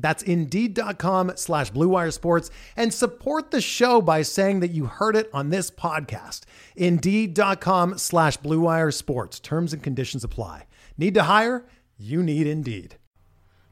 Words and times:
That's 0.00 0.22
Indeed.com 0.22 1.32
slash 1.36 1.72
BlueWire 1.72 2.12
Sports 2.12 2.50
and 2.76 2.92
support 2.92 3.50
the 3.50 3.60
show 3.60 4.00
by 4.00 4.22
saying 4.22 4.60
that 4.60 4.70
you 4.70 4.86
heard 4.86 5.16
it 5.16 5.30
on 5.32 5.50
this 5.50 5.70
podcast. 5.70 6.42
Indeed.com 6.76 7.98
slash 7.98 8.38
BlueWire 8.38 8.92
Sports. 8.92 9.40
Terms 9.40 9.72
and 9.72 9.82
conditions 9.82 10.24
apply. 10.24 10.66
Need 10.96 11.14
to 11.14 11.24
hire? 11.24 11.66
You 11.98 12.22
need 12.22 12.46
Indeed. 12.46 12.96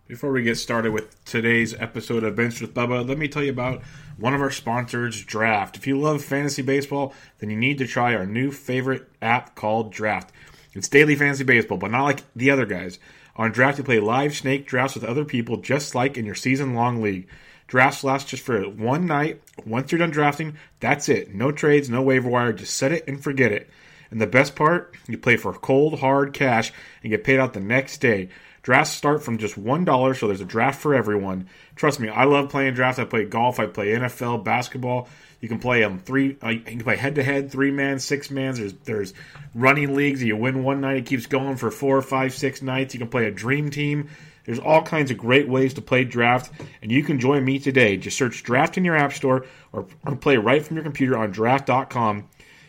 Before 0.06 0.32
we 0.32 0.42
get 0.42 0.56
started 0.56 0.92
with 0.92 1.22
today's 1.26 1.74
episode 1.74 2.24
of 2.24 2.34
Bench 2.34 2.62
with 2.62 2.72
Bubba, 2.72 3.06
let 3.06 3.18
me 3.18 3.28
tell 3.28 3.44
you 3.44 3.50
about 3.50 3.82
one 4.16 4.32
of 4.32 4.40
our 4.40 4.50
sponsors, 4.50 5.22
Draft. 5.22 5.76
If 5.76 5.86
you 5.86 6.00
love 6.00 6.24
fantasy 6.24 6.62
baseball, 6.62 7.12
then 7.40 7.50
you 7.50 7.56
need 7.58 7.76
to 7.76 7.86
try 7.86 8.14
our 8.14 8.24
new 8.24 8.50
favorite 8.50 9.06
app 9.20 9.54
called 9.54 9.92
Draft. 9.92 10.32
It's 10.72 10.88
daily 10.88 11.14
fantasy 11.14 11.44
baseball, 11.44 11.76
but 11.76 11.90
not 11.90 12.04
like 12.04 12.22
the 12.34 12.50
other 12.50 12.64
guys. 12.64 12.98
On 13.38 13.52
Draft, 13.52 13.78
you 13.78 13.84
play 13.84 14.00
live 14.00 14.34
snake 14.34 14.66
drafts 14.66 14.96
with 14.96 15.04
other 15.04 15.24
people, 15.24 15.58
just 15.58 15.94
like 15.94 16.18
in 16.18 16.26
your 16.26 16.34
season 16.34 16.74
long 16.74 17.00
league. 17.00 17.28
Drafts 17.68 18.02
last 18.02 18.26
just 18.26 18.42
for 18.42 18.62
one 18.62 19.06
night. 19.06 19.40
Once 19.64 19.92
you're 19.92 20.00
done 20.00 20.10
drafting, 20.10 20.56
that's 20.80 21.08
it. 21.08 21.32
No 21.32 21.52
trades, 21.52 21.88
no 21.88 22.02
waiver 22.02 22.28
wire. 22.28 22.52
Just 22.52 22.76
set 22.76 22.90
it 22.90 23.06
and 23.06 23.22
forget 23.22 23.52
it. 23.52 23.70
And 24.10 24.20
the 24.20 24.26
best 24.26 24.56
part, 24.56 24.96
you 25.06 25.18
play 25.18 25.36
for 25.36 25.52
cold, 25.52 26.00
hard 26.00 26.32
cash 26.32 26.72
and 27.02 27.10
get 27.10 27.22
paid 27.24 27.38
out 27.38 27.52
the 27.52 27.60
next 27.60 27.98
day. 27.98 28.30
Drafts 28.62 28.92
start 28.92 29.22
from 29.22 29.38
just 29.38 29.54
$1, 29.54 30.18
so 30.18 30.26
there's 30.26 30.40
a 30.40 30.44
draft 30.44 30.80
for 30.80 30.94
everyone. 30.94 31.48
Trust 31.76 32.00
me, 32.00 32.08
I 32.08 32.24
love 32.24 32.48
playing 32.48 32.74
drafts. 32.74 32.98
I 32.98 33.04
play 33.04 33.24
golf, 33.24 33.60
I 33.60 33.66
play 33.66 33.88
NFL, 33.88 34.44
basketball. 34.44 35.08
You 35.40 35.48
can 35.48 35.58
play 35.58 35.80
them 35.80 35.98
three. 35.98 36.36
Uh, 36.42 36.48
you 36.48 36.60
can 36.60 36.80
play 36.80 36.96
head 36.96 37.14
to 37.14 37.22
head, 37.22 37.50
three 37.50 37.70
man, 37.70 37.98
six 37.98 38.30
man. 38.30 38.54
There's 38.54 38.72
there's 38.84 39.14
running 39.54 39.94
leagues. 39.94 40.22
You 40.22 40.36
win 40.36 40.64
one 40.64 40.80
night, 40.80 40.96
it 40.96 41.06
keeps 41.06 41.26
going 41.26 41.56
for 41.56 41.70
four, 41.70 42.02
five, 42.02 42.34
six 42.34 42.60
nights. 42.62 42.94
You 42.94 43.00
can 43.00 43.08
play 43.08 43.26
a 43.26 43.30
dream 43.30 43.70
team. 43.70 44.08
There's 44.44 44.58
all 44.58 44.82
kinds 44.82 45.10
of 45.10 45.18
great 45.18 45.46
ways 45.46 45.74
to 45.74 45.82
play 45.82 46.04
draft, 46.04 46.50
and 46.80 46.90
you 46.90 47.02
can 47.02 47.20
join 47.20 47.44
me 47.44 47.58
today. 47.58 47.98
Just 47.98 48.16
search 48.16 48.42
draft 48.42 48.78
in 48.78 48.84
your 48.84 48.96
app 48.96 49.12
store 49.12 49.44
or, 49.72 49.86
or 50.06 50.16
play 50.16 50.38
right 50.38 50.64
from 50.64 50.76
your 50.76 50.84
computer 50.84 51.18
on 51.18 51.30
draft.com. 51.30 52.24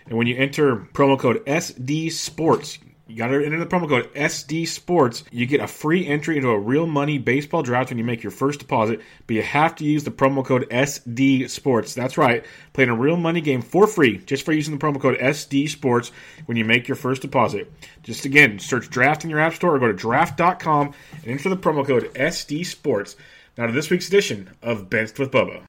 And 0.05 0.17
when 0.17 0.27
you 0.27 0.35
enter 0.35 0.75
promo 0.75 1.17
code 1.17 1.45
SD 1.45 2.11
Sports, 2.11 2.79
you 3.09 3.15
got 3.15 3.27
to 3.27 3.43
enter 3.43 3.57
the 3.57 3.65
promo 3.65 3.89
code 3.89 4.13
SD 4.13 4.67
Sports. 4.67 5.23
You 5.31 5.47
get 5.47 5.61
a 5.61 5.67
free 5.67 6.05
entry 6.05 6.37
into 6.37 6.49
a 6.49 6.59
real 6.59 6.85
money 6.85 7.17
baseball 7.17 7.63
draft 7.63 7.89
when 7.89 7.97
you 7.97 8.03
make 8.03 8.21
your 8.21 8.31
first 8.31 8.59
deposit, 8.59 9.01
but 9.25 9.35
you 9.35 9.41
have 9.41 9.75
to 9.75 9.83
use 9.83 10.03
the 10.03 10.11
promo 10.11 10.45
code 10.45 10.69
SD 10.69 11.49
Sports. 11.49 11.95
That's 11.95 12.17
right, 12.17 12.45
playing 12.73 12.91
a 12.91 12.95
real 12.95 13.17
money 13.17 13.41
game 13.41 13.63
for 13.63 13.87
free 13.87 14.19
just 14.19 14.45
for 14.45 14.53
using 14.53 14.77
the 14.77 14.85
promo 14.85 15.01
code 15.01 15.17
SD 15.17 15.69
Sports 15.69 16.11
when 16.45 16.55
you 16.55 16.65
make 16.65 16.87
your 16.87 16.95
first 16.95 17.23
deposit. 17.23 17.71
Just 18.03 18.25
again, 18.25 18.59
search 18.59 18.89
draft 18.89 19.23
in 19.23 19.29
your 19.29 19.39
app 19.39 19.55
store 19.55 19.75
or 19.75 19.79
go 19.79 19.87
to 19.87 19.93
draft.com 19.93 20.93
and 21.23 21.27
enter 21.27 21.49
the 21.49 21.57
promo 21.57 21.85
code 21.85 22.13
SD 22.13 22.65
Sports. 22.65 23.15
Now 23.57 23.65
to 23.65 23.73
this 23.73 23.89
week's 23.89 24.07
edition 24.07 24.51
of 24.61 24.89
Benched 24.89 25.17
with 25.17 25.31
Bubba. 25.31 25.68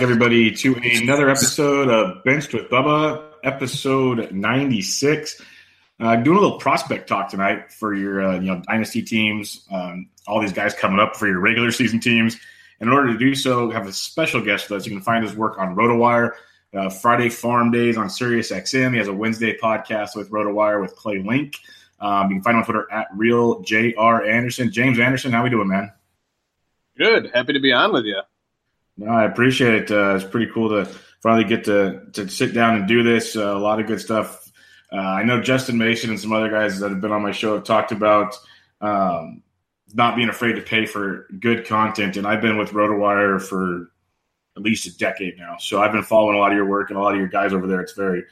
Everybody, 0.00 0.50
to 0.50 0.74
another 0.76 1.28
episode 1.28 1.88
of 1.88 2.24
Benched 2.24 2.54
with 2.54 2.70
Bubba, 2.70 3.22
episode 3.44 4.32
96. 4.32 5.42
Uh, 6.00 6.16
doing 6.16 6.38
a 6.38 6.40
little 6.40 6.58
prospect 6.58 7.06
talk 7.06 7.28
tonight 7.28 7.70
for 7.70 7.94
your 7.94 8.26
uh, 8.26 8.40
you 8.40 8.46
know 8.46 8.62
dynasty 8.66 9.02
teams, 9.02 9.66
um, 9.70 10.08
all 10.26 10.40
these 10.40 10.54
guys 10.54 10.72
coming 10.72 10.98
up 10.98 11.16
for 11.16 11.26
your 11.26 11.40
regular 11.40 11.70
season 11.70 12.00
teams. 12.00 12.38
And 12.80 12.88
in 12.88 12.94
order 12.94 13.12
to 13.12 13.18
do 13.18 13.34
so, 13.34 13.70
have 13.70 13.86
a 13.86 13.92
special 13.92 14.42
guest 14.42 14.70
with 14.70 14.80
us. 14.80 14.86
You 14.86 14.92
can 14.92 15.02
find 15.02 15.22
his 15.22 15.36
work 15.36 15.58
on 15.58 15.76
RotoWire, 15.76 16.32
uh, 16.72 16.88
Friday 16.88 17.28
Farm 17.28 17.70
Days 17.70 17.98
on 17.98 18.08
Sirius 18.08 18.50
XM. 18.50 18.92
He 18.92 18.98
has 18.98 19.08
a 19.08 19.12
Wednesday 19.12 19.58
podcast 19.58 20.16
with 20.16 20.30
RotoWire 20.30 20.80
with 20.80 20.96
Clay 20.96 21.18
Link. 21.18 21.56
Um, 22.00 22.30
you 22.30 22.36
can 22.36 22.42
find 22.42 22.54
him 22.54 22.60
on 22.60 22.64
Twitter 22.64 22.90
at 22.90 23.08
real 23.14 23.60
Jr 23.60 24.22
Anderson. 24.24 24.72
James 24.72 24.98
Anderson, 24.98 25.32
how 25.32 25.44
we 25.44 25.50
doing, 25.50 25.68
man? 25.68 25.92
Good. 26.96 27.30
Happy 27.34 27.52
to 27.52 27.60
be 27.60 27.72
on 27.72 27.92
with 27.92 28.06
you. 28.06 28.22
No, 29.00 29.10
I 29.12 29.24
appreciate 29.24 29.74
it. 29.74 29.90
Uh, 29.90 30.14
it's 30.14 30.24
pretty 30.24 30.52
cool 30.52 30.68
to 30.68 30.84
finally 31.22 31.44
get 31.44 31.64
to 31.64 32.02
to 32.12 32.28
sit 32.28 32.52
down 32.52 32.76
and 32.76 32.86
do 32.86 33.02
this. 33.02 33.34
Uh, 33.34 33.56
a 33.56 33.58
lot 33.58 33.80
of 33.80 33.86
good 33.86 34.00
stuff. 34.00 34.52
Uh, 34.92 34.96
I 34.96 35.22
know 35.22 35.40
Justin 35.40 35.78
Mason 35.78 36.10
and 36.10 36.20
some 36.20 36.34
other 36.34 36.50
guys 36.50 36.78
that 36.80 36.90
have 36.90 37.00
been 37.00 37.10
on 37.10 37.22
my 37.22 37.32
show 37.32 37.54
have 37.54 37.64
talked 37.64 37.92
about 37.92 38.36
um, 38.82 39.42
not 39.94 40.16
being 40.16 40.28
afraid 40.28 40.52
to 40.54 40.60
pay 40.60 40.84
for 40.84 41.28
good 41.38 41.66
content, 41.66 42.18
and 42.18 42.26
I've 42.26 42.42
been 42.42 42.58
with 42.58 42.72
RotoWire 42.72 43.40
for 43.40 43.90
at 44.56 44.62
least 44.62 44.86
a 44.86 44.98
decade 44.98 45.38
now. 45.38 45.56
So 45.56 45.80
I've 45.80 45.92
been 45.92 46.02
following 46.02 46.36
a 46.36 46.38
lot 46.38 46.50
of 46.50 46.56
your 46.56 46.66
work 46.66 46.90
and 46.90 46.98
a 46.98 47.02
lot 47.02 47.12
of 47.12 47.18
your 47.18 47.28
guys 47.28 47.54
over 47.54 47.66
there. 47.66 47.80
It's 47.80 47.94
very, 47.94 48.22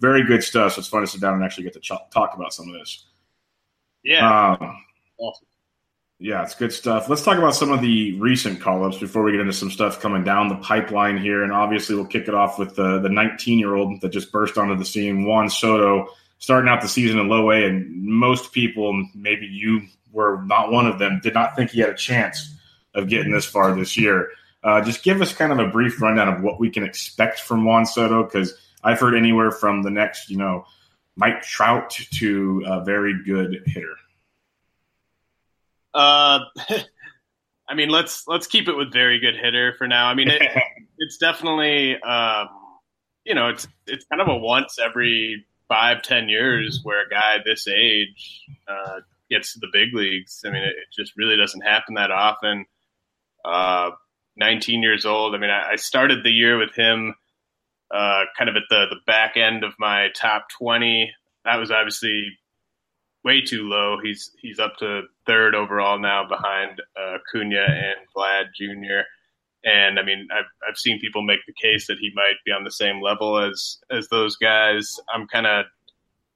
very 0.00 0.22
good 0.22 0.44
stuff. 0.44 0.74
So 0.74 0.80
it's 0.80 0.88
fun 0.88 1.00
to 1.00 1.06
sit 1.06 1.22
down 1.22 1.32
and 1.34 1.42
actually 1.42 1.64
get 1.64 1.72
to 1.74 1.80
ch- 1.80 2.12
talk 2.12 2.34
about 2.34 2.52
some 2.52 2.68
of 2.68 2.74
this. 2.74 3.06
Yeah. 4.02 4.56
Um, 4.60 4.84
awesome. 5.18 5.46
Yeah, 6.22 6.42
it's 6.42 6.54
good 6.54 6.70
stuff. 6.70 7.08
Let's 7.08 7.22
talk 7.22 7.38
about 7.38 7.54
some 7.54 7.72
of 7.72 7.80
the 7.80 8.12
recent 8.20 8.60
call 8.60 8.84
ups 8.84 8.98
before 8.98 9.22
we 9.22 9.32
get 9.32 9.40
into 9.40 9.54
some 9.54 9.70
stuff 9.70 10.00
coming 10.00 10.22
down 10.22 10.50
the 10.50 10.56
pipeline 10.56 11.16
here. 11.16 11.42
And 11.42 11.50
obviously, 11.50 11.94
we'll 11.94 12.04
kick 12.04 12.28
it 12.28 12.34
off 12.34 12.58
with 12.58 12.76
the 12.76 13.00
the 13.00 13.08
19 13.08 13.58
year 13.58 13.74
old 13.74 14.02
that 14.02 14.10
just 14.10 14.30
burst 14.30 14.58
onto 14.58 14.76
the 14.76 14.84
scene, 14.84 15.24
Juan 15.24 15.48
Soto, 15.48 16.08
starting 16.38 16.68
out 16.68 16.82
the 16.82 16.88
season 16.88 17.18
in 17.18 17.28
low 17.28 17.50
A. 17.50 17.64
And 17.64 18.04
most 18.04 18.52
people, 18.52 19.02
maybe 19.14 19.46
you 19.46 19.80
were 20.12 20.42
not 20.44 20.70
one 20.70 20.86
of 20.86 20.98
them, 20.98 21.20
did 21.22 21.32
not 21.32 21.56
think 21.56 21.70
he 21.70 21.80
had 21.80 21.88
a 21.88 21.96
chance 21.96 22.54
of 22.94 23.08
getting 23.08 23.32
this 23.32 23.46
far 23.46 23.74
this 23.74 23.96
year. 23.96 24.28
Uh, 24.62 24.82
just 24.82 25.02
give 25.02 25.22
us 25.22 25.32
kind 25.32 25.52
of 25.52 25.58
a 25.58 25.68
brief 25.68 26.02
rundown 26.02 26.28
of 26.28 26.42
what 26.42 26.60
we 26.60 26.68
can 26.68 26.84
expect 26.84 27.40
from 27.40 27.64
Juan 27.64 27.86
Soto, 27.86 28.24
because 28.24 28.54
I've 28.84 29.00
heard 29.00 29.14
anywhere 29.14 29.52
from 29.52 29.84
the 29.84 29.90
next, 29.90 30.28
you 30.28 30.36
know, 30.36 30.66
Mike 31.16 31.40
Trout 31.40 31.98
to 32.18 32.62
a 32.66 32.84
very 32.84 33.14
good 33.24 33.62
hitter. 33.64 33.94
Uh, 35.94 36.40
I 37.68 37.74
mean, 37.74 37.88
let's 37.88 38.24
let's 38.26 38.46
keep 38.46 38.68
it 38.68 38.76
with 38.76 38.92
very 38.92 39.20
good 39.20 39.36
hitter 39.36 39.74
for 39.78 39.86
now. 39.86 40.06
I 40.06 40.14
mean, 40.14 40.28
it, 40.28 40.42
it's 40.98 41.18
definitely 41.18 42.00
um, 42.02 42.48
you 43.24 43.34
know 43.34 43.48
it's 43.48 43.68
it's 43.86 44.04
kind 44.06 44.20
of 44.20 44.28
a 44.28 44.36
once 44.36 44.78
every 44.78 45.46
five 45.68 46.02
ten 46.02 46.28
years 46.28 46.80
where 46.82 47.04
a 47.04 47.08
guy 47.08 47.38
this 47.44 47.68
age 47.68 48.44
uh, 48.68 49.00
gets 49.30 49.54
to 49.54 49.60
the 49.60 49.68
big 49.72 49.94
leagues. 49.94 50.42
I 50.44 50.50
mean, 50.50 50.62
it, 50.62 50.74
it 50.76 50.88
just 50.96 51.16
really 51.16 51.36
doesn't 51.36 51.62
happen 51.62 51.94
that 51.94 52.10
often. 52.10 52.66
Uh, 53.44 53.90
19 54.36 54.82
years 54.82 55.04
old. 55.06 55.34
I 55.34 55.38
mean, 55.38 55.50
I, 55.50 55.72
I 55.72 55.76
started 55.76 56.24
the 56.24 56.30
year 56.30 56.58
with 56.58 56.74
him 56.74 57.14
uh, 57.90 58.24
kind 58.36 58.48
of 58.48 58.56
at 58.56 58.62
the, 58.70 58.86
the 58.90 59.00
back 59.06 59.36
end 59.36 59.64
of 59.64 59.72
my 59.78 60.08
top 60.14 60.46
20. 60.58 61.12
That 61.44 61.56
was 61.56 61.70
obviously 61.70 62.38
way 63.24 63.40
too 63.40 63.68
low. 63.68 63.98
He's 64.02 64.30
he's 64.40 64.58
up 64.58 64.76
to 64.78 65.02
third 65.26 65.54
overall 65.54 65.98
now 65.98 66.26
behind 66.26 66.80
uh, 66.96 67.18
Cunha 67.32 67.66
and 67.68 67.96
Vlad 68.14 68.46
Jr. 68.54 69.02
And 69.64 69.98
I 69.98 70.02
mean, 70.02 70.28
I've 70.32 70.46
I've 70.68 70.78
seen 70.78 71.00
people 71.00 71.22
make 71.22 71.40
the 71.46 71.52
case 71.52 71.86
that 71.86 71.98
he 71.98 72.10
might 72.14 72.36
be 72.44 72.52
on 72.52 72.64
the 72.64 72.70
same 72.70 73.02
level 73.02 73.38
as 73.38 73.78
as 73.90 74.08
those 74.08 74.36
guys. 74.36 74.98
I'm 75.12 75.26
kind 75.26 75.46
of 75.46 75.66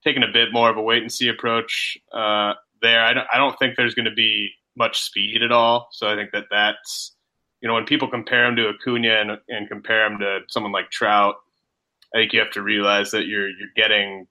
taking 0.04 0.22
a 0.22 0.32
bit 0.32 0.52
more 0.52 0.70
of 0.70 0.76
a 0.76 0.82
wait 0.82 1.02
and 1.02 1.10
see 1.10 1.28
approach 1.28 1.98
uh, 2.12 2.54
there. 2.82 3.02
I 3.02 3.14
don't 3.14 3.26
I 3.32 3.38
don't 3.38 3.58
think 3.58 3.76
there's 3.76 3.94
going 3.94 4.04
to 4.04 4.14
be 4.14 4.50
much 4.76 5.02
speed 5.02 5.42
at 5.42 5.52
all. 5.52 5.88
So 5.92 6.08
I 6.08 6.16
think 6.16 6.32
that 6.32 6.46
that's 6.50 7.12
you 7.60 7.68
know 7.68 7.74
when 7.74 7.86
people 7.86 8.08
compare 8.08 8.44
him 8.44 8.56
to 8.56 8.68
Acuna 8.68 9.20
and, 9.20 9.30
and 9.48 9.68
compare 9.68 10.06
him 10.06 10.18
to 10.18 10.40
someone 10.48 10.72
like 10.72 10.90
Trout, 10.90 11.36
I 12.14 12.18
think 12.18 12.32
you 12.34 12.40
have 12.40 12.50
to 12.52 12.62
realize 12.62 13.10
that 13.12 13.26
you're 13.26 13.48
you're 13.48 13.72
getting 13.74 14.26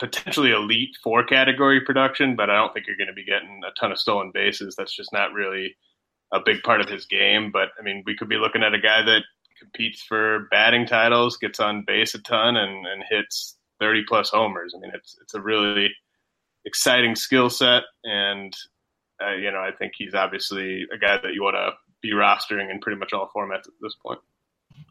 potentially 0.00 0.50
elite 0.52 0.96
four 1.02 1.24
category 1.24 1.80
production, 1.80 2.36
but 2.36 2.50
I 2.50 2.56
don't 2.56 2.72
think 2.72 2.86
you're 2.86 2.96
going 2.96 3.08
to 3.08 3.12
be 3.12 3.24
getting 3.24 3.60
a 3.66 3.72
ton 3.78 3.92
of 3.92 3.98
stolen 3.98 4.30
bases. 4.32 4.74
That's 4.76 4.94
just 4.94 5.12
not 5.12 5.32
really 5.32 5.74
a 6.32 6.40
big 6.44 6.62
part 6.62 6.80
of 6.80 6.88
his 6.88 7.06
game. 7.06 7.50
But 7.52 7.68
I 7.78 7.82
mean, 7.82 8.02
we 8.06 8.16
could 8.16 8.28
be 8.28 8.36
looking 8.36 8.62
at 8.62 8.74
a 8.74 8.80
guy 8.80 9.02
that 9.02 9.22
competes 9.58 10.02
for 10.02 10.48
batting 10.50 10.86
titles, 10.86 11.36
gets 11.36 11.60
on 11.60 11.84
base 11.86 12.14
a 12.14 12.22
ton, 12.22 12.56
and, 12.56 12.86
and 12.86 13.04
hits 13.08 13.56
30 13.80 14.04
plus 14.08 14.30
homers. 14.30 14.74
I 14.76 14.80
mean, 14.80 14.92
it's 14.94 15.16
it's 15.20 15.34
a 15.34 15.40
really 15.40 15.90
exciting 16.64 17.14
skill 17.16 17.50
set, 17.50 17.82
and 18.04 18.54
uh, 19.24 19.34
you 19.34 19.50
know, 19.50 19.60
I 19.60 19.70
think 19.78 19.92
he's 19.96 20.14
obviously 20.14 20.86
a 20.92 20.98
guy 20.98 21.18
that 21.18 21.34
you 21.34 21.42
want 21.42 21.56
to 21.56 21.72
be 22.00 22.12
rostering 22.12 22.70
in 22.70 22.80
pretty 22.80 22.98
much 22.98 23.12
all 23.12 23.30
formats 23.34 23.68
at 23.68 23.74
this 23.80 23.96
point. 24.04 24.18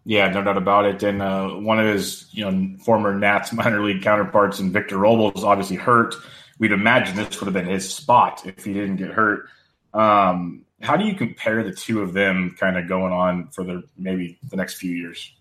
Yeah, 0.04 0.30
no 0.30 0.44
doubt 0.44 0.58
about 0.58 0.86
it. 0.86 1.04
And 1.04 1.22
uh, 1.22 1.50
one 1.50 1.80
of 1.80 1.86
his, 1.86 2.28
you 2.32 2.50
know, 2.50 2.78
former 2.84 3.14
Nats 3.14 3.54
minor 3.54 3.84
league 3.84 4.02
counterparts, 4.02 4.60
and 4.60 4.74
Victor 4.74 4.98
Robles, 4.98 5.44
obviously 5.44 5.76
hurt. 5.76 6.16
We'd 6.58 6.72
imagine 6.72 7.16
this 7.16 7.40
would 7.40 7.46
have 7.46 7.54
been 7.54 7.72
his 7.72 7.94
spot 7.94 8.44
if 8.46 8.66
he 8.66 8.74
didn't 8.74 8.98
get 8.98 9.12
hurt. 9.12 9.48
Um, 9.94 10.66
how 10.82 10.98
do 10.98 11.06
you 11.06 11.16
compare 11.16 11.64
the 11.64 11.74
two 11.74 12.02
of 12.02 12.14
them, 12.14 12.56
kind 12.60 12.78
of 12.78 12.88
going 12.88 13.14
on 13.14 13.50
for 13.50 13.64
the 13.64 13.84
maybe 13.98 14.40
the 14.50 14.56
next 14.56 14.76
few 14.76 14.92
years? 14.92 15.32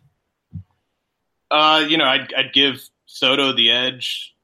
Uh, 1.50 1.84
you 1.88 1.96
know, 1.96 2.04
I'd, 2.04 2.32
I'd 2.34 2.52
give 2.52 2.82
Soto 3.06 3.52
the 3.52 3.70
edge 3.70 4.34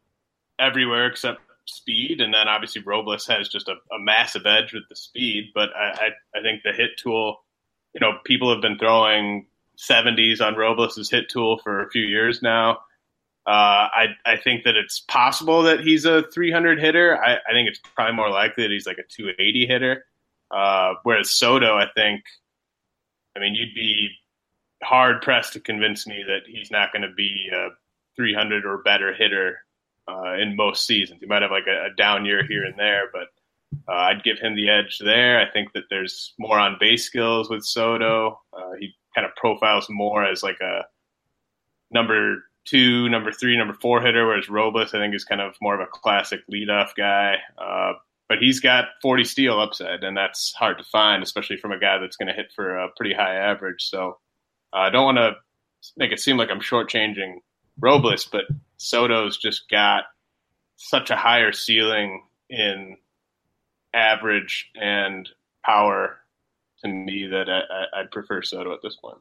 everywhere 0.58 1.06
except 1.06 1.40
speed, 1.66 2.20
and 2.20 2.32
then 2.32 2.48
obviously 2.48 2.82
Robles 2.82 3.26
has 3.26 3.48
just 3.48 3.68
a, 3.68 3.74
a 3.94 3.98
massive 3.98 4.46
edge 4.46 4.72
with 4.72 4.84
the 4.88 4.96
speed. 4.96 5.50
But 5.54 5.70
I, 5.76 5.90
I, 5.90 6.38
I 6.38 6.42
think 6.42 6.62
the 6.62 6.72
hit 6.72 6.96
tool, 6.96 7.44
you 7.94 8.00
know, 8.00 8.18
people 8.24 8.50
have 8.52 8.62
been 8.62 8.78
throwing 8.78 9.46
70s 9.78 10.40
on 10.40 10.56
Robles' 10.56 11.10
hit 11.10 11.28
tool 11.28 11.58
for 11.58 11.82
a 11.82 11.90
few 11.90 12.02
years 12.02 12.42
now. 12.42 12.78
Uh, 13.46 13.86
I 13.94 14.06
I 14.24 14.36
think 14.38 14.64
that 14.64 14.74
it's 14.74 15.00
possible 15.00 15.62
that 15.62 15.80
he's 15.80 16.04
a 16.04 16.24
300 16.32 16.80
hitter. 16.80 17.16
I, 17.16 17.34
I, 17.36 17.52
think 17.52 17.68
it's 17.68 17.78
probably 17.94 18.16
more 18.16 18.28
likely 18.28 18.64
that 18.64 18.72
he's 18.72 18.86
like 18.86 18.98
a 18.98 19.04
280 19.04 19.66
hitter. 19.68 20.04
Uh, 20.50 20.94
whereas 21.04 21.30
Soto, 21.30 21.76
I 21.76 21.86
think, 21.94 22.24
I 23.36 23.40
mean, 23.40 23.54
you'd 23.54 23.74
be 23.74 24.10
hard 24.82 25.22
pressed 25.22 25.52
to 25.52 25.60
convince 25.60 26.08
me 26.08 26.24
that 26.26 26.40
he's 26.46 26.72
not 26.72 26.92
going 26.92 27.02
to 27.02 27.14
be 27.14 27.48
a 27.52 27.68
300 28.16 28.66
or 28.66 28.78
better 28.78 29.14
hitter 29.14 29.60
uh, 30.08 30.34
in 30.34 30.56
most 30.56 30.84
seasons. 30.84 31.20
He 31.20 31.26
might 31.26 31.42
have 31.42 31.50
like 31.52 31.66
a, 31.68 31.86
a 31.86 31.94
down 31.96 32.24
year 32.24 32.44
here 32.44 32.64
and 32.64 32.76
there, 32.76 33.04
but 33.12 33.28
uh, 33.88 33.96
I'd 33.96 34.24
give 34.24 34.38
him 34.38 34.56
the 34.56 34.68
edge 34.68 34.98
there. 34.98 35.40
I 35.40 35.50
think 35.50 35.72
that 35.72 35.84
there's 35.90 36.34
more 36.38 36.58
on 36.58 36.78
base 36.80 37.04
skills 37.04 37.48
with 37.48 37.64
Soto. 37.64 38.40
Uh, 38.52 38.72
he 38.78 38.94
kind 39.16 39.26
of 39.26 39.34
profiles 39.34 39.88
more 39.88 40.24
as 40.24 40.42
like 40.42 40.60
a 40.60 40.82
number 41.90 42.44
two, 42.66 43.08
number 43.08 43.32
three, 43.32 43.56
number 43.56 43.74
four 43.74 44.02
hitter, 44.02 44.26
whereas 44.26 44.50
Robles, 44.50 44.94
I 44.94 44.98
think, 44.98 45.14
is 45.14 45.24
kind 45.24 45.40
of 45.40 45.54
more 45.60 45.74
of 45.74 45.80
a 45.80 45.86
classic 45.86 46.40
leadoff 46.52 46.90
guy. 46.96 47.36
Uh, 47.56 47.94
but 48.28 48.38
he's 48.38 48.60
got 48.60 48.86
40 49.02 49.24
steal 49.24 49.58
upside, 49.58 50.04
and 50.04 50.16
that's 50.16 50.52
hard 50.52 50.78
to 50.78 50.84
find, 50.84 51.22
especially 51.22 51.56
from 51.56 51.72
a 51.72 51.78
guy 51.78 51.98
that's 51.98 52.16
going 52.16 52.28
to 52.28 52.34
hit 52.34 52.52
for 52.54 52.76
a 52.76 52.88
pretty 52.96 53.14
high 53.14 53.36
average. 53.36 53.88
So 53.88 54.18
uh, 54.72 54.78
I 54.78 54.90
don't 54.90 55.04
want 55.04 55.18
to 55.18 55.32
make 55.96 56.12
it 56.12 56.20
seem 56.20 56.36
like 56.36 56.50
I'm 56.50 56.60
shortchanging 56.60 57.36
Robles, 57.80 58.26
but 58.26 58.44
Soto's 58.78 59.38
just 59.38 59.70
got 59.70 60.04
such 60.76 61.10
a 61.10 61.16
higher 61.16 61.52
ceiling 61.52 62.24
in 62.50 62.96
average 63.94 64.70
and 64.74 65.28
power 65.64 66.18
to 66.86 67.12
me 67.12 67.26
that 67.26 67.48
I, 67.48 68.00
would 68.00 68.10
prefer 68.10 68.42
Soto 68.42 68.72
at 68.72 68.82
this 68.82 68.96
point. 68.96 69.18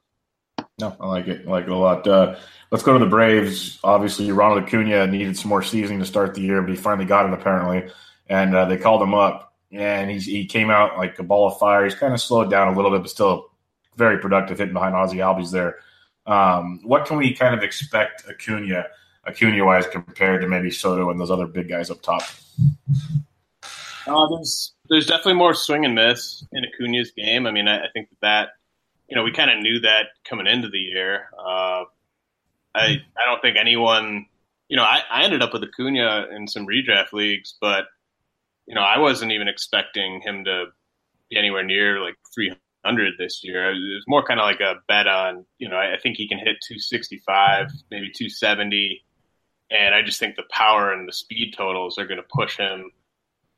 No, 0.80 0.96
I 1.00 1.08
like 1.08 1.28
it. 1.28 1.48
I 1.48 1.50
like 1.50 1.66
it 1.66 1.72
a 1.72 1.76
lot. 1.76 2.06
Uh, 2.06 2.36
let's 2.70 2.84
go 2.84 2.94
to 2.94 3.00
the 3.04 3.10
Braves. 3.10 3.80
Obviously, 3.84 4.32
Ronald 4.32 4.64
Acuna 4.64 5.08
needed 5.08 5.38
some 5.38 5.50
more 5.50 5.64
seasoning 5.64 6.00
to 6.00 6.06
start 6.06 6.34
the 6.34 6.42
year, 6.42 6.62
but 6.62 6.70
he 6.70 6.76
finally 6.76 7.06
got 7.06 7.26
it 7.26 7.34
apparently, 7.34 7.90
and 8.28 8.54
uh, 8.54 8.66
they 8.66 8.78
called 8.78 9.02
him 9.02 9.14
up, 9.14 9.54
and 9.72 10.12
he's, 10.12 10.26
he 10.26 10.46
came 10.46 10.70
out 10.70 10.98
like 10.98 11.18
a 11.18 11.24
ball 11.24 11.48
of 11.48 11.58
fire. 11.58 11.86
He's 11.86 11.96
kind 11.96 12.14
of 12.14 12.20
slowed 12.20 12.50
down 12.50 12.68
a 12.68 12.76
little 12.76 12.92
bit, 12.92 13.02
but 13.02 13.10
still 13.10 13.52
very 13.96 14.18
productive, 14.20 14.58
hitting 14.58 14.74
behind 14.74 14.96
Ozzie 14.96 15.18
Albies 15.18 15.52
there. 15.52 15.78
Um, 16.28 16.82
what 16.84 17.06
can 17.06 17.18
we 17.18 17.34
kind 17.34 17.56
of 17.56 17.64
expect 17.64 18.26
Acuna, 18.30 18.86
Acuna 19.26 19.64
wise, 19.64 19.88
compared 19.88 20.42
to 20.42 20.48
maybe 20.50 20.72
Soto 20.72 21.10
and 21.10 21.20
those 21.20 21.32
other 21.32 21.48
big 21.48 21.70
guys 21.70 21.90
up 21.90 22.02
top? 22.02 22.24
Uh, 24.08 24.28
there's 24.30 24.74
there's 24.90 25.08
definitely 25.08 25.34
more 25.34 25.54
swing 25.54 25.86
and 25.86 25.96
miss 25.96 26.46
in 26.52 26.64
Acuna's 26.64 27.12
game. 27.12 27.48
I 27.48 27.52
mean, 27.52 27.68
I, 27.68 27.86
I 27.86 27.88
think 27.94 28.10
that, 28.10 28.22
that 28.22 28.50
you 29.10 29.16
know 29.16 29.24
we 29.24 29.32
kind 29.32 29.50
of 29.50 29.60
knew 29.60 29.80
that 29.82 30.08
coming 30.28 30.48
into 30.48 30.70
the 30.70 30.80
year. 30.80 31.28
Uh, 31.38 31.86
I 32.76 32.98
I 33.18 33.26
don't 33.26 33.42
think 33.42 33.58
anyone, 33.58 34.28
you 34.68 34.78
know, 34.78 34.84
I, 34.84 35.02
I 35.10 35.24
ended 35.24 35.42
up 35.42 35.54
with 35.54 35.64
Acuna 35.64 36.28
in 36.36 36.48
some 36.48 36.68
redraft 36.68 37.14
leagues, 37.14 37.56
but 37.60 37.86
you 38.68 38.76
know 38.76 38.82
I 38.82 39.00
wasn't 39.00 39.32
even 39.32 39.48
expecting 39.48 40.22
him 40.22 40.44
to 40.46 40.66
be 41.30 41.38
anywhere 41.38 41.64
near 41.64 42.00
like 42.00 42.16
300 42.34 43.14
this 43.18 43.44
year. 43.44 43.72
It 43.72 43.74
was 43.74 44.04
more 44.08 44.24
kind 44.24 44.40
of 44.40 44.46
like 44.46 44.60
a 44.60 44.76
bet 44.88 45.08
on, 45.08 45.46
you 45.58 45.68
know, 45.70 45.76
I, 45.76 45.96
I 45.96 46.00
think 46.00 46.18
he 46.18 46.28
can 46.28 46.38
hit 46.38 46.58
265, 46.68 47.68
maybe 47.90 48.12
270, 48.12 49.04
and 49.72 49.96
I 49.96 50.04
just 50.04 50.20
think 50.20 50.36
the 50.36 50.44
power 50.52 50.94
and 50.94 51.08
the 51.08 51.14
speed 51.14 51.56
totals 51.58 51.98
are 51.98 52.06
going 52.06 52.22
to 52.22 52.28
push 52.32 52.58
him 52.58 52.92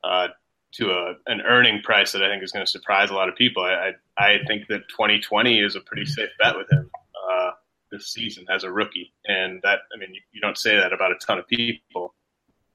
uh, 0.04 0.28
to 0.72 0.90
a, 0.90 1.14
an 1.26 1.40
earning 1.40 1.82
price 1.82 2.12
that 2.12 2.22
I 2.22 2.28
think 2.28 2.42
is 2.42 2.52
going 2.52 2.64
to 2.64 2.70
surprise 2.70 3.10
a 3.10 3.14
lot 3.14 3.28
of 3.28 3.36
people. 3.36 3.62
I, 3.62 3.92
I, 4.18 4.24
I 4.24 4.38
think 4.46 4.68
that 4.68 4.88
2020 4.88 5.60
is 5.60 5.76
a 5.76 5.80
pretty 5.80 6.04
safe 6.04 6.30
bet 6.42 6.56
with 6.56 6.70
him 6.70 6.90
uh, 7.30 7.50
this 7.90 8.08
season 8.08 8.46
as 8.50 8.64
a 8.64 8.70
rookie, 8.70 9.12
and 9.24 9.60
that 9.62 9.80
I 9.94 9.98
mean 9.98 10.14
you, 10.14 10.20
you 10.32 10.40
don't 10.40 10.58
say 10.58 10.76
that 10.76 10.92
about 10.92 11.12
a 11.12 11.16
ton 11.16 11.38
of 11.38 11.46
people. 11.46 12.14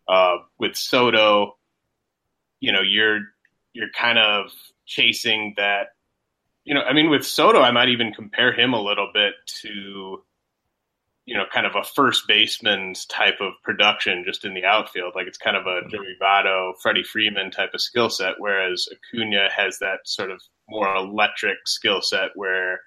Uh, 0.08 0.38
with 0.60 0.76
Soto, 0.76 1.58
you 2.60 2.72
know 2.72 2.82
you're 2.82 3.20
you're 3.74 3.92
kind 3.98 4.18
of 4.18 4.52
chasing 4.86 5.54
that. 5.58 5.88
You 6.66 6.74
know, 6.74 6.82
I 6.82 6.94
mean, 6.94 7.10
with 7.10 7.26
Soto, 7.26 7.60
I 7.60 7.72
might 7.72 7.90
even 7.90 8.14
compare 8.14 8.54
him 8.54 8.74
a 8.74 8.82
little 8.82 9.12
bit 9.14 9.34
to 9.62 10.24
you 11.26 11.38
know, 11.38 11.46
kind 11.54 11.66
of 11.66 11.76
a 11.76 11.84
first 11.84 12.28
baseman's 12.28 13.06
type 13.06 13.40
of 13.40 13.54
production 13.64 14.24
just 14.26 14.44
in 14.44 14.54
the 14.54 14.66
outfield. 14.66 15.14
Like 15.16 15.28
it's 15.28 15.38
kind 15.38 15.56
of 15.56 15.66
a 15.66 15.82
mm-hmm. 15.82 15.90
Joey 15.90 16.18
Votto, 16.22 16.74
Freddie 16.82 17.04
Freeman 17.04 17.50
type 17.50 17.74
of 17.74 17.82
skill 17.82 18.10
set, 18.10 18.36
whereas 18.40 18.88
Acuna 18.92 19.48
has 19.56 19.80
that 19.80 20.00
sort 20.06 20.32
of 20.32 20.42
more 20.68 20.94
electric 20.96 21.66
skill 21.66 22.02
set 22.02 22.32
where, 22.36 22.82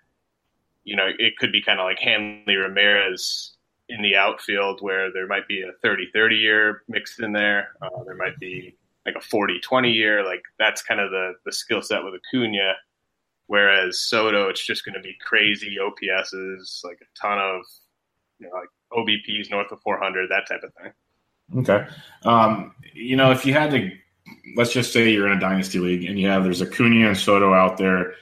you 0.84 0.96
know, 0.96 1.08
it 1.18 1.36
could 1.38 1.50
be 1.50 1.62
kind 1.62 1.80
of 1.80 1.84
like 1.84 1.98
Hanley 1.98 2.56
Ramirez 2.56 3.54
in 3.88 4.02
the 4.02 4.16
outfield 4.16 4.82
where 4.82 5.12
there 5.12 5.26
might 5.26 5.46
be 5.48 5.62
a 5.62 5.72
30 5.80 6.08
30 6.12 6.36
year 6.36 6.82
mixed 6.88 7.20
in 7.20 7.32
there. 7.32 7.70
Uh, 7.80 8.04
there 8.04 8.16
might 8.16 8.38
be 8.38 8.76
like 9.06 9.14
a 9.14 9.20
40 9.20 9.60
20 9.60 9.90
year. 9.90 10.24
Like 10.26 10.42
that's 10.58 10.82
kind 10.82 11.00
of 11.00 11.10
the, 11.10 11.34
the 11.46 11.52
skill 11.52 11.80
set 11.80 12.04
with 12.04 12.14
Acuna. 12.14 12.74
Whereas 13.46 14.00
Soto, 14.00 14.48
it's 14.48 14.66
just 14.66 14.84
going 14.84 14.96
to 14.96 15.00
be 15.00 15.16
crazy 15.24 15.76
OPSs, 15.80 16.84
like 16.84 16.98
a 17.00 17.18
ton 17.18 17.38
of 17.38 17.62
you 18.38 18.48
know, 18.48 18.52
like 18.54 18.68
OBPs 18.92 19.50
north 19.50 19.70
of 19.72 19.80
400, 19.82 20.30
that 20.30 20.46
type 20.48 20.62
of 20.62 20.72
thing. 20.74 20.92
Okay. 21.58 21.86
Um, 22.24 22.74
you 22.94 23.16
know, 23.16 23.30
if 23.30 23.46
you 23.46 23.52
had 23.52 23.70
to, 23.70 23.90
let's 24.56 24.72
just 24.72 24.92
say 24.92 25.10
you're 25.10 25.30
in 25.30 25.36
a 25.36 25.40
dynasty 25.40 25.78
league 25.78 26.04
and 26.04 26.18
you 26.18 26.28
have 26.28 26.44
there's 26.44 26.62
Acuna 26.62 27.08
and 27.08 27.16
Soto 27.16 27.54
out 27.54 27.76
there, 27.76 28.14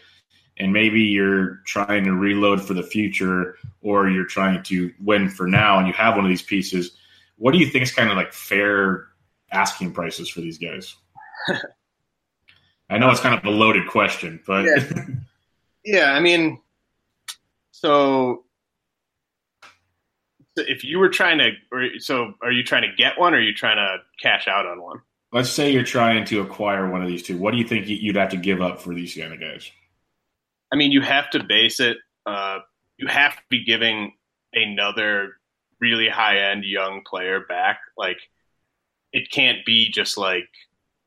and 0.57 0.73
maybe 0.73 1.01
you're 1.01 1.57
trying 1.67 2.05
to 2.05 2.13
reload 2.13 2.63
for 2.63 2.75
the 2.75 2.83
future 2.83 3.57
or 3.81 4.09
you're 4.09 4.27
trying 4.27 4.63
to 4.65 4.93
win 5.01 5.29
for 5.29 5.47
now, 5.47 5.79
and 5.79 5.87
you 5.87 5.93
have 5.95 6.17
one 6.17 6.25
of 6.25 6.29
these 6.29 6.43
pieces. 6.43 6.93
What 7.37 7.53
do 7.53 7.59
you 7.59 7.67
think 7.67 7.83
is 7.83 7.93
kind 7.93 8.11
of 8.11 8.17
like 8.17 8.33
fair 8.33 9.09
asking 9.51 9.93
prices 9.93 10.29
for 10.29 10.41
these 10.41 10.59
guys? 10.59 10.95
I 12.91 12.99
know 12.99 13.11
it's 13.11 13.21
kind 13.21 13.35
of 13.35 13.45
a 13.45 13.51
loaded 13.51 13.89
question, 13.89 14.41
but 14.47 14.65
yeah, 14.65 15.05
yeah 15.85 16.13
I 16.13 16.21
mean, 16.21 16.61
so 17.73 18.44
if 20.57 20.85
you 20.85 20.99
were 20.99 21.09
trying 21.09 21.39
to, 21.39 21.51
or, 21.73 21.89
so 21.99 22.35
are 22.43 22.53
you 22.53 22.63
trying 22.63 22.83
to 22.83 22.97
get 22.97 23.19
one, 23.19 23.35
or 23.35 23.39
are 23.39 23.41
you 23.41 23.55
trying 23.55 23.77
to 23.77 23.99
cash 24.21 24.49
out 24.49 24.67
on 24.67 24.81
one? 24.83 25.01
Let's 25.33 25.51
say 25.51 25.73
you're 25.73 25.83
trying 25.83 26.25
to 26.27 26.41
acquire 26.41 26.89
one 26.89 27.03
of 27.03 27.09
these 27.09 27.23
two. 27.23 27.37
What 27.37 27.51
do 27.51 27.59
you 27.59 27.67
think 27.67 27.89
you'd 27.89 28.17
have 28.17 28.31
to 28.31 28.37
give 28.37 28.61
up 28.61 28.81
for 28.81 28.95
these 28.95 29.17
kind 29.17 29.33
of 29.33 29.41
guys? 29.41 29.71
I 30.73 30.77
mean, 30.77 30.93
you 30.93 31.03
have 31.03 31.31
to 31.31 31.43
base 31.43 31.81
it. 31.81 31.97
Uh, 32.25 32.61
you 32.99 33.09
have 33.09 33.35
to 33.35 33.43
be 33.51 33.65
giving 33.65 34.13
another 34.53 35.35
really 35.81 36.09
high 36.09 36.51
end 36.51 36.65
young 36.65 37.03
player 37.05 37.41
back. 37.49 37.81
Like, 37.97 38.19
it 39.13 39.31
can't 39.31 39.65
be 39.65 39.91
just 39.91 40.17
like 40.17 40.49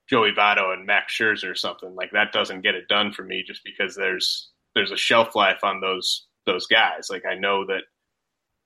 Joey 0.10 0.32
Votto 0.32 0.74
and 0.74 0.86
Max 0.86 1.16
Scherzer 1.16 1.52
or 1.52 1.56
something. 1.56 1.94
Like 1.96 2.12
that 2.12 2.32
doesn't 2.32 2.62
get 2.62 2.76
it 2.76 2.88
done 2.88 3.12
for 3.12 3.24
me 3.24 3.44
just 3.46 3.64
because 3.64 3.96
there's 3.96 4.50
there's 4.74 4.92
a 4.92 4.98
shelf 4.98 5.36
life 5.36 5.64
on 5.64 5.82
those 5.82 6.26
those 6.46 6.66
guys. 6.68 7.08
Like 7.10 7.24
I 7.30 7.36
know 7.36 7.66
that 7.68 7.84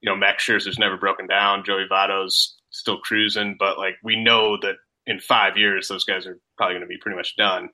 you 0.02 0.10
know 0.10 0.16
Max 0.16 0.44
Scherzer's 0.44 0.80
never 0.80 0.98
broken 0.98 1.28
down, 1.28 1.64
Joey 1.64 1.86
Votto's 1.90 2.58
still 2.70 3.00
cruising, 3.00 3.56
but 3.60 3.78
like 3.78 3.96
we 4.04 4.22
know 4.22 4.58
that 4.62 4.76
in 5.06 5.20
five 5.20 5.58
years 5.58 5.88
those 5.88 6.04
guys 6.04 6.26
are 6.26 6.40
probably 6.58 6.76
going 6.76 6.82
to 6.82 6.88
be 6.88 6.98
pretty 6.98 7.18
much 7.18 7.36
done. 7.36 7.70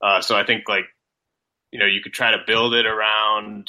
Uh, 0.00 0.20
so 0.20 0.36
I 0.36 0.44
think 0.44 0.68
like 0.68 0.84
you 1.70 1.78
know 1.78 1.86
you 1.86 2.00
could 2.02 2.12
try 2.12 2.32
to 2.32 2.44
build 2.46 2.74
it 2.74 2.86
around 2.86 3.68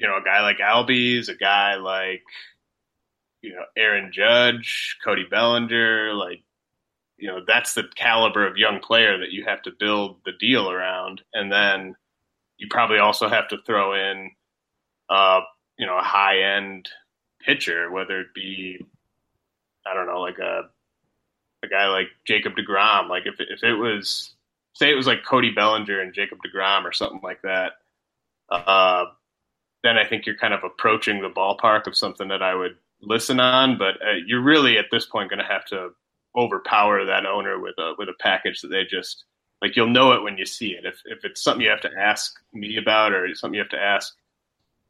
you 0.00 0.08
know 0.08 0.16
a 0.16 0.24
guy 0.24 0.40
like 0.42 0.58
Albies, 0.58 1.28
a 1.28 1.34
guy 1.34 1.76
like 1.76 2.22
you 3.42 3.54
know 3.54 3.62
Aaron 3.76 4.10
Judge, 4.12 4.96
Cody 5.04 5.24
Bellinger, 5.30 6.14
like 6.14 6.42
you 7.18 7.28
know 7.28 7.40
that's 7.46 7.74
the 7.74 7.84
caliber 7.94 8.46
of 8.46 8.56
young 8.56 8.80
player 8.80 9.18
that 9.18 9.30
you 9.30 9.44
have 9.46 9.62
to 9.62 9.72
build 9.78 10.16
the 10.24 10.32
deal 10.40 10.70
around, 10.70 11.22
and 11.34 11.52
then 11.52 11.94
you 12.56 12.66
probably 12.70 12.98
also 12.98 13.28
have 13.28 13.48
to 13.48 13.58
throw 13.66 13.94
in 13.94 14.30
uh, 15.10 15.40
you 15.78 15.86
know 15.86 15.98
a 15.98 16.02
high 16.02 16.56
end 16.56 16.88
pitcher, 17.44 17.90
whether 17.90 18.20
it 18.20 18.34
be 18.34 18.84
I 19.86 19.94
don't 19.94 20.06
know 20.06 20.20
like 20.20 20.38
a 20.38 20.70
a 21.62 21.68
guy 21.68 21.88
like 21.88 22.08
Jacob 22.26 22.54
Degrom. 22.54 23.08
Like 23.08 23.26
if 23.26 23.34
if 23.38 23.62
it 23.62 23.74
was 23.74 24.34
say 24.74 24.90
it 24.90 24.96
was 24.96 25.06
like 25.06 25.24
Cody 25.24 25.50
Bellinger 25.50 26.00
and 26.00 26.14
Jacob 26.14 26.38
Degrom 26.44 26.84
or 26.84 26.92
something 26.92 27.20
like 27.22 27.42
that. 27.42 27.72
Uh, 28.50 29.06
then 29.82 29.96
I 29.96 30.06
think 30.06 30.26
you're 30.26 30.36
kind 30.36 30.54
of 30.54 30.64
approaching 30.64 31.20
the 31.20 31.30
ballpark 31.30 31.86
of 31.86 31.96
something 31.96 32.28
that 32.28 32.42
I 32.42 32.54
would 32.54 32.76
listen 33.00 33.40
on, 33.40 33.78
but 33.78 33.94
uh, 34.02 34.16
you're 34.26 34.42
really 34.42 34.76
at 34.76 34.86
this 34.90 35.06
point 35.06 35.30
going 35.30 35.38
to 35.38 35.44
have 35.44 35.64
to 35.66 35.90
overpower 36.36 37.04
that 37.06 37.26
owner 37.26 37.58
with 37.58 37.74
a 37.78 37.94
with 37.98 38.08
a 38.08 38.14
package 38.20 38.60
that 38.60 38.68
they 38.68 38.84
just 38.84 39.24
like 39.60 39.74
you'll 39.76 39.88
know 39.88 40.12
it 40.12 40.22
when 40.22 40.38
you 40.38 40.46
see 40.46 40.72
it. 40.72 40.84
If 40.84 41.00
if 41.04 41.24
it's 41.24 41.42
something 41.42 41.62
you 41.62 41.70
have 41.70 41.80
to 41.82 41.90
ask 41.98 42.34
me 42.52 42.76
about 42.76 43.12
or 43.12 43.34
something 43.34 43.54
you 43.54 43.60
have 43.60 43.70
to 43.70 43.82
ask 43.82 44.14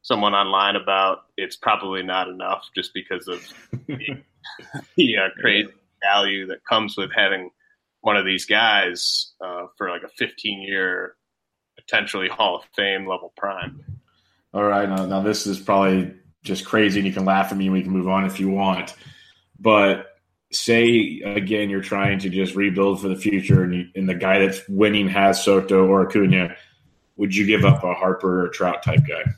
someone 0.03 0.35
online 0.35 0.77
about, 0.77 1.25
it's 1.37 1.57
probably 1.57 2.03
not 2.03 2.29
enough 2.29 2.69
just 2.75 2.93
because 2.95 3.29
of 3.29 3.47
the, 3.87 4.23
the 4.97 5.17
uh, 5.17 5.29
crazy 5.41 5.69
value 6.03 6.47
that 6.47 6.65
comes 6.65 6.97
with 6.97 7.11
having 7.15 7.51
one 8.01 8.17
of 8.17 8.25
these 8.25 8.47
guys 8.47 9.33
uh, 9.45 9.67
for 9.77 9.91
like 9.91 10.03
a 10.03 10.09
15 10.17 10.63
year 10.63 11.17
potentially 11.77 12.29
Hall 12.29 12.57
of 12.57 12.65
Fame 12.75 13.07
level 13.07 13.33
prime. 13.37 13.85
All 14.53 14.65
right, 14.65 14.89
now, 14.89 15.07
now 15.07 15.21
this 15.21 15.47
is 15.47 15.59
probably 15.61 16.15
just 16.43 16.65
crazy, 16.65 16.99
and 17.01 17.07
you 17.07 17.13
can 17.13 17.25
laugh 17.25 17.53
at 17.53 17.59
me 17.59 17.67
and 17.67 17.73
we 17.73 17.83
can 17.83 17.93
move 17.93 18.09
on 18.09 18.25
if 18.25 18.41
you 18.41 18.49
want. 18.49 18.95
But 19.59 20.07
say 20.53 21.21
again, 21.25 21.71
you're 21.71 21.83
trying 21.83 22.19
to 22.21 22.29
just 22.29 22.55
rebuild 22.55 23.01
for 23.01 23.09
the 23.09 23.17
future, 23.17 23.63
and, 23.63 23.75
you, 23.75 23.87
and 23.95 24.09
the 24.09 24.15
guy 24.15 24.39
that's 24.39 24.67
winning 24.69 25.09
has 25.09 25.45
Soto 25.45 25.87
or 25.87 26.07
Acuna. 26.07 26.57
Would 27.17 27.37
you 27.37 27.47
give 27.47 27.65
up 27.65 27.85
a 27.85 27.93
Harper 27.93 28.47
or 28.47 28.49
Trout 28.49 28.83
type 28.83 29.01
guy? 29.07 29.31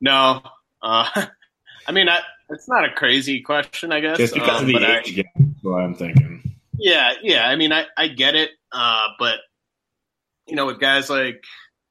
No, 0.00 0.42
uh, 0.82 1.08
I 1.86 1.92
mean, 1.92 2.08
I, 2.08 2.20
it's 2.50 2.68
not 2.68 2.84
a 2.84 2.92
crazy 2.92 3.40
question, 3.40 3.92
I 3.92 4.00
guess. 4.00 4.18
Just 4.18 4.34
because 4.34 4.62
um, 4.62 4.68
of 4.68 4.80
the 4.80 4.98
age 4.98 5.10
I, 5.10 5.22
gap, 5.22 5.46
what 5.62 5.80
I'm 5.80 5.94
thinking. 5.94 6.42
Yeah, 6.78 7.14
yeah. 7.22 7.48
I 7.48 7.56
mean, 7.56 7.72
I, 7.72 7.86
I 7.96 8.08
get 8.08 8.34
it, 8.34 8.50
uh, 8.72 9.08
but 9.18 9.38
you 10.46 10.56
know, 10.56 10.66
with 10.66 10.80
guys 10.80 11.10
like 11.10 11.42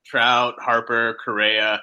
Trout, 0.05 0.55
Harper, 0.59 1.17
Correa, 1.23 1.81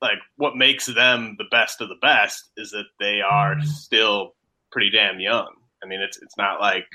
like 0.00 0.18
what 0.36 0.56
makes 0.56 0.86
them 0.86 1.36
the 1.38 1.44
best 1.50 1.80
of 1.80 1.88
the 1.88 1.98
best 2.00 2.50
is 2.56 2.70
that 2.70 2.86
they 2.98 3.20
are 3.20 3.60
still 3.62 4.34
pretty 4.70 4.90
damn 4.90 5.20
young. 5.20 5.48
I 5.82 5.86
mean, 5.86 6.00
it's 6.00 6.20
it's 6.20 6.36
not 6.36 6.60
like 6.60 6.86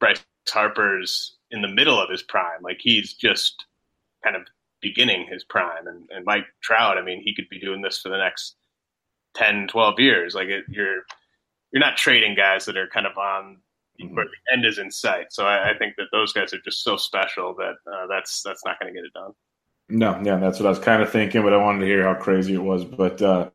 Bryce 0.00 0.24
Harper's 0.48 1.36
in 1.50 1.62
the 1.62 1.68
middle 1.68 2.00
of 2.00 2.10
his 2.10 2.22
prime. 2.22 2.62
Like 2.62 2.78
he's 2.80 3.14
just 3.14 3.64
kind 4.22 4.36
of 4.36 4.42
beginning 4.84 5.26
his 5.26 5.42
prime. 5.42 5.88
And, 5.88 6.08
and 6.10 6.24
Mike 6.24 6.44
Trout, 6.62 6.98
I 6.98 7.02
mean, 7.02 7.22
he 7.24 7.34
could 7.34 7.48
be 7.48 7.58
doing 7.58 7.82
this 7.82 7.98
for 7.98 8.10
the 8.10 8.18
next 8.18 8.54
10, 9.34 9.66
12 9.68 9.98
years. 9.98 10.34
Like 10.34 10.48
it, 10.48 10.64
you're 10.68 11.02
you're 11.72 11.80
not 11.80 11.96
trading 11.96 12.36
guys 12.36 12.66
that 12.66 12.76
are 12.76 12.86
kind 12.86 13.06
of 13.06 13.18
on 13.18 13.56
mm-hmm. 14.00 14.14
where 14.14 14.26
the 14.26 14.52
end 14.52 14.64
is 14.64 14.78
in 14.78 14.92
sight. 14.92 15.32
So 15.32 15.46
I, 15.46 15.70
I, 15.70 15.78
think 15.78 15.96
that 15.96 16.06
those 16.12 16.32
guys 16.32 16.54
are 16.54 16.60
just 16.64 16.84
so 16.84 16.96
special 16.96 17.52
that 17.56 17.74
uh, 17.92 18.06
that's 18.08 18.42
that's 18.42 18.64
not 18.64 18.78
going 18.78 18.94
to 18.94 18.96
get 18.96 19.06
it 19.06 19.12
done. 19.12 19.32
No, 19.88 20.20
yeah, 20.22 20.36
that's 20.36 20.60
what 20.60 20.66
I 20.66 20.70
was 20.70 20.78
kind 20.78 21.02
of 21.02 21.10
thinking, 21.10 21.42
but 21.42 21.52
I 21.52 21.56
wanted 21.56 21.80
to 21.80 21.86
hear 21.86 22.04
how 22.04 22.14
crazy 22.14 22.54
it 22.54 22.62
was. 22.62 22.84
But 22.84 23.20
uh, 23.20 23.50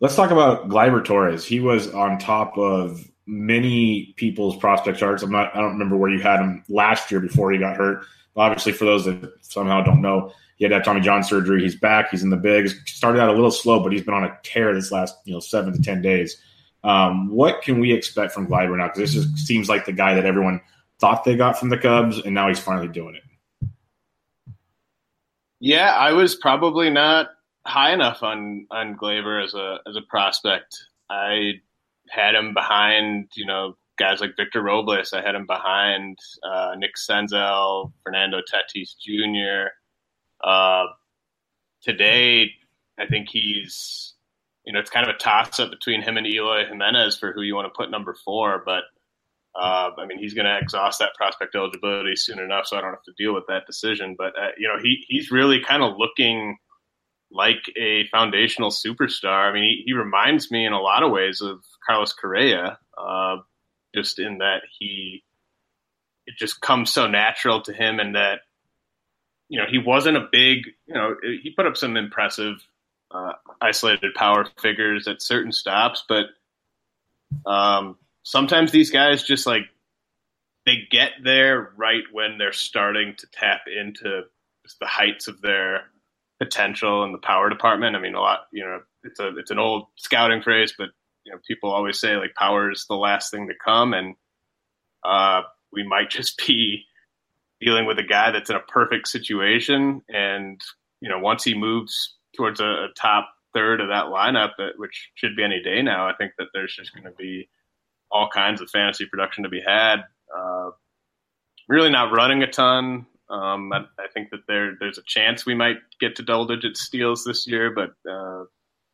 let's 0.00 0.16
talk 0.16 0.32
about 0.32 0.68
Gleyber 0.68 1.04
Torres. 1.04 1.44
He 1.44 1.60
was 1.60 1.94
on 1.94 2.18
top 2.18 2.58
of 2.58 3.08
many 3.26 4.14
people's 4.16 4.56
prospect 4.56 4.98
charts. 4.98 5.22
I'm 5.22 5.30
not, 5.30 5.54
I 5.54 5.60
don't 5.60 5.72
remember 5.72 5.96
where 5.96 6.10
you 6.10 6.20
had 6.20 6.40
him 6.40 6.64
last 6.68 7.10
year 7.10 7.20
before 7.20 7.52
he 7.52 7.58
got 7.58 7.76
hurt. 7.76 8.04
Obviously, 8.38 8.72
for 8.72 8.84
those 8.84 9.04
that 9.04 9.32
somehow 9.42 9.82
don't 9.82 10.00
know, 10.00 10.32
he 10.56 10.64
had 10.64 10.72
that 10.72 10.84
Tommy 10.84 11.00
John 11.00 11.22
surgery. 11.22 11.62
He's 11.62 11.76
back. 11.76 12.10
He's 12.10 12.22
in 12.22 12.30
the 12.30 12.36
bigs. 12.36 12.74
Started 12.86 13.20
out 13.20 13.28
a 13.28 13.32
little 13.32 13.50
slow, 13.50 13.80
but 13.80 13.92
he's 13.92 14.02
been 14.02 14.14
on 14.14 14.24
a 14.24 14.38
tear 14.42 14.74
this 14.74 14.90
last 14.90 15.16
you 15.24 15.32
know 15.32 15.40
seven 15.40 15.72
to 15.72 15.82
ten 15.82 16.02
days. 16.02 16.36
Um, 16.84 17.28
what 17.28 17.62
can 17.62 17.80
we 17.80 17.92
expect 17.92 18.32
from 18.32 18.46
Gleyber 18.46 18.76
now? 18.76 18.86
Because 18.88 19.14
this 19.14 19.24
just 19.24 19.46
seems 19.46 19.68
like 19.68 19.84
the 19.84 19.92
guy 19.92 20.14
that 20.14 20.24
everyone 20.24 20.60
thought 21.00 21.24
they 21.24 21.36
got 21.36 21.58
from 21.58 21.68
the 21.68 21.78
Cubs, 21.78 22.18
and 22.18 22.34
now 22.34 22.48
he's 22.48 22.58
finally 22.58 22.88
doing 22.88 23.16
it. 23.16 23.22
Yeah, 25.60 25.92
I 25.92 26.12
was 26.12 26.36
probably 26.36 26.90
not 26.90 27.28
high 27.66 27.92
enough 27.92 28.22
on 28.22 28.66
on 28.70 28.96
Gleyber 28.96 29.44
as 29.44 29.54
a 29.54 29.78
as 29.86 29.96
a 29.96 30.02
prospect. 30.02 30.76
I 31.10 31.54
had 32.10 32.34
him 32.34 32.54
behind, 32.54 33.28
you 33.34 33.46
know, 33.46 33.76
guys 33.98 34.20
like 34.20 34.36
Victor 34.36 34.62
Robles. 34.62 35.12
I 35.12 35.22
had 35.22 35.34
him 35.34 35.46
behind 35.46 36.18
uh, 36.42 36.74
Nick 36.76 36.92
Senzel, 36.96 37.92
Fernando 38.04 38.38
Tatis 38.38 38.94
Jr. 39.00 39.70
Uh, 40.42 40.84
today, 41.82 42.50
I 42.98 43.06
think 43.06 43.28
he's, 43.30 44.14
you 44.64 44.72
know, 44.72 44.80
it's 44.80 44.90
kind 44.90 45.08
of 45.08 45.14
a 45.14 45.18
toss 45.18 45.58
up 45.60 45.70
between 45.70 46.02
him 46.02 46.16
and 46.16 46.26
Eloy 46.26 46.66
Jimenez 46.66 47.18
for 47.18 47.32
who 47.32 47.42
you 47.42 47.54
want 47.54 47.66
to 47.66 47.76
put 47.76 47.90
number 47.90 48.14
four. 48.24 48.62
But 48.64 48.84
uh, 49.58 49.90
I 49.98 50.06
mean, 50.06 50.18
he's 50.18 50.34
going 50.34 50.46
to 50.46 50.58
exhaust 50.58 51.00
that 51.00 51.14
prospect 51.16 51.54
eligibility 51.54 52.16
soon 52.16 52.38
enough, 52.38 52.66
so 52.66 52.76
I 52.76 52.80
don't 52.80 52.90
have 52.90 53.02
to 53.04 53.14
deal 53.16 53.34
with 53.34 53.44
that 53.48 53.66
decision. 53.66 54.14
But 54.16 54.38
uh, 54.38 54.50
you 54.56 54.68
know, 54.68 54.78
he 54.80 55.04
he's 55.08 55.30
really 55.30 55.60
kind 55.62 55.82
of 55.82 55.94
looking 55.98 56.56
like 57.30 57.62
a 57.76 58.06
foundational 58.08 58.70
superstar. 58.70 59.50
I 59.50 59.52
mean, 59.52 59.64
he, 59.64 59.82
he 59.86 59.92
reminds 59.92 60.50
me 60.50 60.64
in 60.64 60.72
a 60.72 60.80
lot 60.80 61.02
of 61.02 61.10
ways 61.10 61.40
of 61.40 61.58
Carlos 61.86 62.12
Correa, 62.12 62.78
uh, 62.96 63.36
just 63.94 64.18
in 64.18 64.38
that 64.38 64.62
he 64.78 65.22
it 66.26 66.34
just 66.36 66.60
comes 66.60 66.92
so 66.92 67.06
natural 67.06 67.62
to 67.62 67.72
him, 67.72 67.98
and 67.98 68.14
that 68.14 68.40
you 69.48 69.58
know 69.58 69.66
he 69.68 69.78
wasn't 69.78 70.16
a 70.16 70.28
big, 70.30 70.66
you 70.86 70.94
know, 70.94 71.16
he 71.22 71.50
put 71.50 71.66
up 71.66 71.76
some 71.76 71.96
impressive 71.96 72.56
uh, 73.10 73.32
isolated 73.60 74.14
power 74.14 74.46
figures 74.60 75.08
at 75.08 75.22
certain 75.22 75.52
stops, 75.52 76.04
but 76.08 76.26
um, 77.50 77.96
sometimes 78.22 78.72
these 78.72 78.90
guys 78.90 79.22
just 79.22 79.46
like 79.46 79.62
they 80.66 80.86
get 80.90 81.12
there 81.24 81.72
right 81.76 82.04
when 82.12 82.36
they're 82.36 82.52
starting 82.52 83.14
to 83.16 83.26
tap 83.32 83.62
into 83.66 84.22
the 84.80 84.86
heights 84.86 85.28
of 85.28 85.40
their 85.40 85.84
potential 86.38 87.04
in 87.04 87.12
the 87.12 87.18
power 87.18 87.48
department. 87.48 87.96
I 87.96 88.00
mean, 88.00 88.14
a 88.14 88.20
lot, 88.20 88.40
you 88.52 88.64
know, 88.64 88.82
it's 89.02 89.18
a 89.18 89.36
it's 89.38 89.50
an 89.50 89.58
old 89.58 89.86
scouting 89.96 90.42
phrase, 90.42 90.74
but 90.76 90.90
you 91.28 91.34
know, 91.34 91.40
people 91.46 91.70
always 91.70 92.00
say 92.00 92.16
like 92.16 92.34
power 92.34 92.70
is 92.70 92.86
the 92.88 92.96
last 92.96 93.30
thing 93.30 93.48
to 93.48 93.54
come, 93.62 93.92
and 93.92 94.14
uh, 95.04 95.42
we 95.70 95.86
might 95.86 96.08
just 96.10 96.38
be 96.46 96.84
dealing 97.60 97.84
with 97.84 97.98
a 97.98 98.02
guy 98.02 98.30
that's 98.30 98.48
in 98.48 98.56
a 98.56 98.60
perfect 98.60 99.08
situation, 99.08 100.02
and 100.08 100.58
you 101.00 101.08
know, 101.08 101.18
once 101.18 101.44
he 101.44 101.54
moves 101.54 102.16
towards 102.34 102.60
a, 102.60 102.64
a 102.64 102.88
top 102.96 103.28
third 103.52 103.82
of 103.82 103.88
that 103.88 104.06
lineup, 104.06 104.52
which 104.76 105.10
should 105.14 105.36
be 105.36 105.44
any 105.44 105.62
day 105.62 105.82
now, 105.82 106.08
I 106.08 106.14
think 106.14 106.32
that 106.38 106.48
there's 106.54 106.74
just 106.74 106.94
going 106.94 107.04
to 107.04 107.16
be 107.16 107.48
all 108.10 108.28
kinds 108.32 108.62
of 108.62 108.70
fantasy 108.70 109.04
production 109.04 109.44
to 109.44 109.50
be 109.50 109.60
had. 109.60 110.04
Uh, 110.34 110.70
really 111.68 111.90
not 111.90 112.12
running 112.12 112.42
a 112.42 112.50
ton. 112.50 113.06
Um, 113.28 113.70
I, 113.72 113.80
I, 113.98 114.08
think 114.14 114.30
that 114.30 114.46
there 114.48 114.74
there's 114.80 114.96
a 114.96 115.02
chance 115.06 115.44
we 115.44 115.54
might 115.54 115.76
get 116.00 116.16
to 116.16 116.22
double 116.22 116.46
digit 116.46 116.78
steals 116.78 117.24
this 117.24 117.46
year, 117.46 117.70
but 117.70 117.90
uh, 118.10 118.44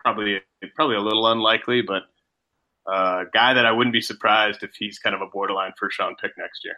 probably 0.01 0.41
probably 0.75 0.97
a 0.97 1.01
little 1.01 1.29
unlikely. 1.29 1.83
But 1.83 2.03
uh, 2.87 3.25
guy 3.33 3.55
that 3.55 3.67
I 3.67 3.73
wouldn't 3.73 3.93
be 3.93 4.01
surprised 4.01 4.63
if 4.63 4.73
he's 4.79 4.99
kind 4.99 5.15
of 5.15 5.23
a 5.23 5.27
borderline 5.27 5.73
first 5.79 5.99
round 5.99 6.17
pick 6.21 6.33
next 6.37 6.65
year. 6.65 6.77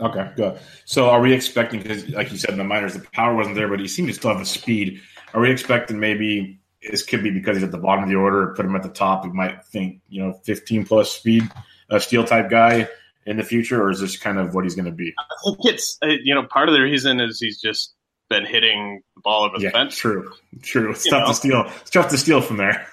Okay, 0.00 0.30
good. 0.36 0.58
So 0.84 1.10
are 1.10 1.20
we 1.20 1.32
expecting 1.32 1.82
because, 1.82 2.08
like 2.10 2.30
you 2.30 2.38
said 2.38 2.50
in 2.50 2.58
the 2.58 2.64
minors, 2.64 2.94
the 2.94 3.00
power 3.12 3.34
wasn't 3.34 3.56
there, 3.56 3.68
but 3.68 3.80
he 3.80 3.88
seemed 3.88 4.08
to 4.08 4.14
still 4.14 4.30
have 4.30 4.38
the 4.38 4.46
speed. 4.46 5.00
Are 5.34 5.40
we 5.40 5.50
expecting 5.50 5.98
maybe 5.98 6.60
this 6.88 7.02
could 7.02 7.22
be 7.22 7.30
because 7.30 7.56
he's 7.56 7.64
at 7.64 7.72
the 7.72 7.78
bottom 7.78 8.04
of 8.04 8.10
the 8.10 8.16
order, 8.16 8.54
put 8.54 8.64
him 8.64 8.76
at 8.76 8.84
the 8.84 8.90
top? 8.90 9.24
We 9.24 9.32
might 9.32 9.64
think 9.64 10.00
you 10.08 10.22
know 10.22 10.34
15 10.44 10.86
plus 10.86 11.10
speed, 11.10 11.50
a 11.90 11.98
steal 11.98 12.24
type 12.24 12.48
guy 12.48 12.88
in 13.26 13.36
the 13.36 13.42
future, 13.42 13.82
or 13.82 13.90
is 13.90 14.00
this 14.00 14.16
kind 14.16 14.38
of 14.38 14.54
what 14.54 14.64
he's 14.64 14.76
going 14.76 14.84
to 14.84 14.92
be? 14.92 15.14
I 15.18 15.24
think 15.44 15.58
it's 15.64 15.98
uh, 16.02 16.08
you 16.22 16.34
know 16.34 16.44
part 16.44 16.68
of 16.68 16.74
the 16.74 16.80
reason 16.80 17.20
is 17.20 17.40
he's 17.40 17.60
just 17.60 17.92
been 18.30 18.46
hitting 18.46 19.02
the 19.16 19.20
ball 19.22 19.44
over 19.44 19.56
yeah, 19.58 19.70
the 19.70 19.72
fence. 19.72 19.96
True, 19.96 20.32
true. 20.62 20.92
It's 20.92 21.04
you 21.06 21.10
tough 21.10 21.22
know? 21.22 21.26
to 21.26 21.34
steal. 21.34 21.64
It's 21.80 21.90
tough 21.90 22.08
to 22.10 22.18
steal 22.18 22.40
from 22.40 22.58
there. 22.58 22.86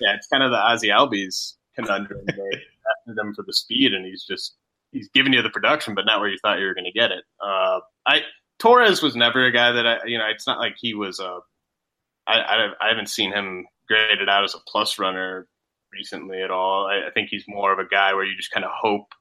Yeah, 0.00 0.14
it's 0.14 0.26
kind 0.26 0.42
of 0.42 0.50
the 0.50 0.58
Ozzie 0.58 0.88
Albies 0.88 1.54
conundrum. 1.74 2.24
they 2.26 2.32
after 2.32 3.14
them 3.14 3.34
for 3.34 3.42
the 3.42 3.52
speed, 3.52 3.92
and 3.92 4.04
he's 4.04 4.24
just 4.24 4.56
he's 4.92 5.08
giving 5.08 5.32
you 5.32 5.42
the 5.42 5.50
production, 5.50 5.94
but 5.94 6.06
not 6.06 6.20
where 6.20 6.28
you 6.28 6.38
thought 6.42 6.58
you 6.58 6.66
were 6.66 6.74
going 6.74 6.84
to 6.84 6.92
get 6.92 7.12
it. 7.12 7.24
Uh, 7.40 7.80
I 8.06 8.22
Torres 8.58 9.02
was 9.02 9.16
never 9.16 9.44
a 9.44 9.52
guy 9.52 9.72
that 9.72 9.86
I, 9.86 9.98
you 10.06 10.18
know, 10.18 10.26
it's 10.26 10.46
not 10.46 10.58
like 10.58 10.74
he 10.78 10.94
was 10.94 11.20
a. 11.20 11.40
I, 12.26 12.38
I, 12.38 12.68
I 12.80 12.88
haven't 12.88 13.08
seen 13.08 13.32
him 13.32 13.66
graded 13.86 14.28
out 14.28 14.44
as 14.44 14.54
a 14.54 14.60
plus 14.66 14.98
runner 14.98 15.46
recently 15.92 16.42
at 16.42 16.50
all. 16.50 16.86
I, 16.86 17.08
I 17.08 17.10
think 17.12 17.28
he's 17.28 17.44
more 17.46 17.72
of 17.72 17.78
a 17.78 17.88
guy 17.88 18.14
where 18.14 18.24
you 18.24 18.36
just 18.36 18.50
kind 18.50 18.64
of 18.64 18.72
hope 18.74 19.14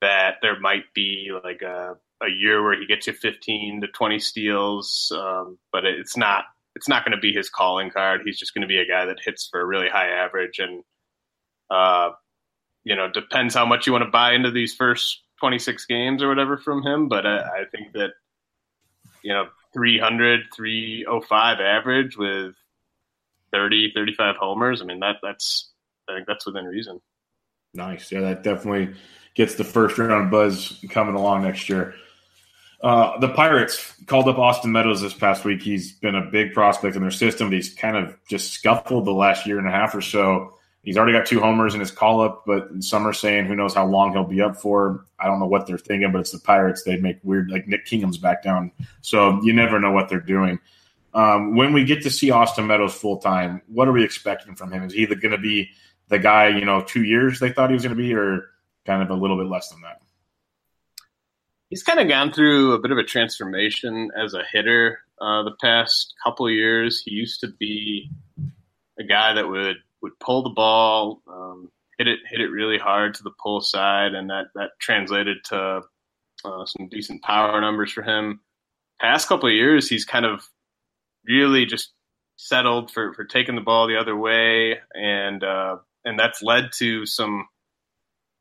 that 0.00 0.36
there 0.40 0.58
might 0.58 0.84
be 0.94 1.30
like 1.44 1.62
a, 1.62 1.94
a 2.22 2.28
year 2.28 2.62
where 2.62 2.78
he 2.78 2.86
gets 2.86 3.06
you 3.06 3.12
15 3.12 3.82
to 3.82 3.86
20 3.88 4.18
steals, 4.18 5.12
um, 5.14 5.58
but 5.72 5.84
it's 5.84 6.16
not 6.16 6.44
it's 6.74 6.88
not 6.88 7.04
going 7.04 7.16
to 7.16 7.20
be 7.20 7.32
his 7.32 7.50
calling 7.50 7.90
card. 7.90 8.22
He's 8.24 8.38
just 8.38 8.54
going 8.54 8.62
to 8.62 8.68
be 8.68 8.78
a 8.78 8.86
guy 8.86 9.04
that 9.06 9.18
hits 9.24 9.48
for 9.50 9.60
a 9.60 9.66
really 9.66 9.88
high 9.88 10.08
average, 10.08 10.58
and 10.58 10.82
uh, 11.70 12.10
you 12.84 12.96
know 12.96 13.10
depends 13.10 13.54
how 13.54 13.66
much 13.66 13.86
you 13.86 13.92
want 13.92 14.04
to 14.04 14.10
buy 14.10 14.32
into 14.32 14.50
these 14.50 14.74
first 14.74 15.22
26 15.40 15.86
games 15.86 16.22
or 16.22 16.28
whatever 16.28 16.56
from 16.56 16.82
him. 16.82 17.08
But 17.08 17.26
I, 17.26 17.38
I 17.38 17.64
think 17.70 17.92
that 17.94 18.10
you 19.22 19.32
know 19.32 19.46
300, 19.74 20.40
305 20.54 21.60
average 21.60 22.16
with 22.16 22.54
30, 23.52 23.92
35 23.94 24.36
homers. 24.36 24.82
I 24.82 24.84
mean 24.84 25.00
that 25.00 25.16
that's 25.22 25.70
I 26.08 26.14
think 26.14 26.26
that's 26.26 26.46
within 26.46 26.64
reason. 26.64 27.00
Nice. 27.74 28.12
Yeah, 28.12 28.20
that 28.20 28.42
definitely 28.42 28.94
gets 29.34 29.54
the 29.54 29.64
first 29.64 29.98
round 29.98 30.30
buzz 30.30 30.84
coming 30.90 31.14
along 31.14 31.42
next 31.42 31.68
year. 31.68 31.94
Uh, 32.82 33.16
the 33.20 33.28
Pirates 33.28 33.94
called 34.06 34.28
up 34.28 34.38
Austin 34.38 34.72
Meadows 34.72 35.00
this 35.00 35.14
past 35.14 35.44
week. 35.44 35.62
He's 35.62 35.92
been 35.92 36.16
a 36.16 36.30
big 36.30 36.52
prospect 36.52 36.96
in 36.96 37.02
their 37.02 37.12
system. 37.12 37.52
He's 37.52 37.72
kind 37.72 37.96
of 37.96 38.16
just 38.28 38.52
scuffled 38.52 39.04
the 39.04 39.12
last 39.12 39.46
year 39.46 39.58
and 39.58 39.68
a 39.68 39.70
half 39.70 39.94
or 39.94 40.00
so. 40.00 40.54
He's 40.82 40.96
already 40.96 41.12
got 41.12 41.26
two 41.26 41.38
homers 41.38 41.74
in 41.74 41.80
his 41.80 41.92
call 41.92 42.20
up, 42.22 42.42
but 42.44 42.68
some 42.82 43.06
are 43.06 43.12
saying 43.12 43.46
who 43.46 43.54
knows 43.54 43.72
how 43.72 43.86
long 43.86 44.12
he'll 44.12 44.24
be 44.24 44.40
up 44.40 44.56
for. 44.56 45.06
I 45.20 45.28
don't 45.28 45.38
know 45.38 45.46
what 45.46 45.64
they're 45.68 45.78
thinking, 45.78 46.10
but 46.10 46.18
it's 46.18 46.32
the 46.32 46.40
Pirates. 46.40 46.82
They 46.82 46.96
make 46.96 47.18
weird, 47.22 47.52
like 47.52 47.68
Nick 47.68 47.86
Kingham's 47.86 48.18
back 48.18 48.42
down. 48.42 48.72
So 49.00 49.40
you 49.44 49.52
never 49.52 49.78
know 49.78 49.92
what 49.92 50.08
they're 50.08 50.18
doing. 50.18 50.58
Um, 51.14 51.54
when 51.54 51.72
we 51.72 51.84
get 51.84 52.02
to 52.02 52.10
see 52.10 52.32
Austin 52.32 52.66
Meadows 52.66 52.94
full 52.94 53.18
time, 53.18 53.62
what 53.68 53.86
are 53.86 53.92
we 53.92 54.02
expecting 54.02 54.56
from 54.56 54.72
him? 54.72 54.82
Is 54.82 54.92
he 54.92 55.06
going 55.06 55.30
to 55.30 55.38
be 55.38 55.70
the 56.08 56.18
guy, 56.18 56.48
you 56.48 56.64
know, 56.64 56.82
two 56.82 57.04
years 57.04 57.38
they 57.38 57.52
thought 57.52 57.70
he 57.70 57.74
was 57.74 57.84
going 57.84 57.96
to 57.96 58.02
be, 58.02 58.12
or 58.12 58.46
kind 58.84 59.04
of 59.04 59.10
a 59.10 59.14
little 59.14 59.36
bit 59.36 59.46
less 59.46 59.68
than 59.68 59.82
that? 59.82 60.01
He's 61.72 61.82
kind 61.82 62.00
of 62.00 62.06
gone 62.06 62.34
through 62.34 62.74
a 62.74 62.78
bit 62.80 62.90
of 62.90 62.98
a 62.98 63.02
transformation 63.02 64.10
as 64.14 64.34
a 64.34 64.42
hitter 64.52 64.98
uh, 65.18 65.42
the 65.42 65.56
past 65.58 66.12
couple 66.22 66.50
years. 66.50 67.00
He 67.02 67.12
used 67.12 67.40
to 67.40 67.48
be 67.48 68.10
a 69.00 69.04
guy 69.04 69.32
that 69.32 69.48
would 69.48 69.76
would 70.02 70.12
pull 70.20 70.42
the 70.42 70.50
ball, 70.50 71.22
um, 71.26 71.70
hit 71.96 72.08
it 72.08 72.18
hit 72.28 72.42
it 72.42 72.48
really 72.48 72.76
hard 72.76 73.14
to 73.14 73.22
the 73.22 73.32
pull 73.42 73.62
side, 73.62 74.12
and 74.12 74.28
that 74.28 74.48
that 74.54 74.72
translated 74.82 75.38
to 75.44 75.80
uh, 76.44 76.66
some 76.66 76.90
decent 76.90 77.22
power 77.22 77.58
numbers 77.58 77.90
for 77.90 78.02
him. 78.02 78.40
Past 79.00 79.26
couple 79.26 79.50
years, 79.50 79.88
he's 79.88 80.04
kind 80.04 80.26
of 80.26 80.46
really 81.26 81.64
just 81.64 81.90
settled 82.36 82.90
for 82.90 83.14
for 83.14 83.24
taking 83.24 83.54
the 83.54 83.62
ball 83.62 83.88
the 83.88 83.96
other 83.96 84.14
way, 84.14 84.78
and 84.92 85.42
uh, 85.42 85.76
and 86.04 86.18
that's 86.18 86.42
led 86.42 86.68
to 86.80 87.06
some 87.06 87.46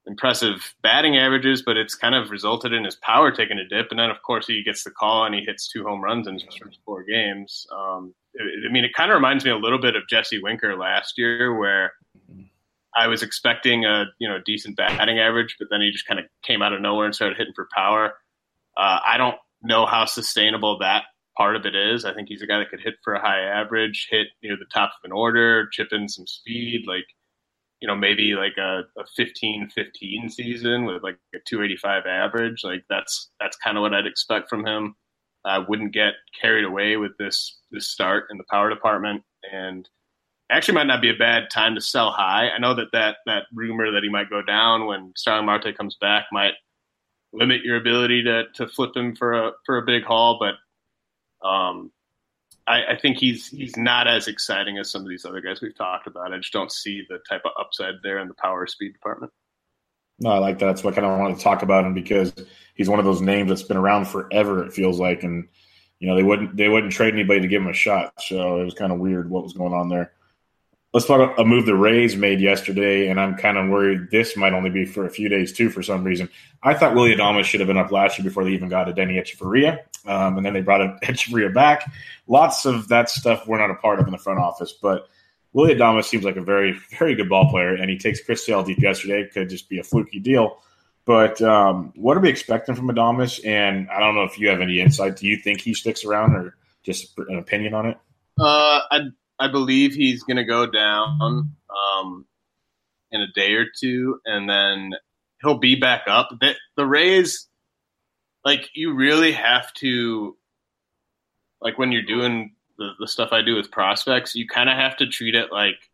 impressive 0.08 0.74
batting 0.82 1.18
averages, 1.18 1.62
but 1.62 1.78
it's 1.78 1.96
kind 1.96 2.16
of 2.16 2.32
resulted 2.32 2.74
in 2.74 2.84
his 2.84 2.96
power 2.96 3.32
taking 3.32 3.60
a 3.60 3.68
dip. 3.68 3.88
And 3.92 4.00
then, 4.00 4.10
of 4.10 4.22
course, 4.24 4.48
he 4.48 4.64
gets 4.64 4.84
the 4.84 4.92
call 4.92 5.26
and 5.26 5.36
he 5.36 5.42
hits 5.42 5.70
two 5.70 5.84
home 5.84 6.04
runs 6.04 6.28
in 6.28 6.36
his 6.36 6.44
first 6.62 6.80
four 6.86 7.04
games. 7.04 7.68
Um, 7.72 8.14
I 8.40 8.72
mean, 8.72 8.84
it 8.84 8.94
kind 8.94 9.12
of 9.12 9.16
reminds 9.16 9.46
me 9.46 9.52
a 9.52 9.58
little 9.58 9.80
bit 9.80 9.96
of 9.96 10.04
Jesse 10.10 10.42
Winker 10.42 10.78
last 10.78 11.18
year, 11.18 11.58
where 11.58 11.94
I 12.96 13.08
was 13.08 13.24
expecting 13.24 13.86
a 13.86 14.06
you 14.20 14.28
know 14.28 14.40
decent 14.46 14.78
batting 14.78 15.20
average, 15.20 15.56
but 15.60 15.68
then 15.70 15.82
he 15.82 15.92
just 15.92 16.08
kind 16.08 16.20
of 16.20 16.26
came 16.44 16.62
out 16.62 16.74
of 16.74 16.82
nowhere 16.82 17.06
and 17.06 17.16
started 17.16 17.38
hitting 17.38 17.54
for 17.56 17.68
power. 17.74 18.14
Uh, 18.78 19.00
I 19.06 19.18
don't 19.18 19.36
know 19.62 19.86
how 19.86 20.06
sustainable 20.06 20.80
that 20.80 21.04
part 21.38 21.56
of 21.56 21.66
it 21.66 21.76
is. 21.76 22.06
I 22.06 22.14
think 22.14 22.28
he's 22.28 22.42
a 22.42 22.48
guy 22.48 22.60
that 22.60 22.70
could 22.70 22.82
hit 22.82 22.96
for 23.04 23.14
a 23.14 23.22
high 23.22 23.42
average, 23.42 24.08
hit 24.10 24.28
near 24.44 24.58
the 24.58 24.66
top 24.74 24.92
of 24.92 25.10
an 25.10 25.12
order, 25.12 25.68
chip 25.72 25.90
in 25.92 26.10
some 26.10 26.28
speed, 26.28 26.86
like 26.88 27.06
you 27.82 27.88
know 27.88 27.96
maybe 27.96 28.34
like 28.36 28.58
a, 28.58 28.84
a 28.98 29.04
15-15 29.20 30.32
season 30.32 30.86
with 30.86 31.04
like 31.04 31.18
a 31.36 31.40
285 31.46 32.06
average. 32.06 32.64
Like 32.64 32.84
that's 32.90 33.32
that's 33.40 33.58
kind 33.58 33.78
of 33.78 33.82
what 33.82 33.94
I'd 33.94 34.06
expect 34.06 34.50
from 34.50 34.66
him. 34.66 34.96
I 35.44 35.58
wouldn't 35.58 35.94
get 35.94 36.14
carried 36.40 36.66
away 36.66 36.98
with 36.98 37.18
this 37.18 37.60
this 37.72 37.90
start 37.90 38.26
in 38.30 38.38
the 38.38 38.44
power 38.50 38.70
department, 38.70 39.24
and 39.52 39.90
actually 40.52 40.76
might 40.76 40.88
not 40.88 41.02
be 41.02 41.10
a 41.10 41.16
bad 41.16 41.50
time 41.50 41.74
to 41.76 41.82
sell 41.82 42.12
high. 42.12 42.50
I 42.50 42.60
know 42.60 42.76
that 42.76 42.92
that 42.94 43.18
that 43.26 43.44
rumor 43.54 43.92
that 43.92 44.04
he 44.04 44.10
might 44.10 44.30
go 44.30 44.42
down 44.44 44.86
when 44.86 45.14
Starling 45.16 45.48
Marte 45.48 45.76
comes 45.76 45.98
back 46.00 46.26
might 46.32 46.54
limit 47.34 47.64
your 47.64 47.78
ability 47.78 48.24
to 48.24 48.44
to 48.56 48.68
flip 48.68 48.96
him 48.96 49.16
for 49.16 49.34
a 49.34 49.52
for 49.66 49.78
a 49.78 49.86
big 49.86 50.04
haul, 50.04 50.40
but 50.40 51.48
um, 51.48 51.92
I, 52.68 52.94
I, 52.94 52.98
think 53.00 53.18
he's 53.18 53.48
he's 53.48 53.76
not 53.76 54.08
as 54.08 54.28
exciting 54.28 54.78
as 54.78 54.90
some 54.90 55.02
of 55.02 55.10
these 55.10 55.26
other 55.26 55.42
guys 55.42 55.62
we've 55.62 55.76
talked 55.76 56.08
about. 56.08 56.34
I 56.34 56.38
just 56.38 56.54
don't 56.54 56.72
see 56.72 57.04
the 57.10 57.20
type 57.30 57.42
of 57.46 57.52
upside 57.60 57.96
there 58.04 58.20
in 58.20 58.28
the 58.28 58.34
power 58.36 58.68
speed 58.68 58.94
department. 58.94 59.32
No, 60.20 60.30
I 60.30 60.38
like 60.38 60.60
that. 60.60 60.68
That's 60.68 60.84
what 60.84 60.94
I 60.94 61.02
kind 61.02 61.12
of 61.12 61.20
wanted 61.20 61.38
to 61.38 61.44
talk 61.44 61.64
about 61.64 61.86
him 61.86 61.96
because 61.96 62.34
he's 62.76 62.90
one 62.90 63.00
of 63.00 63.06
those 63.06 63.22
names 63.22 63.50
that's 63.50 63.64
been 63.64 63.78
around 63.78 64.06
forever. 64.06 64.64
It 64.64 64.74
feels 64.74 65.00
like, 65.00 65.24
and 65.24 65.48
you 66.00 66.08
know 66.08 66.16
they 66.16 66.24
wouldn't 66.24 66.56
they 66.56 66.70
wouldn't 66.70 66.94
trade 66.94 67.14
anybody 67.14 67.42
to 67.42 67.48
give 67.48 67.62
him 67.64 67.70
a 67.70 67.74
shot. 67.74 68.14
So 68.22 68.62
it 68.62 68.66
was 68.66 68.76
kind 68.76 68.92
of 68.92 69.00
weird 69.00 69.30
what 69.30 69.44
was 69.44 69.54
going 69.54 69.74
on 69.74 69.90
there. 69.90 70.14
Let's 70.94 71.06
talk 71.06 71.22
about 71.22 71.40
a 71.40 71.46
move 71.46 71.66
the 71.66 71.76
Rays 71.76 72.18
made 72.18 72.42
yesterday, 72.42 73.08
and 73.08 73.18
I'm 73.18 73.36
kind 73.38 73.58
of 73.58 73.70
worried 73.70 74.12
this 74.12 74.36
might 74.36 74.52
only 74.52 74.70
be 74.70 74.86
for 74.86 75.06
a 75.06 75.10
few 75.10 75.30
days 75.30 75.54
too. 75.54 75.70
For 75.70 75.82
some 75.82 76.04
reason, 76.04 76.30
I 76.64 76.74
thought 76.74 76.96
Willy 76.96 77.16
Adames 77.16 77.46
should 77.46 77.62
have 77.62 77.68
been 77.68 77.78
up 77.78 77.92
last 77.92 78.20
year 78.20 78.26
before 78.26 78.44
they 78.44 78.52
even 78.52 78.68
got 78.68 78.90
a 78.90 78.94
Denny 78.94 79.14
Hechavarria, 79.14 79.80
um, 80.06 80.36
and 80.36 80.46
then 80.46 80.54
they 80.54 80.62
brought 80.62 80.82
a 80.82 80.98
Hechavarria 81.04 81.54
back. 81.54 81.90
Lots 82.28 82.66
of 82.66 82.90
that 82.90 83.10
stuff 83.10 83.48
we're 83.48 83.58
not 83.58 83.72
a 83.72 83.76
part 83.76 84.02
of 84.02 84.06
in 84.06 84.12
the 84.12 84.18
front 84.18 84.40
office, 84.40 84.74
but 84.74 85.08
Willy 85.54 85.76
Adames 85.76 86.06
seems 86.06 86.26
like 86.26 86.36
a 86.36 86.42
very, 86.42 86.74
very 87.00 87.16
good 87.16 87.30
ball 87.30 87.50
player, 87.50 87.74
and 87.74 87.90
he 87.90 87.98
takes 87.98 88.22
Chris 88.22 88.46
Sale 88.46 88.64
deep 88.64 88.80
yesterday. 88.80 89.30
Could 89.34 89.50
just 89.50 89.70
be 89.70 89.80
a 89.80 89.84
fluky 89.84 90.20
deal. 90.20 90.58
But 91.06 91.42
um, 91.42 91.94
what 91.96 92.18
are 92.18 92.20
we 92.20 92.30
expecting 92.30 92.76
from 92.76 92.90
Adames? 92.90 93.44
And 93.46 93.90
I 93.90 94.00
don't 94.00 94.14
know 94.14 94.24
if 94.24 94.38
you 94.38 94.50
have 94.50 94.62
any 94.62 94.80
insight. 94.82 95.16
Do 95.16 95.26
you 95.26 95.38
think 95.38 95.62
he 95.62 95.74
sticks 95.74 96.04
around, 96.04 96.36
or 96.36 96.56
just 96.84 97.18
an 97.18 97.40
opinion 97.40 97.74
on 97.74 97.86
it? 97.88 97.98
Uh, 98.38 98.82
I 98.92 99.00
I 99.42 99.48
believe 99.48 99.96
he's 99.96 100.22
going 100.22 100.38
to 100.38 100.44
go 100.44 100.68
down 100.68 101.18
um, 101.20 102.26
in 103.12 103.22
a 103.22 103.32
day 103.34 103.54
or 103.54 103.66
two, 103.66 104.20
and 104.24 104.48
then 104.48 104.92
he'll 105.42 105.58
be 105.58 105.76
back 105.76 106.04
up. 106.06 106.30
The, 106.40 106.54
the 106.78 106.86
Rays, 106.86 107.48
like 108.46 108.70
you 108.76 108.94
really 108.94 109.32
have 109.32 109.74
to, 109.80 110.38
like 111.60 111.80
when 111.80 111.92
you're 111.92 112.04
doing 112.04 112.54
the, 112.78 112.92
the 113.00 113.08
stuff 113.08 113.30
I 113.32 113.42
do 113.42 113.56
with 113.56 113.72
prospects, 113.72 114.36
you 114.36 114.48
kind 114.48 114.70
of 114.70 114.78
have 114.78 114.96
to 114.98 115.08
treat 115.08 115.34
it 115.34 115.52
like, 115.52 115.90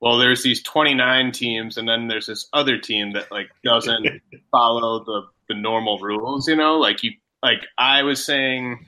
well, 0.00 0.16
there's 0.16 0.42
these 0.42 0.62
29 0.62 1.32
teams, 1.32 1.76
and 1.76 1.86
then 1.86 2.08
there's 2.08 2.26
this 2.26 2.48
other 2.54 2.78
team 2.78 3.12
that 3.12 3.30
like 3.30 3.50
doesn't 3.62 4.06
follow 4.50 5.04
the 5.04 5.22
the 5.50 5.54
normal 5.60 5.98
rules. 5.98 6.48
You 6.48 6.56
know, 6.56 6.78
like 6.78 7.02
you 7.02 7.12
like 7.42 7.66
I 7.76 8.02
was 8.02 8.24
saying 8.24 8.86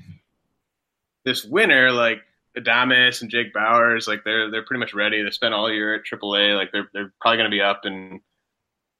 this 1.26 1.44
winter, 1.44 1.92
like 1.92 2.22
Adames 2.56 3.22
and 3.22 3.30
Jake 3.30 3.54
Bauers, 3.54 4.06
like 4.06 4.24
they're 4.24 4.50
they're 4.50 4.64
pretty 4.64 4.80
much 4.80 4.94
ready. 4.94 5.22
They 5.22 5.30
spent 5.30 5.54
all 5.54 5.70
year 5.70 5.94
at 5.94 6.02
AAA. 6.04 6.56
Like 6.56 6.70
they're 6.72 6.88
they're 6.92 7.12
probably 7.20 7.38
going 7.38 7.50
to 7.50 7.54
be 7.54 7.62
up 7.62 7.80
and 7.84 8.20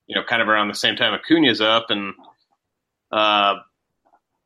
you 0.06 0.16
know 0.16 0.22
kind 0.24 0.42
of 0.42 0.48
around 0.48 0.68
the 0.68 0.74
same 0.74 0.96
time 0.96 1.14
Acuna's 1.14 1.60
up 1.60 1.86
and 1.90 2.14
uh 3.12 3.54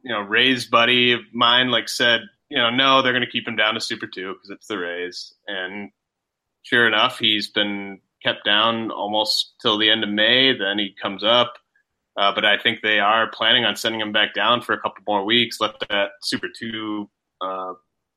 you 0.02 0.12
know 0.12 0.20
Ray's 0.20 0.66
buddy 0.66 1.12
of 1.12 1.20
mine 1.32 1.70
like 1.70 1.88
said 1.88 2.20
you 2.50 2.58
know 2.58 2.68
no 2.68 3.00
they're 3.00 3.12
going 3.12 3.24
to 3.24 3.30
keep 3.30 3.48
him 3.48 3.56
down 3.56 3.74
to 3.74 3.80
Super 3.80 4.06
Two 4.06 4.34
because 4.34 4.50
it's 4.50 4.66
the 4.66 4.78
Rays 4.78 5.34
and 5.46 5.90
sure 6.62 6.86
enough 6.86 7.18
he's 7.18 7.48
been 7.48 8.00
kept 8.26 8.44
down 8.44 8.90
almost 8.90 9.54
till 9.60 9.78
the 9.78 9.90
end 9.90 10.02
of 10.02 10.10
May. 10.10 10.56
Then 10.56 10.78
he 10.78 10.94
comes 11.00 11.22
up. 11.22 11.54
Uh, 12.16 12.34
but 12.34 12.44
I 12.46 12.58
think 12.58 12.80
they 12.80 12.98
are 12.98 13.30
planning 13.30 13.64
on 13.66 13.76
sending 13.76 14.00
him 14.00 14.10
back 14.10 14.32
down 14.34 14.62
for 14.62 14.72
a 14.72 14.80
couple 14.80 15.02
more 15.06 15.24
weeks. 15.24 15.60
Let 15.60 15.78
that 15.90 16.12
Super 16.22 16.48
Two 16.48 17.10
uh, 17.42 17.74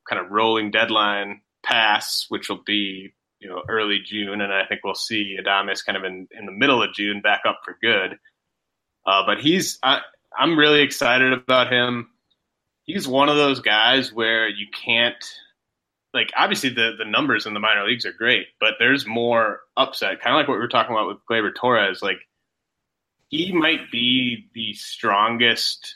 kind 0.10 0.24
of 0.24 0.32
rolling 0.32 0.72
deadline 0.72 1.42
pass, 1.64 2.26
which 2.30 2.50
will 2.50 2.64
be 2.66 3.14
you 3.40 3.50
know 3.50 3.64
early 3.70 4.00
June, 4.04 4.42
and 4.42 4.52
I 4.52 4.66
think 4.66 4.82
we'll 4.84 4.96
see 4.96 5.38
Adames 5.40 5.86
kind 5.86 5.98
of 5.98 6.04
in, 6.04 6.28
in 6.38 6.46
the 6.46 6.52
middle 6.52 6.82
of 6.82 6.94
June 6.94 7.22
back 7.22 7.42
up 7.48 7.62
for 7.64 7.78
good. 7.82 8.18
Uh, 9.06 9.24
but 9.26 9.40
he's 9.40 9.80
I, 9.84 10.02
I'm 10.38 10.58
really 10.58 10.82
excited 10.82 11.34
about 11.34 11.72
him. 11.72 12.10
He's 12.84 13.08
one 13.08 13.30
of 13.30 13.38
those 13.38 13.60
guys 13.60 14.12
where 14.12 14.50
you 14.50 14.68
can't 14.72 15.24
like 16.14 16.32
obviously 16.36 16.70
the 16.70 16.96
the 16.98 17.06
numbers 17.06 17.46
in 17.46 17.54
the 17.54 17.60
minor 17.60 17.86
leagues 17.86 18.06
are 18.06 18.14
great, 18.14 18.48
but 18.60 18.76
there's 18.80 19.06
more 19.06 19.62
upside. 19.78 20.20
Kind 20.22 20.36
of 20.36 20.40
like 20.40 20.48
what 20.48 20.56
we 20.56 20.62
were 20.62 20.68
talking 20.68 20.96
about 20.96 21.08
with 21.08 21.18
Gleyber 21.30 21.54
Torres. 21.56 22.02
Like 22.02 22.20
he 23.30 23.52
might 23.52 23.92
be 23.92 24.48
the 24.54 24.74
strongest, 24.74 25.96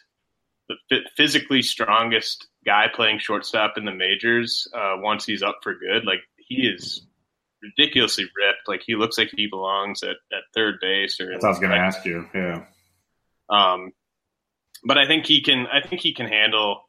the 0.90 1.00
physically 1.18 1.62
strongest 1.62 2.48
guy 2.66 2.88
playing 2.94 3.20
shortstop 3.20 3.78
in 3.78 3.86
the 3.86 3.94
majors 3.94 4.68
uh, 4.74 4.96
once 4.98 5.26
he's 5.26 5.44
up 5.44 5.60
for 5.64 5.74
good. 5.74 6.06
Like 6.06 6.22
he 6.38 6.68
is 6.68 7.06
ridiculously 7.62 8.26
ripped. 8.26 8.68
Like 8.68 8.82
he 8.86 8.96
looks 8.96 9.18
like 9.18 9.30
he 9.36 9.48
belongs 9.48 10.04
at, 10.04 10.18
at 10.32 10.44
third 10.54 10.76
base. 10.82 11.20
Or 11.20 11.32
That's 11.32 11.44
what 11.44 11.48
I 11.48 11.52
was 11.52 11.60
going 11.60 11.72
to 11.72 11.78
ask 11.78 12.06
you. 12.06 12.28
Yeah. 12.34 12.66
Um, 13.50 13.92
but 14.84 14.98
I 14.98 15.08
think 15.08 15.26
he 15.26 15.42
can. 15.42 15.68
I 15.68 15.88
think 15.88 16.02
he 16.02 16.14
can 16.14 16.28
handle 16.28 16.82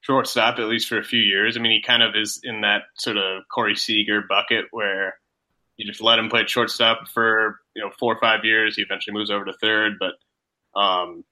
shortstop 0.00 0.58
at 0.58 0.66
least 0.66 0.88
for 0.88 0.98
a 0.98 1.04
few 1.04 1.20
years. 1.20 1.56
I 1.56 1.60
mean, 1.60 1.72
he 1.72 1.82
kind 1.82 2.02
of 2.02 2.14
is 2.16 2.40
in 2.42 2.62
that 2.62 2.82
sort 2.96 3.18
of 3.18 3.42
Corey 3.52 3.76
Seager 3.76 4.22
bucket 4.26 4.66
where 4.70 5.14
you 5.76 5.86
just 5.86 6.00
let 6.00 6.18
him 6.18 6.30
play 6.30 6.46
shortstop 6.46 7.08
for 7.08 7.60
you 7.74 7.82
know 7.82 7.90
four 7.98 8.14
or 8.14 8.20
five 8.20 8.44
years. 8.44 8.76
He 8.76 8.82
eventually 8.82 9.14
moves 9.14 9.30
over 9.30 9.44
to 9.44 9.52
third, 9.52 9.94
but 9.98 10.80
um, 10.80 11.24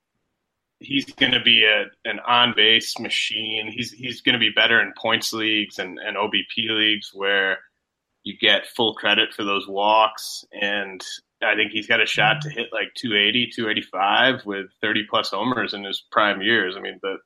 he's 0.80 1.04
going 1.04 1.32
to 1.32 1.42
be 1.42 1.64
a, 1.64 1.86
an 2.08 2.20
on 2.20 2.54
base 2.54 2.98
machine. 2.98 3.70
He's 3.70 3.92
he's 3.92 4.20
going 4.20 4.34
to 4.34 4.38
be 4.38 4.50
better 4.50 4.80
in 4.80 4.92
points 4.96 5.32
leagues 5.32 5.78
and, 5.78 5.98
and 5.98 6.16
OBP 6.16 6.68
leagues 6.70 7.10
where 7.12 7.58
you 8.24 8.36
get 8.38 8.66
full 8.66 8.94
credit 8.94 9.32
for 9.32 9.44
those 9.44 9.66
walks. 9.66 10.44
And 10.60 11.04
I 11.42 11.54
think 11.54 11.72
he's 11.72 11.86
got 11.86 12.02
a 12.02 12.06
shot 12.06 12.40
to 12.42 12.50
hit 12.50 12.68
like 12.72 12.92
280, 12.96 13.50
285 13.54 14.44
with 14.44 14.66
30 14.82 15.06
plus 15.08 15.30
homers 15.30 15.72
in 15.72 15.84
his 15.84 16.04
prime 16.10 16.42
years. 16.42 16.76
I 16.76 16.80
mean, 16.80 16.98
the 17.02 17.16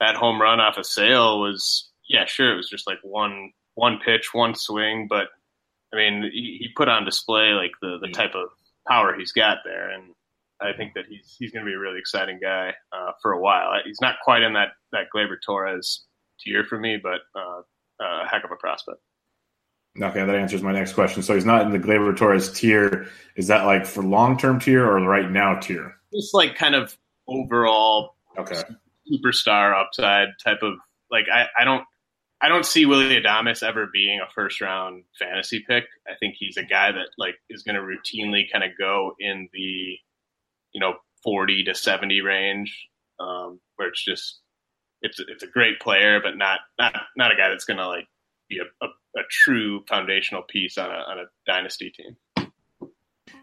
that 0.00 0.16
home 0.16 0.40
run 0.40 0.60
off 0.60 0.76
a 0.76 0.84
Sale 0.84 1.40
was 1.40 1.90
yeah, 2.08 2.26
sure, 2.26 2.52
it 2.52 2.56
was 2.56 2.68
just 2.68 2.86
like 2.86 2.98
one 3.02 3.52
one 3.74 3.98
pitch, 4.04 4.30
one 4.32 4.54
swing, 4.54 5.06
but 5.08 5.28
I 5.92 5.96
mean, 5.96 6.22
he, 6.32 6.58
he 6.60 6.68
put 6.74 6.88
on 6.88 7.04
display 7.04 7.50
like 7.52 7.72
the 7.80 7.98
the 8.00 8.08
mm. 8.08 8.12
type 8.12 8.34
of 8.34 8.48
power 8.88 9.14
he's 9.16 9.32
got 9.32 9.58
there, 9.64 9.90
and 9.90 10.12
I 10.60 10.72
think 10.76 10.94
that 10.94 11.04
he's 11.08 11.36
he's 11.38 11.50
going 11.50 11.64
to 11.64 11.70
be 11.70 11.74
a 11.74 11.78
really 11.78 11.98
exciting 11.98 12.38
guy 12.42 12.72
uh, 12.92 13.12
for 13.20 13.32
a 13.32 13.40
while. 13.40 13.72
He's 13.84 14.00
not 14.00 14.16
quite 14.24 14.42
in 14.42 14.52
that 14.54 14.68
that 14.92 15.06
Gleyber 15.14 15.36
Torres 15.44 16.04
tier 16.40 16.64
for 16.64 16.78
me, 16.78 16.98
but 17.02 17.20
uh, 17.34 17.60
a 18.00 18.28
heck 18.28 18.44
of 18.44 18.50
a 18.50 18.56
prospect. 18.56 18.98
Okay, 20.00 20.24
that 20.24 20.34
answers 20.34 20.62
my 20.62 20.72
next 20.72 20.94
question. 20.94 21.22
So 21.22 21.34
he's 21.34 21.44
not 21.44 21.62
in 21.62 21.70
the 21.70 21.78
Gleyber 21.78 22.16
Torres 22.16 22.52
tier. 22.52 23.06
Is 23.36 23.46
that 23.46 23.64
like 23.64 23.86
for 23.86 24.02
long 24.02 24.36
term 24.36 24.58
tier 24.58 24.84
or 24.84 25.00
right 25.00 25.30
now 25.30 25.58
tier? 25.58 25.94
Just 26.12 26.34
like 26.34 26.56
kind 26.56 26.74
of 26.74 26.96
overall 27.28 28.16
okay 28.38 28.62
superstar 29.10 29.78
upside 29.78 30.28
type 30.42 30.62
of 30.62 30.74
like 31.10 31.26
I, 31.32 31.46
I 31.58 31.64
don't 31.64 31.84
I 32.40 32.48
don't 32.48 32.66
see 32.66 32.84
Willy 32.84 33.16
Adames 33.16 33.62
ever 33.62 33.88
being 33.92 34.20
a 34.20 34.30
first 34.34 34.60
round 34.60 35.04
fantasy 35.18 35.64
pick. 35.66 35.84
I 36.06 36.12
think 36.18 36.34
he's 36.38 36.56
a 36.56 36.64
guy 36.64 36.92
that 36.92 37.08
like 37.16 37.36
is 37.48 37.62
going 37.62 37.76
to 37.76 37.80
routinely 37.80 38.44
kind 38.52 38.64
of 38.64 38.70
go 38.78 39.12
in 39.18 39.48
the 39.52 39.96
you 40.74 40.80
know 40.80 40.94
40 41.22 41.64
to 41.64 41.74
70 41.74 42.20
range 42.20 42.88
um, 43.18 43.60
where 43.76 43.88
it's 43.88 44.04
just 44.04 44.40
it's 45.00 45.18
it's 45.20 45.42
a 45.42 45.46
great 45.46 45.80
player 45.80 46.20
but 46.22 46.36
not 46.36 46.60
not 46.78 46.94
not 47.16 47.32
a 47.32 47.36
guy 47.36 47.48
that's 47.48 47.64
going 47.64 47.78
to 47.78 47.86
like 47.86 48.06
be 48.48 48.58
a, 48.58 48.84
a, 48.84 48.88
a, 48.88 49.22
true 49.30 49.82
foundational 49.88 50.42
piece 50.42 50.76
on 50.76 50.90
a 50.90 51.04
on 51.08 51.18
a 51.18 51.24
dynasty 51.46 51.90
team 51.90 52.50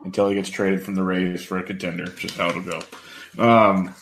until 0.04 0.30
he 0.30 0.36
gets 0.36 0.50
traded 0.50 0.84
from 0.84 0.96
the 0.96 1.04
Rays 1.04 1.44
for 1.44 1.58
a 1.58 1.64
contender 1.64 2.06
just 2.06 2.38
how 2.38 2.50
it'll 2.50 2.62
go 2.62 2.82
um, 3.38 3.96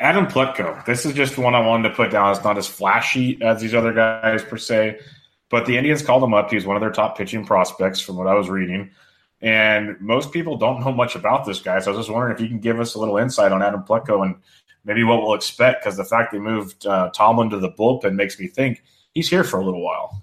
Adam 0.00 0.26
Plutko. 0.26 0.84
This 0.84 1.06
is 1.06 1.14
just 1.14 1.38
one 1.38 1.54
I 1.54 1.60
wanted 1.60 1.88
to 1.88 1.94
put 1.94 2.10
down. 2.10 2.32
It's 2.32 2.44
not 2.44 2.58
as 2.58 2.66
flashy 2.66 3.38
as 3.40 3.60
these 3.60 3.74
other 3.74 3.92
guys 3.92 4.42
per 4.42 4.56
se, 4.56 4.98
but 5.50 5.66
the 5.66 5.76
Indians 5.76 6.02
called 6.02 6.22
him 6.22 6.34
up. 6.34 6.50
He's 6.50 6.66
one 6.66 6.76
of 6.76 6.80
their 6.80 6.90
top 6.90 7.16
pitching 7.16 7.46
prospects 7.46 8.00
from 8.00 8.16
what 8.16 8.26
I 8.26 8.34
was 8.34 8.48
reading. 8.48 8.90
And 9.40 10.00
most 10.00 10.32
people 10.32 10.56
don't 10.56 10.80
know 10.80 10.92
much 10.92 11.16
about 11.16 11.44
this 11.44 11.60
guy. 11.60 11.78
So 11.78 11.90
I 11.90 11.96
was 11.96 12.06
just 12.06 12.12
wondering 12.12 12.34
if 12.34 12.40
you 12.40 12.48
can 12.48 12.60
give 12.60 12.80
us 12.80 12.94
a 12.94 12.98
little 12.98 13.18
insight 13.18 13.52
on 13.52 13.62
Adam 13.62 13.82
Plutko 13.82 14.24
and 14.24 14.36
maybe 14.84 15.04
what 15.04 15.22
we'll 15.22 15.34
expect 15.34 15.82
because 15.82 15.96
the 15.96 16.04
fact 16.04 16.32
they 16.32 16.38
moved 16.38 16.86
uh, 16.86 17.10
Tomlin 17.10 17.50
to 17.50 17.58
the 17.58 17.70
bullpen 17.70 18.14
makes 18.14 18.38
me 18.38 18.46
think 18.46 18.82
he's 19.12 19.28
here 19.28 19.44
for 19.44 19.60
a 19.60 19.64
little 19.64 19.84
while. 19.84 20.22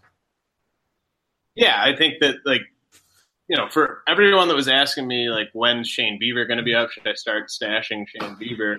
Yeah, 1.55 1.81
I 1.83 1.95
think 1.95 2.15
that 2.21 2.37
like 2.45 2.61
you 3.51 3.57
know, 3.57 3.67
for 3.69 4.01
everyone 4.07 4.47
that 4.47 4.55
was 4.55 4.69
asking 4.69 5.07
me 5.07 5.29
like 5.29 5.49
when's 5.51 5.89
Shane 5.89 6.17
Bieber 6.21 6.47
going 6.47 6.57
to 6.57 6.63
be 6.63 6.73
up, 6.73 6.89
should 6.89 7.05
I 7.05 7.13
start 7.15 7.49
stashing 7.49 8.05
Shane 8.07 8.37
Bieber? 8.37 8.77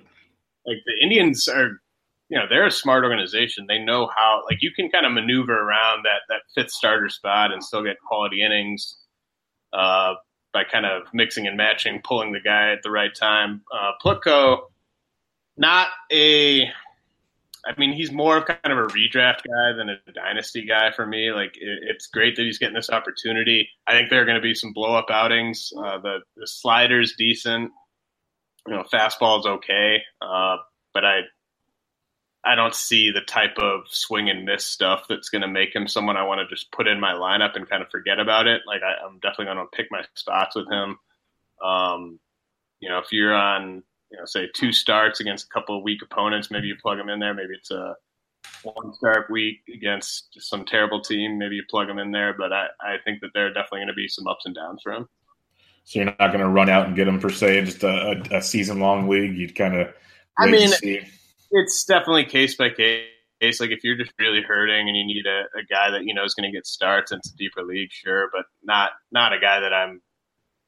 Like 0.66 0.78
the 0.86 0.94
Indians 1.02 1.46
are, 1.46 1.82
you 2.30 2.38
know, 2.38 2.46
they're 2.48 2.66
a 2.66 2.70
smart 2.70 3.04
organization. 3.04 3.66
They 3.68 3.78
know 3.78 4.08
how 4.16 4.42
like 4.48 4.62
you 4.62 4.70
can 4.70 4.88
kind 4.88 5.04
of 5.04 5.12
maneuver 5.12 5.52
around 5.52 6.04
that 6.04 6.22
that 6.30 6.40
fifth 6.54 6.70
starter 6.70 7.10
spot 7.10 7.52
and 7.52 7.62
still 7.62 7.84
get 7.84 7.96
quality 8.00 8.42
innings. 8.42 8.96
Uh, 9.72 10.14
by 10.52 10.64
kind 10.64 10.84
of 10.84 11.02
mixing 11.14 11.46
and 11.46 11.56
matching, 11.56 12.00
pulling 12.04 12.32
the 12.32 12.40
guy 12.40 12.72
at 12.72 12.82
the 12.82 12.90
right 12.90 13.14
time. 13.14 13.62
Uh, 13.72 13.92
Plutko, 14.04 14.60
not 15.56 15.88
a. 16.12 16.64
I 17.64 17.78
mean, 17.78 17.92
he's 17.92 18.10
more 18.10 18.36
of 18.38 18.46
kind 18.46 18.58
of 18.64 18.78
a 18.78 18.88
redraft 18.88 19.42
guy 19.46 19.72
than 19.76 19.88
a 19.88 20.12
dynasty 20.12 20.66
guy 20.66 20.90
for 20.90 21.06
me. 21.06 21.30
Like, 21.30 21.56
it, 21.56 21.78
it's 21.82 22.08
great 22.08 22.34
that 22.34 22.42
he's 22.42 22.58
getting 22.58 22.74
this 22.74 22.90
opportunity. 22.90 23.68
I 23.86 23.92
think 23.92 24.10
there 24.10 24.20
are 24.20 24.24
going 24.24 24.36
to 24.36 24.42
be 24.42 24.54
some 24.54 24.72
blow 24.72 24.96
up 24.96 25.10
outings. 25.10 25.72
Uh, 25.76 25.98
the 25.98 26.18
the 26.36 26.46
slider's 26.46 27.14
decent. 27.16 27.70
You 28.66 28.74
know, 28.74 28.84
fastball's 28.92 29.46
okay, 29.46 30.02
uh, 30.20 30.56
but 30.92 31.04
I 31.04 31.20
I 32.44 32.56
don't 32.56 32.74
see 32.74 33.10
the 33.10 33.20
type 33.20 33.56
of 33.58 33.82
swing 33.88 34.28
and 34.28 34.44
miss 34.44 34.64
stuff 34.64 35.04
that's 35.08 35.28
going 35.28 35.42
to 35.42 35.48
make 35.48 35.74
him 35.74 35.86
someone 35.86 36.16
I 36.16 36.24
want 36.24 36.40
to 36.40 36.54
just 36.54 36.72
put 36.72 36.88
in 36.88 36.98
my 36.98 37.12
lineup 37.12 37.54
and 37.54 37.68
kind 37.68 37.82
of 37.82 37.90
forget 37.90 38.18
about 38.18 38.48
it. 38.48 38.62
Like 38.66 38.82
I, 38.82 39.06
am 39.06 39.20
definitely 39.20 39.46
going 39.46 39.58
to 39.58 39.76
pick 39.76 39.86
my 39.90 40.02
spots 40.14 40.56
with 40.56 40.68
him. 40.68 40.98
Um, 41.64 42.18
you 42.80 42.88
know, 42.88 42.98
if 42.98 43.12
you're 43.12 43.34
on, 43.34 43.84
you 44.10 44.18
know, 44.18 44.24
say 44.24 44.48
two 44.54 44.72
starts 44.72 45.20
against 45.20 45.46
a 45.46 45.48
couple 45.50 45.76
of 45.76 45.84
weak 45.84 46.02
opponents, 46.02 46.50
maybe 46.50 46.66
you 46.66 46.74
plug 46.82 46.98
him 46.98 47.08
in 47.08 47.20
there. 47.20 47.32
Maybe 47.32 47.54
it's 47.54 47.70
a 47.70 47.94
one 48.64 48.92
start 48.94 49.30
week 49.30 49.60
against 49.72 50.40
some 50.40 50.64
terrible 50.64 51.00
team. 51.00 51.38
Maybe 51.38 51.54
you 51.56 51.62
plug 51.70 51.88
him 51.88 52.00
in 52.00 52.10
there. 52.10 52.34
But 52.36 52.52
I, 52.52 52.66
I 52.80 52.96
think 53.04 53.20
that 53.20 53.30
there 53.34 53.46
are 53.46 53.52
definitely 53.52 53.80
going 53.80 53.88
to 53.88 53.94
be 53.94 54.08
some 54.08 54.26
ups 54.26 54.46
and 54.46 54.54
downs 54.54 54.80
for 54.82 54.92
him. 54.92 55.08
So 55.84 56.00
you're 56.00 56.06
not 56.06 56.18
going 56.18 56.40
to 56.40 56.48
run 56.48 56.68
out 56.68 56.86
and 56.86 56.96
get 56.96 57.08
him 57.08 57.20
per 57.20 57.30
se, 57.30 57.64
just 57.64 57.82
a, 57.84 58.22
a, 58.32 58.38
a 58.38 58.42
season 58.42 58.80
long 58.80 59.08
league. 59.08 59.36
You'd 59.36 59.54
kind 59.54 59.76
of. 59.76 59.94
I 60.38 60.50
mean, 60.50 60.70
it's 61.52 61.84
definitely 61.84 62.24
case 62.24 62.56
by 62.56 62.70
case. 62.70 63.60
Like 63.60 63.70
if 63.70 63.84
you're 63.84 63.96
just 63.96 64.12
really 64.18 64.42
hurting 64.42 64.88
and 64.88 64.96
you 64.96 65.04
need 65.04 65.26
a, 65.26 65.42
a 65.58 65.64
guy 65.70 65.90
that 65.90 66.04
you 66.04 66.14
know 66.14 66.24
is 66.24 66.34
going 66.34 66.50
to 66.50 66.56
get 66.56 66.66
starts 66.66 67.12
and 67.12 67.18
it's 67.18 67.32
a 67.32 67.36
deeper 67.36 67.62
league, 67.62 67.90
sure, 67.92 68.28
but 68.32 68.46
not 68.62 68.90
not 69.10 69.32
a 69.32 69.38
guy 69.38 69.60
that 69.60 69.72
I'm 69.72 70.00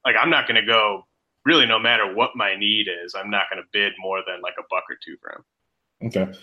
like 0.04 0.16
I'm 0.20 0.30
not 0.30 0.46
going 0.46 0.60
to 0.60 0.66
go 0.66 1.02
really 1.44 1.66
no 1.66 1.78
matter 1.78 2.14
what 2.14 2.30
my 2.34 2.56
need 2.56 2.86
is. 3.04 3.14
I'm 3.14 3.30
not 3.30 3.44
going 3.50 3.62
to 3.62 3.68
bid 3.72 3.92
more 3.98 4.20
than 4.26 4.40
like 4.42 4.54
a 4.58 4.64
buck 4.70 4.84
or 4.88 4.96
two 5.04 5.16
for 5.20 5.32
him. 5.32 6.08
Okay. 6.08 6.38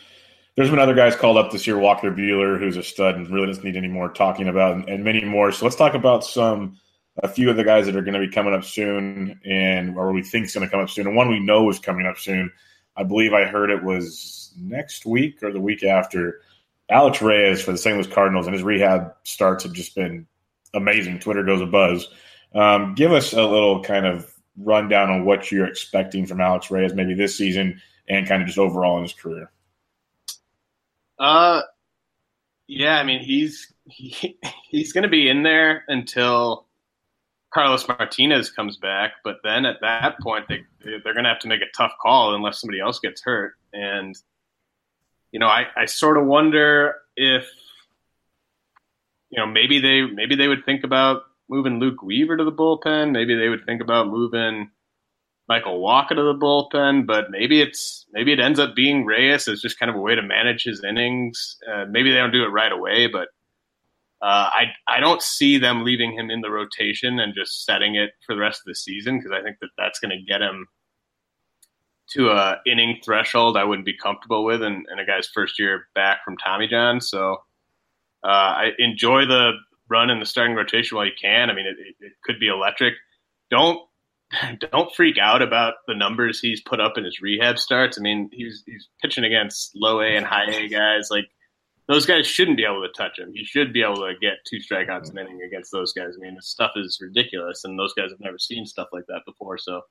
There's 0.55 0.69
been 0.69 0.79
other 0.79 0.93
guys 0.93 1.15
called 1.15 1.37
up 1.37 1.51
this 1.51 1.65
year. 1.65 1.77
Walker 1.77 2.11
Buehler, 2.11 2.59
who's 2.59 2.75
a 2.75 2.83
stud 2.83 3.15
and 3.15 3.29
really 3.29 3.47
doesn't 3.47 3.63
need 3.63 3.77
any 3.77 3.87
more 3.87 4.11
talking 4.11 4.49
about, 4.49 4.75
and, 4.75 4.89
and 4.89 5.03
many 5.03 5.23
more. 5.23 5.51
So 5.51 5.65
let's 5.65 5.77
talk 5.77 5.93
about 5.93 6.25
some 6.25 6.77
a 7.23 7.27
few 7.27 7.49
of 7.49 7.57
the 7.57 7.63
guys 7.63 7.85
that 7.85 7.95
are 7.95 8.01
going 8.01 8.13
to 8.13 8.19
be 8.19 8.31
coming 8.31 8.53
up 8.53 8.63
soon, 8.63 9.39
and 9.45 9.97
or 9.97 10.11
we 10.11 10.23
think 10.23 10.45
is 10.45 10.53
going 10.53 10.65
to 10.65 10.71
come 10.71 10.81
up 10.81 10.89
soon, 10.89 11.07
and 11.07 11.15
one 11.15 11.29
we 11.29 11.39
know 11.39 11.69
is 11.69 11.79
coming 11.79 12.05
up 12.05 12.17
soon. 12.17 12.51
I 12.95 13.03
believe 13.03 13.33
I 13.33 13.45
heard 13.45 13.69
it 13.69 13.83
was 13.83 14.53
next 14.57 15.05
week 15.05 15.41
or 15.43 15.51
the 15.51 15.61
week 15.61 15.83
after. 15.83 16.41
Alex 16.89 17.21
Reyes 17.21 17.61
for 17.61 17.71
the 17.71 17.77
St. 17.77 17.95
Louis 17.95 18.07
Cardinals 18.07 18.47
and 18.47 18.53
his 18.53 18.63
rehab 18.63 19.13
starts 19.23 19.63
have 19.63 19.73
just 19.73 19.95
been 19.95 20.27
amazing. 20.73 21.19
Twitter 21.19 21.43
goes 21.43 21.61
a 21.61 21.65
buzz. 21.65 22.09
Um, 22.53 22.95
give 22.95 23.13
us 23.13 23.31
a 23.31 23.43
little 23.45 23.81
kind 23.81 24.05
of 24.05 24.29
rundown 24.57 25.09
on 25.09 25.25
what 25.25 25.51
you're 25.51 25.67
expecting 25.67 26.25
from 26.25 26.41
Alex 26.41 26.69
Reyes, 26.69 26.93
maybe 26.93 27.13
this 27.13 27.37
season 27.37 27.81
and 28.09 28.27
kind 28.27 28.41
of 28.41 28.47
just 28.47 28.59
overall 28.59 28.97
in 28.97 29.03
his 29.03 29.13
career. 29.13 29.51
Uh, 31.17 31.61
yeah, 32.67 32.99
I 32.99 33.03
mean 33.03 33.21
he's 33.21 33.71
he, 33.85 34.37
he's 34.69 34.91
going 34.91 35.03
to 35.03 35.09
be 35.09 35.29
in 35.29 35.43
there 35.43 35.83
until 35.87 36.67
Carlos 37.53 37.85
Martinez 37.87 38.49
comes 38.49 38.77
back, 38.77 39.13
but 39.23 39.37
then 39.43 39.65
at 39.65 39.81
that 39.81 40.19
point 40.19 40.45
they 40.47 40.63
they're 40.83 41.13
going 41.13 41.23
to 41.23 41.29
have 41.29 41.39
to 41.39 41.47
make 41.47 41.61
a 41.61 41.71
tough 41.75 41.91
call 42.01 42.33
unless 42.33 42.61
somebody 42.61 42.79
else 42.79 42.99
gets 42.99 43.21
hurt. 43.21 43.53
And 43.73 44.15
you 45.31 45.39
know, 45.39 45.47
I, 45.47 45.67
I 45.75 45.85
sort 45.85 46.17
of 46.17 46.25
wonder 46.25 46.95
if 47.15 47.45
you 49.29 49.37
know 49.37 49.45
maybe 49.45 49.79
they 49.79 50.01
maybe 50.03 50.35
they 50.35 50.47
would 50.47 50.65
think 50.65 50.83
about 50.83 51.23
moving 51.49 51.79
Luke 51.79 52.01
Weaver 52.01 52.37
to 52.37 52.43
the 52.43 52.51
bullpen. 52.51 53.11
Maybe 53.11 53.35
they 53.35 53.49
would 53.49 53.65
think 53.65 53.81
about 53.81 54.07
moving 54.07 54.71
Michael 55.49 55.81
Wacha 55.81 56.09
to 56.09 56.23
the 56.23 56.33
bullpen. 56.33 57.05
But 57.05 57.29
maybe 57.29 57.61
it's 57.61 58.05
maybe 58.13 58.31
it 58.31 58.39
ends 58.39 58.59
up 58.59 58.75
being 58.75 59.05
Reyes 59.05 59.49
as 59.49 59.61
just 59.61 59.77
kind 59.77 59.89
of 59.89 59.97
a 59.97 60.01
way 60.01 60.15
to 60.15 60.21
manage 60.21 60.63
his 60.63 60.83
innings. 60.83 61.57
Uh, 61.69 61.85
maybe 61.89 62.11
they 62.11 62.17
don't 62.17 62.31
do 62.31 62.43
it 62.43 62.47
right 62.47 62.71
away, 62.71 63.07
but 63.07 63.27
uh, 64.21 64.49
I 64.53 64.65
I 64.87 64.99
don't 64.99 65.21
see 65.21 65.57
them 65.57 65.83
leaving 65.83 66.13
him 66.13 66.29
in 66.29 66.41
the 66.41 66.51
rotation 66.51 67.19
and 67.19 67.33
just 67.33 67.65
setting 67.65 67.95
it 67.95 68.11
for 68.25 68.35
the 68.35 68.41
rest 68.41 68.61
of 68.61 68.65
the 68.65 68.75
season 68.75 69.17
because 69.17 69.31
I 69.31 69.41
think 69.41 69.57
that 69.61 69.69
that's 69.77 69.99
going 69.99 70.11
to 70.11 70.23
get 70.23 70.41
him 70.41 70.67
to 72.11 72.29
a 72.29 72.57
inning 72.65 72.99
threshold 73.03 73.57
I 73.57 73.63
wouldn't 73.63 73.85
be 73.85 73.97
comfortable 73.97 74.43
with 74.43 74.61
in 74.61 74.85
a 74.99 75.05
guy's 75.05 75.27
first 75.27 75.57
year 75.57 75.87
back 75.95 76.23
from 76.23 76.37
Tommy 76.37 76.67
John. 76.67 77.01
So 77.01 77.37
uh, 78.23 78.27
I 78.27 78.69
enjoy 78.77 79.25
the 79.25 79.53
run 79.89 80.09
in 80.09 80.19
the 80.19 80.25
starting 80.25 80.55
rotation 80.55 80.97
while 80.97 81.05
you 81.05 81.13
can. 81.19 81.49
I 81.49 81.53
mean, 81.53 81.65
it, 81.65 81.77
it, 81.79 81.95
it 82.05 82.13
could 82.23 82.39
be 82.39 82.47
electric. 82.47 82.93
Don't 83.49 83.79
don't 84.71 84.93
freak 84.95 85.17
out 85.17 85.41
about 85.41 85.75
the 85.87 85.95
numbers 85.95 86.39
he's 86.39 86.61
put 86.61 86.79
up 86.79 86.97
in 86.97 87.05
his 87.05 87.21
rehab 87.21 87.57
starts. 87.57 87.97
I 87.97 88.01
mean, 88.01 88.29
he's 88.31 88.63
he's 88.65 88.87
pitching 89.01 89.23
against 89.23 89.75
low 89.75 90.01
A 90.01 90.15
and 90.15 90.25
high 90.25 90.49
A 90.51 90.67
guys. 90.67 91.07
Like 91.09 91.25
those 91.91 92.05
guys 92.05 92.25
shouldn't 92.25 92.55
be 92.55 92.63
able 92.63 92.81
to 92.81 92.93
touch 92.95 93.19
him. 93.19 93.33
He 93.33 93.43
should 93.43 93.73
be 93.73 93.83
able 93.83 93.97
to 93.97 94.13
get 94.21 94.45
two 94.45 94.59
strikeouts 94.59 95.11
an 95.11 95.17
inning 95.17 95.41
against 95.45 95.73
those 95.73 95.91
guys. 95.91 96.13
I 96.15 96.21
mean, 96.23 96.35
the 96.35 96.41
stuff 96.41 96.71
is 96.77 96.99
ridiculous, 97.01 97.65
and 97.65 97.77
those 97.77 97.93
guys 97.93 98.11
have 98.11 98.19
never 98.21 98.39
seen 98.39 98.65
stuff 98.65 98.87
like 98.93 99.05
that 99.07 99.23
before. 99.25 99.57
So 99.57 99.81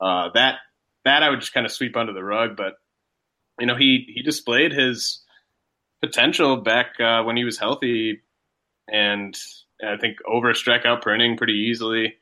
uh, 0.00 0.28
that 0.34 0.58
that 1.04 1.24
I 1.24 1.30
would 1.30 1.40
just 1.40 1.52
kind 1.52 1.66
of 1.66 1.72
sweep 1.72 1.96
under 1.96 2.12
the 2.12 2.22
rug. 2.22 2.56
But 2.56 2.74
you 3.58 3.66
know, 3.66 3.74
he 3.74 4.06
he 4.14 4.22
displayed 4.22 4.72
his 4.72 5.24
potential 6.00 6.56
back 6.56 7.00
uh, 7.00 7.24
when 7.24 7.36
he 7.36 7.42
was 7.42 7.58
healthy, 7.58 8.22
and 8.88 9.36
I 9.84 9.96
think 9.96 10.18
over 10.28 10.50
a 10.50 10.54
strikeout 10.54 11.02
per 11.02 11.12
inning 11.12 11.36
pretty 11.36 11.66
easily. 11.68 12.14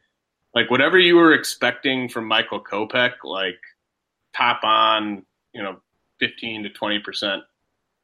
Like 0.55 0.71
whatever 0.71 0.99
you 0.99 1.17
were 1.17 1.35
expecting 1.35 2.09
from 2.09 2.27
Michael 2.27 2.64
Kopech, 2.64 3.17
like 3.25 3.61
top 4.35 4.64
on, 4.64 5.27
you 5.53 5.62
know, 5.62 5.81
fifteen 6.19 6.62
to 6.62 6.71
twenty 6.71 6.99
percent 6.99 7.43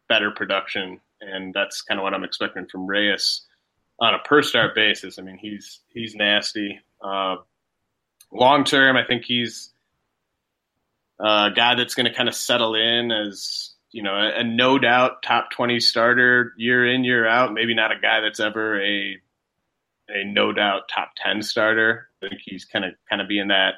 better 0.06 0.30
production, 0.30 1.00
and 1.32 1.54
that's 1.54 1.82
kind 1.82 1.98
of 1.98 2.04
what 2.04 2.14
I'm 2.14 2.24
expecting 2.24 2.66
from 2.66 2.87
Reyes 2.87 3.42
on 4.00 4.14
a 4.14 4.18
per 4.18 4.42
start 4.42 4.74
basis. 4.74 5.18
I 5.18 5.22
mean, 5.22 5.38
he's 5.38 5.80
he's 5.88 6.14
nasty. 6.14 6.80
Uh, 7.00 7.37
long 8.32 8.64
term, 8.64 8.96
I 8.96 9.04
think 9.04 9.24
he's 9.24 9.70
a 11.18 11.50
guy 11.54 11.74
that's 11.74 11.94
going 11.94 12.06
to 12.06 12.14
kind 12.14 12.28
of 12.28 12.34
settle 12.34 12.74
in 12.74 13.10
as 13.10 13.70
you 13.92 14.02
know 14.02 14.14
a, 14.14 14.40
a, 14.40 14.44
no 14.44 14.78
doubt 14.78 15.22
top 15.22 15.50
20 15.52 15.78
starter 15.80 16.52
year 16.56 16.92
in 16.92 17.04
year 17.04 17.26
out 17.26 17.54
maybe 17.54 17.74
not 17.74 17.92
a 17.92 18.00
guy 18.00 18.20
that's 18.20 18.40
ever 18.40 18.80
a 18.82 19.16
a 20.08 20.24
no 20.24 20.52
doubt 20.52 20.82
top 20.92 21.12
10 21.16 21.42
starter 21.42 22.08
i 22.22 22.28
think 22.28 22.40
he's 22.44 22.64
kind 22.64 22.84
of 22.84 22.94
kind 23.08 23.22
of 23.22 23.28
be 23.28 23.38
in 23.38 23.48
that 23.48 23.74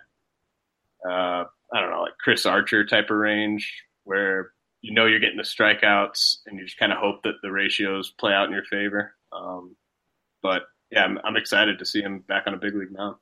uh, 1.07 1.45
i 1.73 1.81
don't 1.81 1.91
know 1.91 2.01
like 2.01 2.17
chris 2.19 2.47
archer 2.47 2.87
type 2.87 3.11
of 3.11 3.17
range 3.17 3.85
where 4.05 4.53
you 4.87 4.93
know 4.93 5.07
you're 5.07 5.21
getting 5.21 5.37
the 5.37 5.43
strikeouts 5.43 6.37
and 6.47 6.59
you 6.59 6.65
just 6.65 6.79
kind 6.79 6.93
of 6.93 6.99
hope 6.99 7.23
that 7.25 7.35
the 7.43 7.51
ratios 7.51 8.13
play 8.19 8.33
out 8.33 8.47
in 8.47 8.53
your 8.53 8.65
favor 8.65 9.15
um, 9.33 9.75
but 10.43 10.63
yeah 10.91 11.05
I'm, 11.05 11.19
I'm 11.25 11.37
excited 11.37 11.81
to 11.81 11.85
see 11.85 12.01
him 12.01 12.21
back 12.21 12.45
on 12.47 12.55
a 12.55 12.59
big 12.59 12.75
league 12.75 12.93
mound 12.93 13.17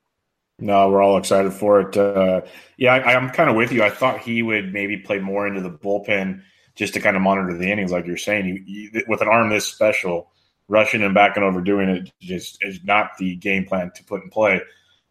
no, 0.61 0.89
we're 0.89 1.03
all 1.03 1.19
excited 1.19 1.53
for 1.53 1.81
it. 1.81 1.97
Uh, 1.97 2.43
yeah, 2.77 2.95
I, 2.95 3.15
am 3.15 3.31
kind 3.31 3.51
of 3.51 3.57
with 3.57 3.73
you. 3.73 3.83
I 3.83 3.91
thought 3.91 4.21
he 4.21 4.41
would 4.41 4.73
maybe 4.73 4.97
play 4.97 5.19
more 5.19 5.49
into 5.49 5.61
the 5.61 5.71
bullpen 5.71 6.43
just 6.77 6.95
to 6.95 7.01
kind 7.01 7.17
of 7.17 7.23
monitor 7.23 7.57
the 7.57 7.71
innings, 7.71 7.91
like 7.91 8.07
you're 8.07 8.17
saying. 8.17 8.47
You, 8.47 8.63
you, 8.65 9.05
with 9.09 9.21
an 9.21 9.27
arm 9.27 9.49
this 9.49 9.67
special, 9.67 10.31
rushing 10.69 11.03
and 11.03 11.13
backing 11.13 11.43
over 11.43 11.61
doing 11.61 11.89
it 11.89 12.13
just 12.21 12.63
is 12.63 12.85
not 12.85 13.19
the 13.19 13.35
game 13.37 13.65
plan 13.65 13.91
to 13.97 14.05
put 14.05 14.23
in 14.23 14.31
play. 14.31 14.61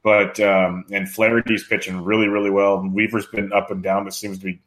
But 0.01 0.39
um, 0.39 0.85
and 0.91 1.09
Flaherty's 1.09 1.67
pitching 1.67 2.03
really, 2.03 2.27
really 2.29 2.49
well. 2.49 2.81
Weaver's 2.81 3.27
been 3.27 3.51
up 3.51 3.69
and 3.69 3.83
down, 3.83 4.05
but 4.05 4.13
seems 4.13 4.39
to 4.39 4.45
be 4.45 4.61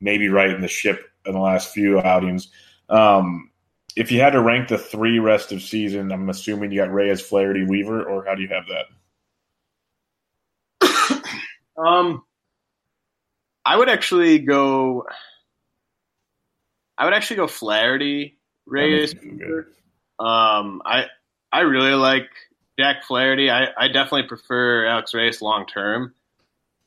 maybe 0.00 0.28
right 0.28 0.50
in 0.50 0.62
the 0.62 0.68
ship 0.68 1.10
in 1.26 1.32
the 1.32 1.40
last 1.40 1.72
few 1.72 2.00
outings. 2.00 2.48
Um, 2.88 3.50
if 3.96 4.10
you 4.10 4.20
had 4.20 4.30
to 4.30 4.42
rank 4.42 4.68
the 4.68 4.78
three 4.78 5.18
rest 5.18 5.52
of 5.52 5.62
season, 5.62 6.12
I'm 6.12 6.28
assuming 6.30 6.72
you 6.72 6.80
got 6.80 6.92
Reyes, 6.92 7.20
Flaherty, 7.20 7.64
Weaver, 7.64 8.02
or 8.02 8.24
how 8.24 8.34
do 8.34 8.42
you 8.42 8.48
have 8.48 8.64
that? 10.80 11.22
Um, 11.74 12.22
I 13.64 13.76
would 13.76 13.88
actually 13.88 14.38
go. 14.40 15.06
I 16.98 17.06
would 17.06 17.14
actually 17.14 17.36
go 17.36 17.46
Flaherty, 17.46 18.38
Reyes. 18.66 19.14
Um, 20.18 20.82
I 20.84 21.06
I 21.50 21.60
really 21.60 21.94
like 21.94 22.28
Jack 22.78 23.04
Flaherty. 23.04 23.50
I, 23.50 23.68
I 23.76 23.88
definitely 23.88 24.28
prefer 24.28 24.86
Alex 24.86 25.14
Reyes 25.14 25.42
long 25.42 25.66
term. 25.66 26.14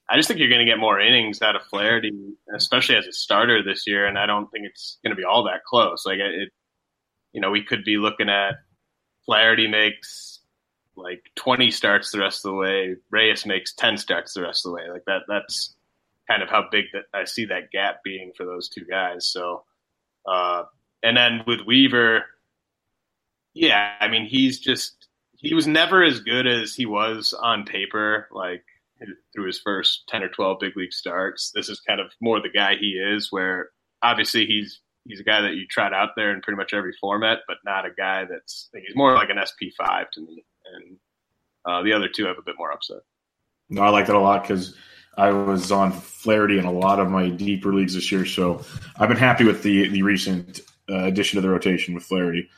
I 0.07 0.17
just 0.17 0.27
think 0.27 0.39
you're 0.39 0.49
going 0.49 0.65
to 0.65 0.71
get 0.71 0.79
more 0.79 0.99
innings 0.99 1.41
out 1.41 1.55
of 1.55 1.63
Flaherty, 1.63 2.11
especially 2.55 2.95
as 2.95 3.07
a 3.07 3.11
starter 3.11 3.63
this 3.63 3.87
year, 3.87 4.05
and 4.05 4.19
I 4.19 4.27
don't 4.27 4.49
think 4.51 4.65
it's 4.65 4.99
going 5.03 5.15
to 5.15 5.19
be 5.19 5.25
all 5.25 5.45
that 5.45 5.63
close. 5.63 6.05
Like 6.05 6.19
it, 6.19 6.49
you 7.33 7.41
know, 7.41 7.49
we 7.49 7.63
could 7.63 7.83
be 7.83 7.97
looking 7.97 8.29
at 8.29 8.55
Flaherty 9.25 9.67
makes 9.67 10.39
like 10.95 11.23
20 11.35 11.71
starts 11.71 12.11
the 12.11 12.19
rest 12.19 12.45
of 12.45 12.51
the 12.51 12.57
way. 12.57 12.95
Reyes 13.09 13.45
makes 13.45 13.73
10 13.73 13.97
starts 13.97 14.33
the 14.33 14.43
rest 14.43 14.65
of 14.65 14.71
the 14.71 14.75
way. 14.75 14.89
Like 14.91 15.05
that, 15.05 15.23
that's 15.27 15.75
kind 16.29 16.43
of 16.43 16.49
how 16.49 16.65
big 16.71 16.85
that 16.93 17.05
I 17.13 17.25
see 17.25 17.45
that 17.45 17.71
gap 17.71 18.03
being 18.03 18.31
for 18.37 18.45
those 18.45 18.69
two 18.69 18.85
guys. 18.85 19.27
So, 19.27 19.63
uh, 20.25 20.63
and 21.03 21.17
then 21.17 21.41
with 21.45 21.61
Weaver, 21.65 22.25
yeah, 23.53 23.95
I 23.99 24.07
mean, 24.07 24.25
he's 24.25 24.59
just, 24.59 25.07
he 25.37 25.53
was 25.53 25.67
never 25.67 26.03
as 26.03 26.19
good 26.19 26.47
as 26.47 26.75
he 26.75 26.85
was 26.85 27.33
on 27.33 27.65
paper, 27.65 28.27
like 28.31 28.63
through 29.33 29.47
his 29.47 29.59
first 29.59 30.03
10 30.09 30.23
or 30.23 30.29
12 30.29 30.57
big 30.59 30.77
league 30.77 30.93
starts. 30.93 31.51
This 31.53 31.69
is 31.69 31.79
kind 31.81 31.99
of 31.99 32.07
more 32.21 32.41
the 32.41 32.49
guy 32.49 32.75
he 32.75 32.91
is, 32.91 33.27
where 33.31 33.69
obviously 34.01 34.45
he's 34.45 34.81
he's 35.05 35.19
a 35.19 35.23
guy 35.23 35.41
that 35.41 35.55
you 35.55 35.67
trot 35.67 35.93
out 35.93 36.09
there 36.15 36.33
in 36.33 36.41
pretty 36.41 36.57
much 36.57 36.73
every 36.73 36.93
format, 36.99 37.39
but 37.47 37.57
not 37.65 37.85
a 37.85 37.91
guy 37.95 38.25
that's 38.25 38.69
he's 38.73 38.95
more 38.95 39.13
like 39.13 39.29
an 39.29 39.37
SP 39.43 39.69
five 39.77 40.09
to 40.11 40.21
me 40.21 40.45
and 40.73 40.97
uh, 41.65 41.81
the 41.81 41.93
other 41.93 42.07
two 42.07 42.25
have 42.25 42.37
a 42.37 42.43
bit 42.43 42.55
more 42.57 42.71
upside. 42.71 42.99
No, 43.69 43.81
I 43.81 43.89
like 43.89 44.07
that 44.07 44.15
a 44.15 44.19
lot 44.19 44.43
because 44.43 44.75
I 45.17 45.31
was 45.31 45.71
on 45.71 45.91
Flaherty 45.91 46.59
in 46.59 46.65
a 46.65 46.71
lot 46.71 46.99
of 46.99 47.09
my 47.09 47.29
deeper 47.29 47.73
leagues 47.73 47.95
this 47.95 48.11
year, 48.11 48.25
so 48.25 48.63
I've 48.97 49.09
been 49.09 49.17
happy 49.17 49.43
with 49.43 49.63
the 49.63 49.89
the 49.89 50.03
recent 50.03 50.59
uh, 50.89 51.05
addition 51.05 51.37
to 51.37 51.41
the 51.41 51.49
rotation 51.49 51.93
with 51.93 52.03
Flaherty. 52.03 52.49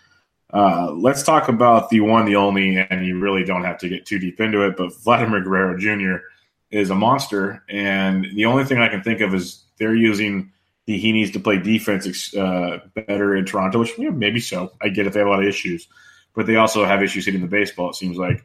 Uh, 0.53 0.91
let's 0.91 1.23
talk 1.23 1.49
about 1.49 1.89
the 1.89 1.99
one, 1.99 2.25
the 2.25 2.35
only, 2.35 2.77
and 2.77 3.05
you 3.05 3.19
really 3.19 3.43
don't 3.43 3.63
have 3.63 3.77
to 3.77 3.89
get 3.89 4.05
too 4.05 4.17
deep 4.17 4.39
into 4.39 4.65
it, 4.65 4.77
but 4.77 4.93
Vladimir 5.03 5.41
Guerrero 5.41 5.77
Jr. 5.77 6.23
is 6.71 6.89
a 6.89 6.95
monster, 6.95 7.63
and 7.69 8.25
the 8.33 8.45
only 8.45 8.63
thing 8.63 8.79
I 8.79 8.87
can 8.87 9.03
think 9.03 9.19
of 9.19 9.33
is 9.33 9.63
they're 9.77 9.95
using 9.95 10.51
the 10.85 10.97
he 10.97 11.11
needs 11.11 11.31
to 11.31 11.39
play 11.39 11.57
defense 11.57 12.33
uh, 12.33 12.79
better 12.93 13.35
in 13.35 13.45
Toronto, 13.45 13.79
which 13.79 13.91
yeah, 13.97 14.09
maybe 14.09 14.39
so. 14.39 14.71
I 14.81 14.87
get 14.87 15.05
it; 15.05 15.13
they 15.13 15.19
have 15.19 15.27
a 15.27 15.31
lot 15.31 15.41
of 15.41 15.47
issues, 15.49 15.87
but 16.33 16.45
they 16.45 16.55
also 16.55 16.85
have 16.85 17.03
issues 17.03 17.25
hitting 17.25 17.41
the 17.41 17.47
baseball. 17.47 17.89
It 17.89 17.95
seems 17.95 18.17
like. 18.17 18.43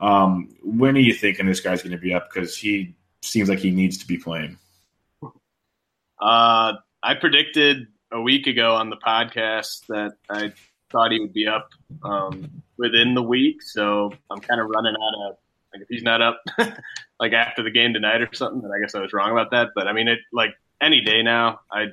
Um, 0.00 0.48
when 0.64 0.96
are 0.96 1.00
you 1.00 1.14
thinking 1.14 1.46
this 1.46 1.60
guy's 1.60 1.80
going 1.80 1.92
to 1.92 1.98
be 1.98 2.12
up? 2.12 2.28
Because 2.32 2.56
he 2.56 2.96
seems 3.20 3.48
like 3.48 3.60
he 3.60 3.70
needs 3.70 3.98
to 3.98 4.06
be 4.06 4.18
playing. 4.18 4.58
Uh, 6.20 6.74
I 7.02 7.14
predicted 7.20 7.86
a 8.10 8.20
week 8.20 8.48
ago 8.48 8.74
on 8.74 8.90
the 8.90 8.96
podcast 8.96 9.86
that 9.86 10.14
I 10.28 10.52
thought 10.92 11.12
he 11.12 11.20
would 11.20 11.32
be 11.32 11.48
up 11.48 11.70
um, 12.04 12.62
within 12.76 13.14
the 13.14 13.22
week. 13.22 13.62
So 13.62 14.12
I'm 14.30 14.40
kind 14.40 14.60
of 14.60 14.68
running 14.68 14.94
out 14.94 15.30
of 15.30 15.36
like 15.72 15.82
if 15.82 15.88
he's 15.88 16.02
not 16.02 16.22
up 16.22 16.40
like 17.20 17.32
after 17.32 17.62
the 17.62 17.70
game 17.70 17.94
tonight 17.94 18.20
or 18.20 18.28
something, 18.32 18.62
then 18.62 18.70
I 18.70 18.80
guess 18.80 18.94
I 18.94 19.00
was 19.00 19.12
wrong 19.12 19.32
about 19.32 19.50
that. 19.50 19.70
But 19.74 19.88
I 19.88 19.92
mean, 19.92 20.08
it 20.08 20.20
like 20.32 20.54
any 20.80 21.00
day 21.00 21.22
now. 21.22 21.60
I 21.70 21.86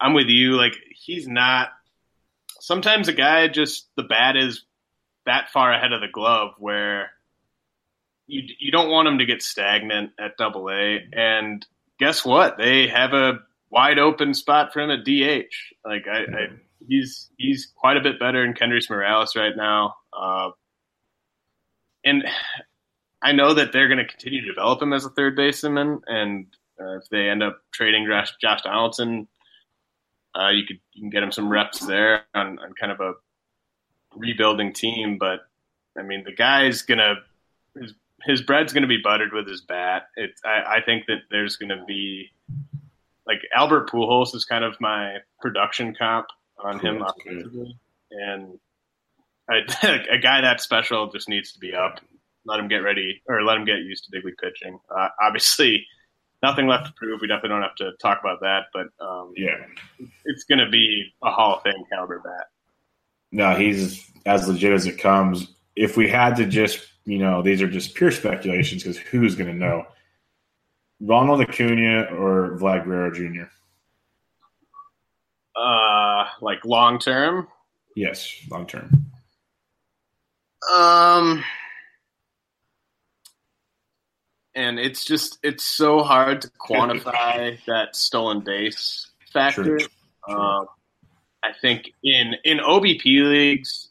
I'm 0.00 0.14
with 0.14 0.28
you. 0.28 0.56
Like 0.56 0.74
he's 0.90 1.28
not 1.28 1.70
sometimes 2.60 3.08
a 3.08 3.12
guy 3.12 3.48
just 3.48 3.88
the 3.96 4.02
bat 4.02 4.36
is 4.36 4.64
that 5.26 5.50
far 5.50 5.72
ahead 5.72 5.92
of 5.92 6.00
the 6.00 6.08
glove 6.08 6.54
where 6.58 7.10
you 8.26 8.42
you 8.58 8.70
don't 8.72 8.90
want 8.90 9.08
him 9.08 9.18
to 9.18 9.26
get 9.26 9.42
stagnant 9.42 10.12
at 10.18 10.36
Double 10.36 10.70
A. 10.70 11.00
And 11.12 11.64
guess 11.98 12.24
what? 12.24 12.58
They 12.58 12.88
have 12.88 13.12
a 13.12 13.40
wide 13.70 13.98
open 13.98 14.34
spot 14.34 14.72
for 14.72 14.80
him 14.80 14.90
at 14.90 15.04
DH. 15.04 15.54
Like 15.84 16.06
I, 16.08 16.18
I 16.18 16.48
he's 16.86 17.30
he's 17.36 17.72
quite 17.76 17.96
a 17.96 18.02
bit 18.02 18.18
better 18.18 18.44
than 18.44 18.54
Kendrys 18.54 18.90
Morales 18.90 19.34
right 19.36 19.56
now. 19.56 19.94
Uh, 20.12 20.50
and 22.04 22.24
I 23.22 23.32
know 23.32 23.54
that 23.54 23.72
they're 23.72 23.88
going 23.88 23.98
to 23.98 24.06
continue 24.06 24.40
to 24.42 24.46
develop 24.46 24.80
him 24.80 24.92
as 24.92 25.04
a 25.04 25.10
third 25.10 25.34
baseman, 25.36 26.00
and 26.06 26.46
uh, 26.80 26.98
if 26.98 27.08
they 27.10 27.28
end 27.28 27.42
up 27.42 27.60
trading 27.72 28.06
Josh, 28.06 28.32
Josh 28.40 28.62
Donaldson 28.62 29.28
uh, 30.38 30.50
you 30.50 30.64
could 30.66 30.78
you 30.92 31.02
can 31.02 31.10
get 31.10 31.22
him 31.22 31.32
some 31.32 31.48
reps 31.48 31.80
there 31.80 32.24
on, 32.34 32.58
on 32.58 32.72
kind 32.78 32.92
of 32.92 33.00
a 33.00 33.14
rebuilding 34.16 34.72
team. 34.72 35.18
But 35.18 35.40
I 35.98 36.02
mean, 36.02 36.24
the 36.24 36.34
guy's 36.34 36.82
gonna 36.82 37.14
his, 37.78 37.94
his 38.24 38.42
bread's 38.42 38.72
gonna 38.72 38.86
be 38.86 39.00
buttered 39.02 39.32
with 39.32 39.48
his 39.48 39.62
bat. 39.62 40.04
It's 40.16 40.40
I, 40.44 40.76
I 40.76 40.80
think 40.84 41.06
that 41.06 41.22
there's 41.30 41.56
gonna 41.56 41.84
be 41.86 42.30
like 43.26 43.40
Albert 43.54 43.90
Pujols 43.90 44.34
is 44.34 44.44
kind 44.44 44.64
of 44.64 44.74
my 44.80 45.16
production 45.40 45.94
comp 45.98 46.26
on 46.62 46.78
him 46.78 47.02
offensively, 47.02 47.76
and 48.10 48.58
I, 49.48 49.58
a 50.10 50.18
guy 50.18 50.40
that 50.40 50.60
special 50.60 51.10
just 51.10 51.28
needs 51.28 51.52
to 51.52 51.58
be 51.58 51.74
up. 51.74 52.00
Let 52.44 52.60
him 52.60 52.68
get 52.68 52.78
ready, 52.78 53.22
or 53.28 53.42
let 53.42 53.56
him 53.56 53.64
get 53.64 53.78
used 53.78 54.04
to 54.04 54.10
big 54.10 54.24
league 54.24 54.36
pitching. 54.42 54.78
Uh, 54.94 55.08
obviously, 55.20 55.86
nothing 56.42 56.66
left 56.66 56.86
to 56.86 56.92
prove. 56.94 57.20
We 57.20 57.28
definitely 57.28 57.50
don't 57.50 57.62
have 57.62 57.74
to 57.76 57.92
talk 58.00 58.20
about 58.20 58.40
that, 58.40 58.66
but 58.72 58.86
um, 59.04 59.32
yeah, 59.36 59.56
it's 60.24 60.44
going 60.44 60.58
to 60.58 60.70
be 60.70 61.12
a 61.22 61.30
Hall 61.30 61.56
of 61.56 61.62
Fame 61.62 61.84
caliber 61.90 62.20
bat. 62.20 62.46
No, 63.30 63.54
he's 63.54 64.10
as 64.24 64.48
legit 64.48 64.72
as 64.72 64.86
it 64.86 64.98
comes. 64.98 65.54
If 65.76 65.96
we 65.96 66.08
had 66.08 66.36
to 66.36 66.46
just, 66.46 66.86
you 67.04 67.18
know, 67.18 67.42
these 67.42 67.60
are 67.62 67.68
just 67.68 67.94
pure 67.94 68.10
speculations 68.10 68.82
because 68.82 68.98
who's 68.98 69.34
going 69.34 69.50
to 69.50 69.56
know? 69.56 69.84
Ronald 71.00 71.40
Acuna 71.42 72.04
or 72.14 72.56
Vlad 72.58 72.84
Guerrero 72.84 73.12
Jr. 73.12 73.50
Uh, 75.58 76.26
like 76.40 76.64
long 76.64 76.98
term. 76.98 77.48
Yes, 77.96 78.32
long 78.48 78.66
term. 78.66 79.06
Um, 80.72 81.42
and 84.54 84.78
it's 84.78 85.04
just 85.04 85.38
it's 85.42 85.64
so 85.64 86.02
hard 86.02 86.42
to 86.42 86.50
quantify 86.60 87.58
that 87.66 87.96
stolen 87.96 88.40
base 88.40 89.10
factor. 89.32 89.78
Um, 90.28 90.66
I 91.42 91.52
think 91.60 91.92
in 92.04 92.34
in 92.44 92.58
OBP 92.58 93.04
leagues 93.04 93.88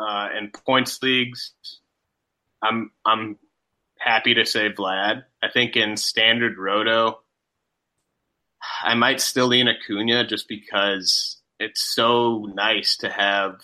uh, 0.00 0.28
and 0.32 0.52
points 0.52 1.02
leagues, 1.02 1.52
I'm 2.62 2.90
I'm 3.04 3.38
happy 3.98 4.34
to 4.34 4.46
say 4.46 4.70
Vlad. 4.70 5.24
I 5.42 5.48
think 5.48 5.76
in 5.76 5.96
standard 5.96 6.58
roto, 6.58 7.20
I 8.82 8.94
might 8.94 9.20
still 9.20 9.48
lean 9.48 9.68
Acuna 9.68 10.26
just 10.26 10.48
because 10.48 11.38
it's 11.58 11.82
so 11.94 12.46
nice 12.54 12.96
to 12.98 13.10
have 13.10 13.60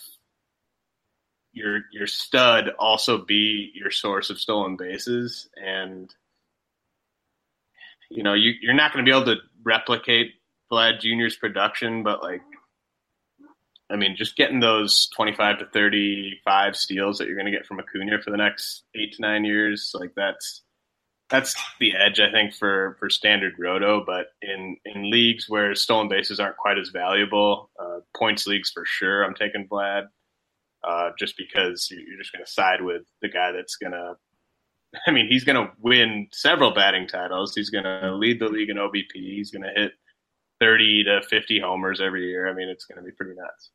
your 1.52 1.82
your 1.92 2.06
stud 2.06 2.70
also 2.78 3.24
be 3.24 3.70
your 3.74 3.90
source 3.90 4.28
of 4.28 4.40
stolen 4.40 4.76
bases 4.76 5.48
and 5.56 6.12
you 8.10 8.24
know 8.24 8.34
you, 8.34 8.52
you're 8.60 8.74
not 8.74 8.92
going 8.92 9.04
to 9.04 9.08
be 9.08 9.16
able 9.16 9.32
to 9.32 9.40
replicate 9.64 10.32
Vlad 10.72 11.00
Jr.'s 11.00 11.36
production, 11.36 12.02
but 12.02 12.22
like 12.22 12.42
I 13.90 13.96
mean, 13.96 14.16
just 14.16 14.36
getting 14.36 14.60
those 14.60 15.08
25 15.14 15.58
to 15.58 15.66
35 15.66 16.76
steals 16.76 17.18
that 17.18 17.26
you're 17.26 17.36
going 17.36 17.46
to 17.46 17.56
get 17.56 17.66
from 17.66 17.78
Acuna 17.78 18.20
for 18.22 18.30
the 18.30 18.36
next 18.36 18.82
eight 18.96 19.12
to 19.14 19.22
nine 19.22 19.44
years, 19.44 19.92
like 19.94 20.12
that's 20.16 20.63
that's 21.30 21.54
the 21.80 21.94
edge 21.96 22.20
I 22.20 22.30
think 22.30 22.54
for 22.54 22.96
for 23.00 23.10
standard 23.10 23.54
roto. 23.58 24.04
But 24.04 24.26
in 24.42 24.76
in 24.84 25.10
leagues 25.10 25.46
where 25.48 25.74
stolen 25.74 26.08
bases 26.08 26.40
aren't 26.40 26.56
quite 26.56 26.78
as 26.78 26.90
valuable, 26.90 27.70
uh, 27.78 28.00
points 28.16 28.46
leagues 28.46 28.70
for 28.70 28.84
sure, 28.86 29.24
I'm 29.24 29.34
taking 29.34 29.68
Vlad. 29.68 30.06
Uh, 30.86 31.12
just 31.18 31.34
because 31.38 31.88
you're 31.90 32.18
just 32.18 32.30
going 32.30 32.44
to 32.44 32.50
side 32.50 32.82
with 32.82 33.04
the 33.22 33.28
guy 33.28 33.52
that's 33.52 33.76
going 33.76 33.92
to. 33.92 34.16
I 35.06 35.10
mean, 35.10 35.26
he's 35.28 35.42
going 35.42 35.56
to 35.56 35.72
win 35.80 36.28
several 36.30 36.72
batting 36.72 37.08
titles. 37.08 37.54
He's 37.54 37.70
going 37.70 37.84
to 37.84 38.14
lead 38.14 38.38
the 38.38 38.48
league 38.48 38.70
in 38.70 38.76
OBP. 38.76 39.14
He's 39.14 39.50
going 39.50 39.62
to 39.62 39.72
hit 39.74 39.92
30 40.60 41.04
to 41.04 41.22
50 41.22 41.58
homers 41.58 42.00
every 42.00 42.28
year. 42.28 42.48
I 42.48 42.52
mean, 42.52 42.68
it's 42.68 42.84
going 42.84 42.98
to 42.98 43.04
be 43.04 43.10
pretty 43.10 43.34
nuts. 43.34 43.70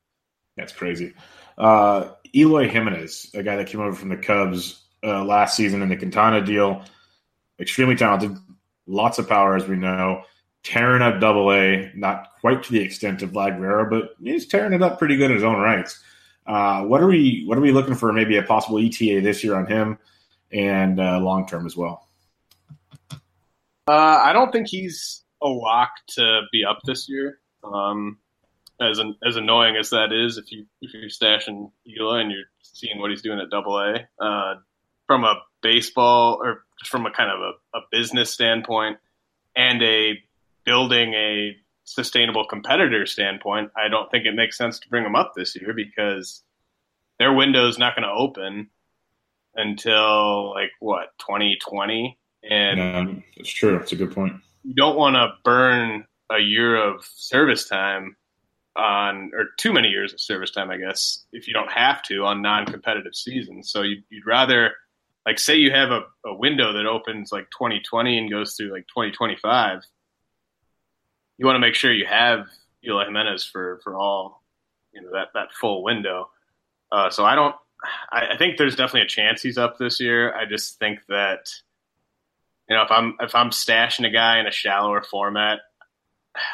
That's 0.55 0.71
crazy. 0.71 1.13
Uh, 1.57 2.09
Eloy 2.33 2.69
Jimenez, 2.69 3.31
a 3.33 3.43
guy 3.43 3.57
that 3.57 3.67
came 3.67 3.81
over 3.81 3.93
from 3.93 4.09
the 4.09 4.17
Cubs 4.17 4.81
uh, 5.03 5.23
last 5.25 5.57
season 5.57 5.81
in 5.81 5.89
the 5.89 5.97
Quintana 5.97 6.41
deal, 6.41 6.85
extremely 7.59 7.95
talented, 7.95 8.37
lots 8.87 9.19
of 9.19 9.27
power, 9.27 9.55
as 9.55 9.67
we 9.67 9.75
know. 9.75 10.23
Tearing 10.63 11.01
up 11.01 11.21
Double 11.21 11.51
A, 11.53 11.91
not 11.95 12.33
quite 12.41 12.63
to 12.63 12.71
the 12.71 12.81
extent 12.81 13.21
of 13.21 13.31
Vlad 13.31 13.57
Guerrero, 13.57 13.89
but 13.89 14.15
he's 14.21 14.45
tearing 14.45 14.73
it 14.73 14.81
up 14.81 14.99
pretty 14.99 15.15
good 15.15 15.31
in 15.31 15.35
his 15.35 15.43
own 15.43 15.57
rights. 15.57 16.03
Uh, 16.45 16.83
what 16.83 17.01
are 17.01 17.07
we 17.07 17.43
What 17.45 17.57
are 17.57 17.61
we 17.61 17.71
looking 17.71 17.95
for? 17.95 18.11
Maybe 18.11 18.35
a 18.37 18.43
possible 18.43 18.77
ETA 18.77 19.21
this 19.21 19.43
year 19.43 19.55
on 19.55 19.67
him, 19.67 19.99
and 20.51 20.99
uh, 20.99 21.19
long 21.19 21.47
term 21.47 21.65
as 21.65 21.77
well. 21.77 22.07
Uh, 23.87 24.19
I 24.23 24.33
don't 24.33 24.51
think 24.51 24.67
he's 24.67 25.23
a 25.41 25.47
lock 25.47 25.91
to 26.09 26.41
be 26.51 26.65
up 26.65 26.79
this 26.85 27.07
year. 27.07 27.39
Um, 27.63 28.17
as 28.81 28.99
an, 28.99 29.15
as 29.27 29.35
annoying 29.35 29.75
as 29.75 29.89
that 29.89 30.11
is, 30.11 30.37
if 30.37 30.51
you 30.51 30.65
if 30.81 30.93
you're 30.93 31.09
stashing 31.09 31.71
Eloy 31.85 32.19
and 32.19 32.31
you're 32.31 32.45
seeing 32.61 32.99
what 32.99 33.11
he's 33.11 33.21
doing 33.21 33.39
at 33.39 33.49
Double 33.49 33.77
A, 33.77 34.07
uh, 34.23 34.55
from 35.07 35.23
a 35.23 35.35
baseball 35.61 36.39
or 36.41 36.63
from 36.85 37.05
a 37.05 37.11
kind 37.11 37.31
of 37.31 37.39
a, 37.39 37.77
a 37.77 37.81
business 37.91 38.31
standpoint 38.31 38.97
and 39.55 39.81
a 39.81 40.19
building 40.65 41.13
a 41.13 41.55
sustainable 41.83 42.45
competitor 42.45 43.05
standpoint, 43.05 43.71
I 43.75 43.87
don't 43.89 44.09
think 44.11 44.25
it 44.25 44.35
makes 44.35 44.57
sense 44.57 44.79
to 44.79 44.89
bring 44.89 45.03
them 45.03 45.15
up 45.15 45.33
this 45.35 45.55
year 45.55 45.73
because 45.73 46.43
their 47.17 47.33
window 47.33 47.67
is 47.67 47.77
not 47.77 47.95
going 47.95 48.07
to 48.07 48.13
open 48.13 48.69
until 49.55 50.51
like 50.51 50.71
what 50.79 51.09
2020 51.19 52.17
and 52.49 52.77
yeah, 52.77 53.13
it's 53.35 53.49
true. 53.49 53.75
It's 53.77 53.91
a 53.91 53.95
good 53.95 54.13
point. 54.13 54.33
you 54.63 54.73
don't 54.73 54.95
want 54.95 55.15
to 55.15 55.33
burn 55.43 56.05
a 56.31 56.39
year 56.39 56.75
of 56.75 57.03
service 57.15 57.67
time 57.67 58.15
on 58.75 59.31
or 59.33 59.47
too 59.57 59.73
many 59.73 59.89
years 59.89 60.13
of 60.13 60.21
service 60.21 60.51
time, 60.51 60.69
I 60.69 60.77
guess, 60.77 61.25
if 61.33 61.47
you 61.47 61.53
don't 61.53 61.71
have 61.71 62.01
to 62.03 62.23
on 62.23 62.41
non-competitive 62.41 63.13
seasons. 63.13 63.71
So 63.71 63.81
you'd, 63.81 64.03
you'd 64.09 64.25
rather 64.25 64.73
like 65.29 65.37
say 65.37 65.57
you 65.57 65.69
have 65.69 65.91
a, 65.91 66.01
a 66.25 66.33
window 66.33 66.73
that 66.73 66.87
opens 66.87 67.31
like 67.31 67.51
2020 67.51 68.17
and 68.17 68.31
goes 68.31 68.55
through 68.55 68.71
like 68.73 68.87
2025. 68.87 69.83
You 71.37 71.45
want 71.45 71.55
to 71.55 71.59
make 71.59 71.75
sure 71.75 71.93
you 71.93 72.07
have 72.07 72.47
Eloy 72.83 73.05
Jimenez 73.05 73.43
for 73.43 73.79
for 73.83 73.95
all 73.95 74.41
you 74.91 75.03
know 75.03 75.11
that 75.13 75.27
that 75.35 75.53
full 75.53 75.83
window. 75.83 76.31
Uh, 76.91 77.11
so 77.11 77.25
I 77.25 77.35
don't. 77.35 77.55
I, 78.11 78.29
I 78.33 78.37
think 78.37 78.57
there's 78.57 78.75
definitely 78.75 79.03
a 79.03 79.07
chance 79.07 79.43
he's 79.43 79.59
up 79.59 79.77
this 79.77 79.99
year. 79.99 80.33
I 80.33 80.45
just 80.45 80.79
think 80.79 80.97
that 81.09 81.51
you 82.67 82.75
know 82.75 82.81
if 82.81 82.89
I'm 82.89 83.15
if 83.19 83.35
I'm 83.35 83.51
stashing 83.51 84.07
a 84.07 84.11
guy 84.11 84.39
in 84.39 84.47
a 84.47 84.51
shallower 84.51 85.03
format, 85.03 85.59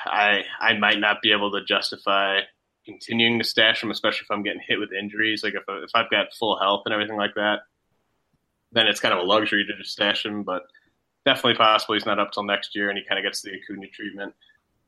I 0.05 0.43
I 0.59 0.77
might 0.77 0.99
not 0.99 1.21
be 1.21 1.31
able 1.31 1.53
to 1.53 1.63
justify 1.63 2.41
continuing 2.85 3.39
to 3.39 3.45
stash 3.45 3.81
him, 3.81 3.89
especially 3.89 4.25
if 4.25 4.31
I'm 4.31 4.43
getting 4.43 4.61
hit 4.67 4.81
with 4.81 4.91
injuries. 4.91 5.45
Like 5.45 5.53
if 5.53 5.63
if 5.69 5.91
I've 5.95 6.11
got 6.11 6.33
full 6.38 6.59
health 6.59 6.81
and 6.83 6.93
everything 6.93 7.15
like 7.15 7.35
that, 7.35 7.59
then 8.75 8.85
it's 8.88 8.99
kind 8.99 9.13
of 9.13 9.19
a 9.19 9.23
luxury 9.23 9.65
to 9.65 9.77
just 9.77 9.93
stash 9.93 10.25
him. 10.25 10.43
But 10.43 10.63
definitely 11.25 11.55
possible 11.55 11.95
he's 11.95 12.05
not 12.05 12.19
up 12.19 12.31
till 12.31 12.43
next 12.43 12.75
year, 12.75 12.89
and 12.89 12.97
he 12.97 13.03
kind 13.03 13.17
of 13.17 13.23
gets 13.23 13.41
the 13.41 13.51
Acuna 13.51 13.88
treatment. 13.88 14.35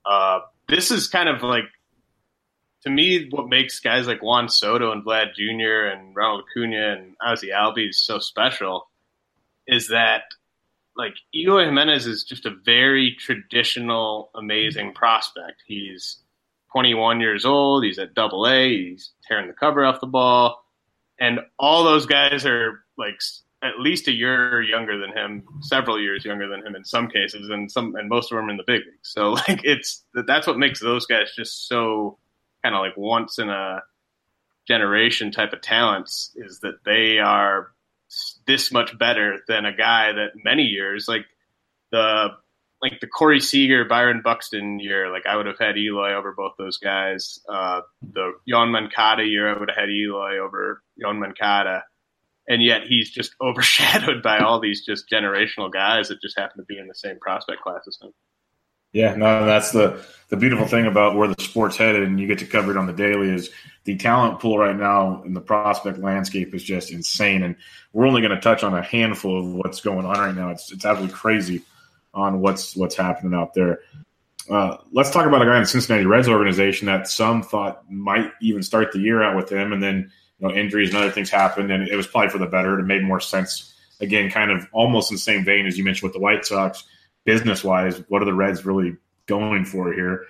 Uh, 0.05 0.41
this 0.67 0.91
is 0.91 1.07
kind 1.07 1.27
of 1.27 1.41
like 1.41 1.65
to 2.83 2.89
me 2.89 3.27
what 3.31 3.49
makes 3.49 3.79
guys 3.79 4.07
like 4.07 4.21
Juan 4.21 4.47
Soto 4.47 4.91
and 4.91 5.03
Vlad 5.03 5.33
Jr. 5.33 5.87
and 5.87 6.15
Ronald 6.15 6.43
Acuna 6.49 6.93
and 6.93 7.15
Ozzie 7.21 7.49
Albies 7.49 7.95
so 7.95 8.19
special 8.19 8.87
is 9.67 9.89
that 9.89 10.23
like 10.95 11.13
Eloy 11.35 11.65
Jimenez 11.65 12.07
is 12.07 12.23
just 12.23 12.45
a 12.45 12.55
very 12.65 13.15
traditional, 13.19 14.31
amazing 14.35 14.93
prospect. 14.93 15.63
He's 15.65 16.17
21 16.71 17.19
years 17.19 17.45
old. 17.45 17.83
He's 17.83 17.99
at 17.99 18.13
Double 18.13 18.47
A. 18.47 18.69
He's 18.69 19.11
tearing 19.27 19.47
the 19.47 19.53
cover 19.53 19.85
off 19.85 20.01
the 20.01 20.07
ball, 20.07 20.63
and 21.19 21.39
all 21.59 21.83
those 21.83 22.05
guys 22.05 22.45
are 22.45 22.83
like 22.97 23.21
at 23.63 23.79
least 23.79 24.07
a 24.07 24.11
year 24.11 24.61
younger 24.61 24.99
than 24.99 25.11
him, 25.11 25.43
several 25.61 25.99
years 25.99 26.23
younger 26.23 26.47
than 26.47 26.65
him 26.65 26.75
in 26.75 26.85
some 26.85 27.07
cases, 27.07 27.49
and 27.49 27.71
some 27.71 27.95
and 27.95 28.09
most 28.09 28.31
of 28.31 28.37
them 28.37 28.49
in 28.49 28.57
the 28.57 28.63
big 28.67 28.81
leagues. 28.85 29.09
So 29.09 29.31
like 29.47 29.61
it's 29.63 30.03
that's 30.13 30.47
what 30.47 30.57
makes 30.57 30.79
those 30.79 31.05
guys 31.05 31.31
just 31.35 31.67
so 31.67 32.17
kind 32.63 32.75
of 32.75 32.81
like 32.81 32.97
once 32.97 33.39
in 33.39 33.49
a 33.49 33.81
generation 34.67 35.31
type 35.31 35.53
of 35.53 35.61
talents 35.61 36.31
is 36.35 36.59
that 36.59 36.83
they 36.83 37.19
are 37.19 37.71
this 38.45 38.71
much 38.71 38.97
better 38.97 39.39
than 39.47 39.65
a 39.65 39.75
guy 39.75 40.11
that 40.11 40.31
many 40.43 40.63
years 40.63 41.07
like 41.07 41.25
the 41.91 42.29
like 42.81 42.99
the 43.01 43.07
Corey 43.07 43.39
Seager, 43.39 43.85
Byron 43.85 44.21
Buxton 44.23 44.79
year, 44.79 45.11
like 45.11 45.25
I 45.25 45.35
would 45.35 45.47
have 45.47 45.57
had 45.57 45.77
Eloy 45.77 46.13
over 46.13 46.31
both 46.31 46.53
those 46.57 46.77
guys. 46.77 47.39
Uh, 47.49 47.81
the 48.13 48.33
Yoan 48.47 48.69
Moncada 48.71 49.23
year, 49.23 49.49
I 49.49 49.57
would 49.57 49.69
have 49.69 49.77
had 49.77 49.89
Eloy 49.89 50.37
over 50.37 50.83
Yoan 51.01 51.17
Moncada. 51.17 51.83
And 52.47 52.63
yet 52.63 52.83
he's 52.83 53.09
just 53.09 53.35
overshadowed 53.41 54.23
by 54.23 54.39
all 54.39 54.59
these 54.59 54.85
just 54.85 55.09
generational 55.09 55.71
guys 55.71 56.09
that 56.09 56.21
just 56.21 56.37
happen 56.37 56.57
to 56.57 56.65
be 56.65 56.77
in 56.77 56.87
the 56.87 56.95
same 56.95 57.19
prospect 57.19 57.61
class 57.61 57.81
as 57.87 57.97
him. 58.01 58.13
Yeah, 58.93 59.15
no, 59.15 59.45
that's 59.45 59.71
the 59.71 60.03
the 60.29 60.37
beautiful 60.37 60.65
thing 60.65 60.85
about 60.85 61.15
where 61.15 61.27
the 61.27 61.41
sport's 61.41 61.77
headed, 61.77 62.03
and 62.03 62.19
you 62.19 62.25
get 62.25 62.39
to 62.39 62.45
cover 62.45 62.71
it 62.71 62.77
on 62.77 62.87
the 62.87 62.93
daily. 62.93 63.29
Is 63.29 63.49
the 63.83 63.97
talent 63.97 64.39
pool 64.39 64.57
right 64.57 64.75
now 64.75 65.21
in 65.23 65.33
the 65.33 65.41
prospect 65.41 65.99
landscape 65.99 66.55
is 66.55 66.63
just 66.63 66.91
insane, 66.91 67.43
and 67.43 67.57
we're 67.91 68.07
only 68.07 68.21
going 68.21 68.33
to 68.33 68.41
touch 68.41 68.63
on 68.63 68.73
a 68.73 68.81
handful 68.81 69.39
of 69.39 69.53
what's 69.53 69.81
going 69.81 70.05
on 70.05 70.17
right 70.17 70.33
now. 70.33 70.49
It's 70.49 70.71
it's 70.71 70.85
absolutely 70.85 71.15
crazy 71.15 71.61
on 72.13 72.39
what's 72.39 72.75
what's 72.75 72.95
happening 72.95 73.33
out 73.33 73.53
there. 73.53 73.81
Uh, 74.49 74.77
let's 74.93 75.11
talk 75.11 75.27
about 75.27 75.41
a 75.41 75.45
guy 75.45 75.57
in 75.57 75.63
the 75.63 75.67
Cincinnati 75.67 76.05
Reds 76.05 76.29
organization 76.29 76.85
that 76.85 77.09
some 77.09 77.43
thought 77.43 77.83
might 77.91 78.31
even 78.41 78.63
start 78.63 78.93
the 78.93 78.99
year 78.99 79.21
out 79.21 79.35
with 79.35 79.51
him, 79.51 79.73
and 79.73 79.83
then 79.83 80.11
you 80.39 80.47
know 80.47 80.53
injuries 80.53 80.89
and 80.89 80.97
other 80.97 81.11
things 81.11 81.29
happened, 81.29 81.71
and 81.71 81.87
it 81.87 81.95
was 81.95 82.07
probably 82.07 82.29
for 82.29 82.37
the 82.37 82.45
better. 82.45 82.79
It 82.79 82.83
made 82.83 83.03
more 83.03 83.19
sense. 83.19 83.73
Again, 83.99 84.29
kind 84.29 84.51
of 84.51 84.67
almost 84.71 85.11
in 85.11 85.15
the 85.15 85.21
same 85.21 85.43
vein 85.43 85.65
as 85.65 85.77
you 85.77 85.83
mentioned 85.83 86.03
with 86.03 86.13
the 86.13 86.19
White 86.19 86.45
Sox 86.45 86.83
business 87.25 87.63
wise, 87.63 88.01
what 88.07 88.21
are 88.21 88.25
the 88.25 88.33
Reds 88.33 88.65
really 88.65 88.95
going 89.25 89.65
for 89.65 89.91
here? 89.91 90.25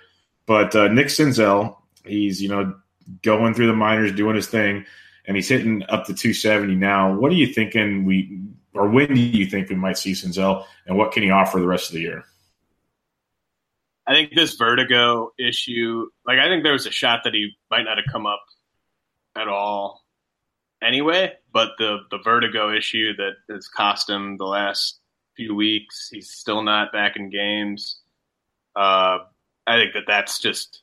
But 0.46 0.74
uh, 0.74 0.88
Nick 0.88 1.08
Senzel, 1.08 1.76
he's 2.04 2.42
you 2.42 2.48
know 2.48 2.74
going 3.22 3.54
through 3.54 3.66
the 3.68 3.74
minors, 3.74 4.12
doing 4.12 4.36
his 4.36 4.48
thing, 4.48 4.84
and 5.26 5.36
he's 5.36 5.48
hitting 5.48 5.82
up 5.88 6.06
to 6.06 6.14
270 6.14 6.74
now. 6.74 7.14
What 7.14 7.32
are 7.32 7.36
you 7.36 7.46
thinking 7.46 8.04
we, 8.04 8.40
or 8.74 8.88
when 8.88 9.14
do 9.14 9.20
you 9.20 9.46
think 9.46 9.68
we 9.68 9.76
might 9.76 9.98
see 9.98 10.12
Senzel, 10.12 10.64
and 10.86 10.96
what 10.96 11.12
can 11.12 11.22
he 11.22 11.30
offer 11.30 11.60
the 11.60 11.66
rest 11.66 11.90
of 11.90 11.94
the 11.94 12.00
year? 12.00 12.24
I 14.06 14.14
think 14.14 14.34
this 14.34 14.54
vertigo 14.54 15.32
issue, 15.38 16.06
like 16.26 16.38
I 16.38 16.46
think 16.46 16.62
there 16.62 16.72
was 16.72 16.86
a 16.86 16.90
shot 16.90 17.20
that 17.24 17.34
he 17.34 17.50
might 17.70 17.82
not 17.82 17.98
have 17.98 18.06
come 18.10 18.24
up 18.24 18.40
at 19.38 19.48
all 19.48 20.04
anyway, 20.82 21.32
but 21.52 21.72
the 21.78 21.98
the 22.10 22.18
vertigo 22.18 22.74
issue 22.74 23.14
that 23.16 23.34
has 23.52 23.68
cost 23.68 24.08
him 24.08 24.36
the 24.36 24.44
last 24.44 24.98
few 25.36 25.54
weeks. 25.54 26.08
He's 26.10 26.30
still 26.30 26.62
not 26.62 26.92
back 26.92 27.16
in 27.16 27.30
games. 27.30 28.00
Uh, 28.76 29.18
I 29.66 29.76
think 29.76 29.94
that 29.94 30.04
that's 30.06 30.38
just 30.40 30.82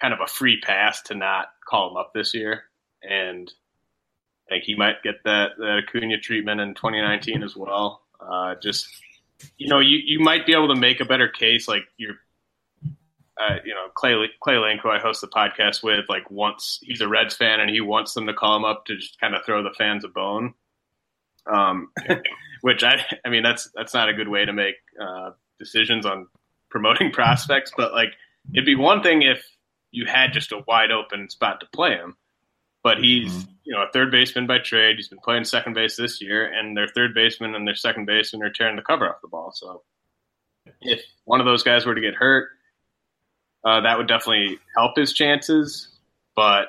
kind 0.00 0.14
of 0.14 0.20
a 0.20 0.26
free 0.26 0.60
pass 0.60 1.02
to 1.02 1.14
not 1.14 1.48
call 1.68 1.90
him 1.90 1.96
up 1.96 2.12
this 2.14 2.34
year, 2.34 2.64
and 3.02 3.50
I 4.48 4.54
think 4.54 4.64
he 4.64 4.74
might 4.74 5.02
get 5.02 5.22
that 5.24 5.52
that 5.58 5.82
Acuna 5.86 6.18
treatment 6.18 6.60
in 6.60 6.74
2019 6.74 7.42
as 7.42 7.56
well. 7.56 8.02
Uh, 8.20 8.54
just 8.62 8.88
you 9.56 9.68
know, 9.68 9.80
you, 9.80 9.98
you 10.04 10.20
might 10.20 10.46
be 10.46 10.52
able 10.52 10.68
to 10.68 10.76
make 10.76 11.00
a 11.00 11.04
better 11.06 11.28
case. 11.28 11.66
Like 11.66 11.84
you're, 11.96 12.16
uh, 13.40 13.56
you 13.64 13.74
know, 13.74 13.86
Clay 13.94 14.14
Clay 14.42 14.58
Link, 14.58 14.80
who 14.82 14.90
I 14.90 14.98
host 14.98 15.20
the 15.20 15.28
podcast 15.28 15.82
with, 15.82 16.04
like 16.08 16.30
once 16.30 16.78
he's 16.82 17.00
a 17.00 17.08
Reds 17.08 17.34
fan 17.34 17.60
and 17.60 17.70
he 17.70 17.80
wants 17.80 18.12
them 18.14 18.26
to 18.26 18.34
call 18.34 18.56
him 18.56 18.64
up 18.64 18.84
to 18.86 18.96
just 18.96 19.18
kind 19.18 19.34
of 19.34 19.44
throw 19.44 19.62
the 19.62 19.74
fans 19.76 20.04
a 20.04 20.08
bone. 20.08 20.54
Um, 21.50 21.90
which 22.60 22.84
I, 22.84 23.04
I 23.24 23.30
mean, 23.30 23.42
that's 23.42 23.70
that's 23.74 23.94
not 23.94 24.08
a 24.08 24.14
good 24.14 24.28
way 24.28 24.44
to 24.44 24.52
make 24.52 24.76
uh, 25.00 25.30
decisions 25.58 26.04
on 26.04 26.26
promoting 26.68 27.10
prospects. 27.12 27.72
But 27.76 27.92
like, 27.92 28.12
it'd 28.52 28.66
be 28.66 28.76
one 28.76 29.02
thing 29.02 29.22
if 29.22 29.44
you 29.90 30.06
had 30.06 30.32
just 30.32 30.52
a 30.52 30.62
wide 30.66 30.90
open 30.90 31.30
spot 31.30 31.60
to 31.60 31.66
play 31.72 31.92
him. 31.92 32.16
But 32.82 32.98
he's, 32.98 33.32
mm-hmm. 33.32 33.50
you 33.64 33.74
know, 33.74 33.82
a 33.82 33.92
third 33.92 34.10
baseman 34.10 34.46
by 34.46 34.58
trade. 34.58 34.96
He's 34.96 35.08
been 35.08 35.18
playing 35.18 35.44
second 35.44 35.74
base 35.74 35.96
this 35.96 36.22
year, 36.22 36.50
and 36.50 36.74
their 36.74 36.88
third 36.88 37.12
baseman 37.14 37.54
and 37.54 37.66
their 37.66 37.74
second 37.74 38.06
baseman 38.06 38.42
are 38.42 38.50
tearing 38.50 38.76
the 38.76 38.82
cover 38.82 39.08
off 39.08 39.20
the 39.20 39.28
ball. 39.28 39.52
So 39.54 39.82
if 40.80 41.02
one 41.24 41.40
of 41.40 41.46
those 41.46 41.62
guys 41.62 41.84
were 41.84 41.94
to 41.94 42.00
get 42.00 42.14
hurt, 42.14 42.48
uh, 43.64 43.80
that 43.82 43.98
would 43.98 44.08
definitely 44.08 44.58
help 44.76 44.96
his 44.96 45.12
chances. 45.12 45.88
But 46.36 46.68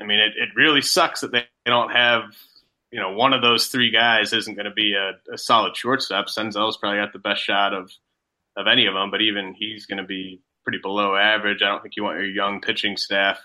I 0.00 0.04
mean, 0.04 0.18
it, 0.18 0.32
it 0.36 0.48
really 0.56 0.82
sucks 0.82 1.20
that 1.20 1.32
they 1.32 1.44
don't 1.64 1.90
have, 1.90 2.22
you 2.90 3.00
know, 3.00 3.12
one 3.12 3.32
of 3.32 3.42
those 3.42 3.68
three 3.68 3.90
guys 3.90 4.32
isn't 4.32 4.54
going 4.54 4.66
to 4.66 4.70
be 4.70 4.94
a, 4.94 5.12
a 5.32 5.38
solid 5.38 5.76
shortstop. 5.76 6.26
Senzel's 6.26 6.76
probably 6.76 6.98
got 6.98 7.12
the 7.12 7.18
best 7.18 7.42
shot 7.42 7.74
of 7.74 7.90
of 8.56 8.66
any 8.66 8.86
of 8.86 8.94
them, 8.94 9.10
but 9.10 9.20
even 9.20 9.54
he's 9.54 9.84
going 9.84 9.98
to 9.98 10.06
be 10.06 10.40
pretty 10.64 10.78
below 10.82 11.14
average. 11.14 11.62
I 11.62 11.66
don't 11.66 11.82
think 11.82 11.94
you 11.96 12.02
want 12.02 12.18
your 12.18 12.26
young 12.26 12.60
pitching 12.60 12.96
staff 12.96 13.38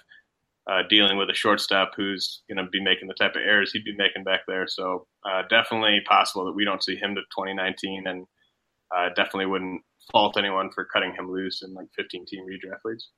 uh, 0.70 0.84
dealing 0.90 1.18
with 1.18 1.30
a 1.30 1.34
shortstop 1.34 1.92
who's 1.96 2.44
going 2.48 2.64
to 2.64 2.70
be 2.72 2.82
making 2.82 3.08
the 3.08 3.14
type 3.14 3.36
of 3.36 3.42
errors 3.42 3.72
he'd 3.72 3.84
be 3.84 3.96
making 3.98 4.24
back 4.24 4.42
there. 4.48 4.68
So 4.68 5.08
uh, 5.26 5.44
definitely 5.50 6.02
possible 6.08 6.46
that 6.46 6.54
we 6.54 6.66
don't 6.66 6.84
see 6.84 6.96
him 6.96 7.16
to 7.16 7.22
2019, 7.22 8.08
and 8.08 8.26
uh, 8.96 9.10
definitely 9.10 9.48
wouldn't 9.48 9.82
fault 10.12 10.38
anyone 10.38 10.72
for 10.72 10.86
cutting 10.86 11.14
him 11.14 11.32
loose 11.32 11.62
in 11.62 11.74
like 11.74 11.88
15 11.96 12.26
team 12.26 12.46
redraft 12.46 12.80
leagues. 12.86 13.10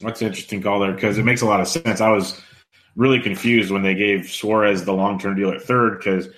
That's 0.00 0.20
an 0.20 0.28
interesting 0.28 0.62
call 0.62 0.80
there 0.80 0.92
because 0.92 1.18
it 1.18 1.24
makes 1.24 1.42
a 1.42 1.46
lot 1.46 1.60
of 1.60 1.68
sense. 1.68 2.00
I 2.00 2.10
was 2.10 2.40
really 2.96 3.20
confused 3.20 3.70
when 3.70 3.82
they 3.82 3.94
gave 3.94 4.30
Suarez 4.30 4.84
the 4.84 4.92
long 4.92 5.18
term 5.18 5.36
deal 5.36 5.50
at 5.50 5.62
third 5.62 5.98
because 5.98 6.28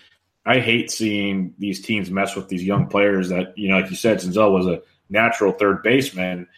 I 0.45 0.59
hate 0.59 0.91
seeing 0.91 1.55
these 1.59 1.81
teams 1.81 2.11
mess 2.11 2.35
with 2.35 2.49
these 2.49 2.65
young 2.65 2.89
players 2.89 3.29
that, 3.29 3.57
you 3.57 3.69
know, 3.69 3.79
like 3.79 3.91
you 3.91 3.97
said, 3.97 4.19
Senzel 4.19 4.53
was 4.53 4.67
a 4.67 4.83
natural 5.09 5.53
third 5.53 5.83
baseman 5.83 6.49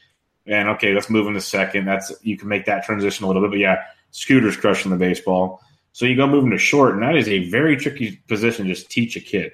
and 0.47 0.69
okay, 0.71 0.95
let's 0.95 1.11
move 1.11 1.27
him 1.27 1.35
to 1.35 1.41
second. 1.41 1.87
That's 1.87 2.13
you 2.23 2.37
can 2.37 2.49
make 2.49 2.67
that 2.67 2.85
transition 2.85 3.25
a 3.25 3.27
little 3.27 3.43
bit, 3.43 3.51
but 3.51 3.59
yeah, 3.59 3.85
Scooter's 4.11 4.57
crushing 4.57 4.91
the 4.91 4.97
baseball. 4.97 5.63
So 5.95 6.07
you 6.07 6.17
go 6.17 6.27
him 6.27 6.51
to 6.51 6.59
short, 6.59 6.95
and 6.95 7.05
that 7.05 7.15
is 7.15 7.29
a 7.29 7.49
very 7.51 7.77
tricky 7.77 8.17
position. 8.27 8.67
Just 8.67 8.91
teach 8.91 9.15
a 9.15 9.21
kid, 9.21 9.53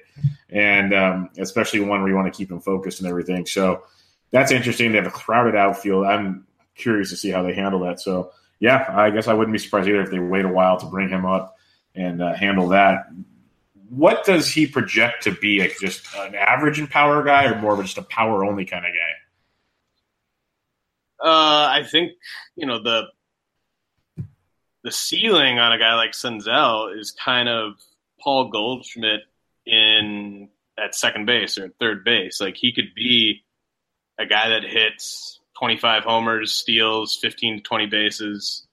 and 0.49 0.91
um, 0.91 1.29
especially 1.37 1.81
one 1.81 2.01
where 2.01 2.09
you 2.09 2.15
want 2.15 2.33
to 2.33 2.35
keep 2.35 2.49
him 2.49 2.59
focused 2.59 2.99
and 2.99 3.07
everything. 3.07 3.45
So 3.45 3.83
that's 4.31 4.51
interesting. 4.51 4.91
They 4.91 4.97
have 4.97 5.05
a 5.05 5.11
crowded 5.11 5.55
outfield. 5.55 6.07
I'm 6.07 6.47
curious 6.73 7.11
to 7.11 7.15
see 7.15 7.29
how 7.29 7.43
they 7.43 7.53
handle 7.53 7.81
that. 7.81 7.99
So 7.99 8.31
yeah, 8.59 8.87
I 8.89 9.11
guess 9.11 9.27
I 9.27 9.35
wouldn't 9.35 9.53
be 9.53 9.59
surprised 9.59 9.87
either 9.87 10.01
if 10.01 10.09
they 10.09 10.17
wait 10.17 10.45
a 10.45 10.49
while 10.49 10.77
to 10.77 10.87
bring 10.87 11.09
him 11.09 11.27
up 11.27 11.57
and 11.93 12.23
uh, 12.23 12.33
handle 12.33 12.69
that. 12.69 13.05
What 13.89 14.25
does 14.25 14.51
he 14.51 14.65
project 14.65 15.21
to 15.25 15.31
be? 15.31 15.59
Like 15.59 15.77
just 15.79 16.07
an 16.15 16.33
average 16.33 16.79
and 16.79 16.89
power 16.89 17.21
guy, 17.23 17.45
or 17.45 17.61
more 17.61 17.73
of 17.75 17.83
just 17.83 17.99
a 17.99 18.03
power 18.03 18.43
only 18.43 18.65
kind 18.65 18.83
of 18.83 18.93
guy? 18.93 19.13
Uh, 21.23 21.67
I 21.69 21.83
think 21.83 22.13
you 22.55 22.65
know 22.65 22.81
the 22.81 23.03
the 24.83 24.91
ceiling 24.91 25.59
on 25.59 25.71
a 25.71 25.77
guy 25.77 25.95
like 25.95 26.11
Senzel 26.11 26.97
is 26.97 27.11
kind 27.11 27.49
of 27.49 27.73
Paul 28.19 28.49
Goldschmidt 28.49 29.21
in 29.65 30.49
at 30.77 30.95
second 30.95 31.25
base 31.25 31.57
or 31.57 31.69
third 31.79 32.03
base. 32.03 32.41
Like 32.41 32.55
he 32.57 32.73
could 32.73 32.93
be 32.95 33.43
a 34.19 34.25
guy 34.25 34.49
that 34.49 34.63
hits 34.63 35.39
25 35.59 36.03
homers, 36.03 36.51
steals 36.51 37.15
15 37.17 37.57
to 37.57 37.63
20 37.63 37.85
bases, 37.87 38.65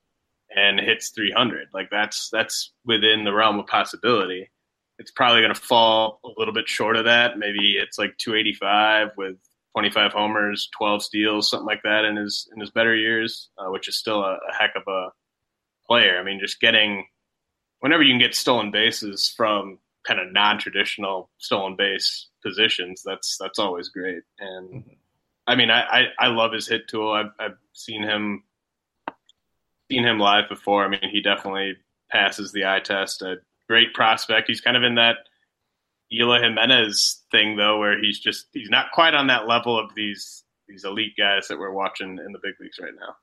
and 0.55 0.81
hits 0.81 1.11
300. 1.11 1.69
Like 1.75 1.91
that's 1.91 2.31
that's 2.31 2.73
within 2.85 3.25
the 3.25 3.33
realm 3.33 3.59
of 3.59 3.67
possibility. 3.67 4.51
It's 4.99 5.11
probably 5.11 5.43
going 5.43 5.55
to 5.55 5.61
fall 5.61 6.21
a 6.25 6.31
little 6.37 6.55
bit 6.55 6.69
short 6.69 6.97
of 6.97 7.05
that. 7.05 7.39
Maybe 7.39 7.77
it's 7.77 7.99
like 7.99 8.17
285 8.19 9.11
with 9.17 9.37
25 9.75 10.13
homers, 10.13 10.69
12 10.77 11.05
steals, 11.05 11.51
something 11.51 11.67
like 11.67 11.83
that 11.85 12.05
in 12.05 12.17
his 12.17 12.49
in 12.53 12.61
his 12.61 12.71
better 12.71 12.97
years, 12.97 13.51
uh, 13.59 13.71
which 13.71 13.89
is 13.89 13.97
still 13.97 14.23
a, 14.23 14.39
a, 14.51 14.55
heck 14.59 14.75
of 14.75 14.83
a 14.89 15.11
player. 15.89 16.19
I 16.19 16.23
mean, 16.23 16.41
just 16.41 16.61
getting 16.61 17.07
whenever 17.81 18.03
you 18.03 18.13
can 18.13 18.21
get 18.21 18.35
stolen 18.35 18.71
bases 18.71 19.33
from 19.37 19.79
kind 20.07 20.21
of 20.21 20.33
non-traditional 20.33 21.31
stolen 21.39 21.77
base 21.77 22.29
positions, 22.43 23.03
that's 23.05 23.37
that's 23.39 23.59
always 23.59 23.89
great. 23.89 24.23
And 24.39 24.69
mm-hmm. 24.69 24.91
I 25.47 25.57
mean, 25.57 25.71
I, 25.71 25.81
I, 25.81 26.03
I 26.19 26.27
love 26.29 26.53
his 26.53 26.69
hit 26.69 26.89
tool. 26.89 27.11
I've, 27.11 27.33
I've 27.39 27.57
seen 27.73 28.03
him 28.03 28.43
seen 29.91 30.05
him 30.05 30.19
live 30.19 30.49
before. 30.49 30.85
I 30.85 30.89
mean, 30.89 31.09
he 31.11 31.23
definitely 31.23 31.77
passes 32.11 32.53
the 32.53 32.67
eye 32.67 32.81
test. 32.81 33.23
A 33.23 33.37
great 33.67 33.95
prospect. 33.95 34.49
He's 34.49 34.61
kind 34.61 34.77
of 34.77 34.83
in 34.83 34.97
that 34.97 35.17
Eloy 36.13 36.41
Jimenez 36.43 37.23
thing 37.31 37.57
though, 37.57 37.79
where 37.79 37.99
he's 37.99 38.19
just 38.19 38.47
he's 38.53 38.71
not 38.71 38.93
quite 38.93 39.15
on 39.15 39.29
that 39.29 39.47
level 39.47 39.79
of 39.79 39.95
these 39.95 40.45
these 40.69 40.85
elite 40.85 41.15
guys 41.17 41.49
that 41.49 41.59
we're 41.59 41.73
watching 41.73 42.19
in 42.19 42.33
the 42.33 42.39
big 42.43 42.55
leagues 42.61 42.79
right 42.81 42.93
now. 42.99 43.17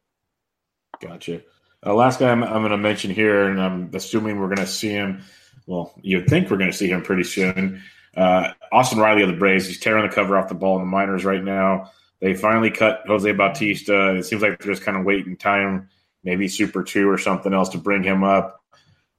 Gotcha. 0.99 1.41
Uh, 1.85 1.93
last 1.93 2.19
guy 2.19 2.31
I'm, 2.31 2.43
I'm 2.43 2.61
going 2.61 2.71
to 2.71 2.77
mention 2.77 3.11
here, 3.11 3.47
and 3.47 3.61
I'm 3.61 3.91
assuming 3.93 4.39
we're 4.39 4.47
going 4.47 4.57
to 4.57 4.67
see 4.67 4.89
him. 4.89 5.23
Well, 5.67 5.93
you'd 6.01 6.27
think 6.27 6.49
we're 6.49 6.57
going 6.57 6.71
to 6.71 6.77
see 6.77 6.89
him 6.89 7.03
pretty 7.03 7.23
soon. 7.23 7.83
Uh, 8.15 8.53
Austin 8.71 8.99
Riley 8.99 9.21
of 9.21 9.29
the 9.29 9.35
Braves. 9.35 9.67
He's 9.67 9.79
tearing 9.79 10.07
the 10.07 10.13
cover 10.13 10.37
off 10.37 10.47
the 10.47 10.55
ball 10.55 10.77
in 10.77 10.81
the 10.81 10.87
minors 10.87 11.25
right 11.25 11.43
now. 11.43 11.91
They 12.21 12.33
finally 12.33 12.71
cut 12.71 13.03
Jose 13.07 13.31
Bautista. 13.33 14.15
It 14.15 14.23
seems 14.23 14.41
like 14.41 14.57
they're 14.57 14.73
just 14.73 14.83
kind 14.83 14.97
of 14.97 15.05
waiting 15.05 15.37
time, 15.37 15.89
maybe 16.23 16.47
Super 16.47 16.81
Two 16.81 17.09
or 17.09 17.17
something 17.17 17.53
else 17.53 17.69
to 17.69 17.77
bring 17.77 18.03
him 18.03 18.23
up. 18.23 18.63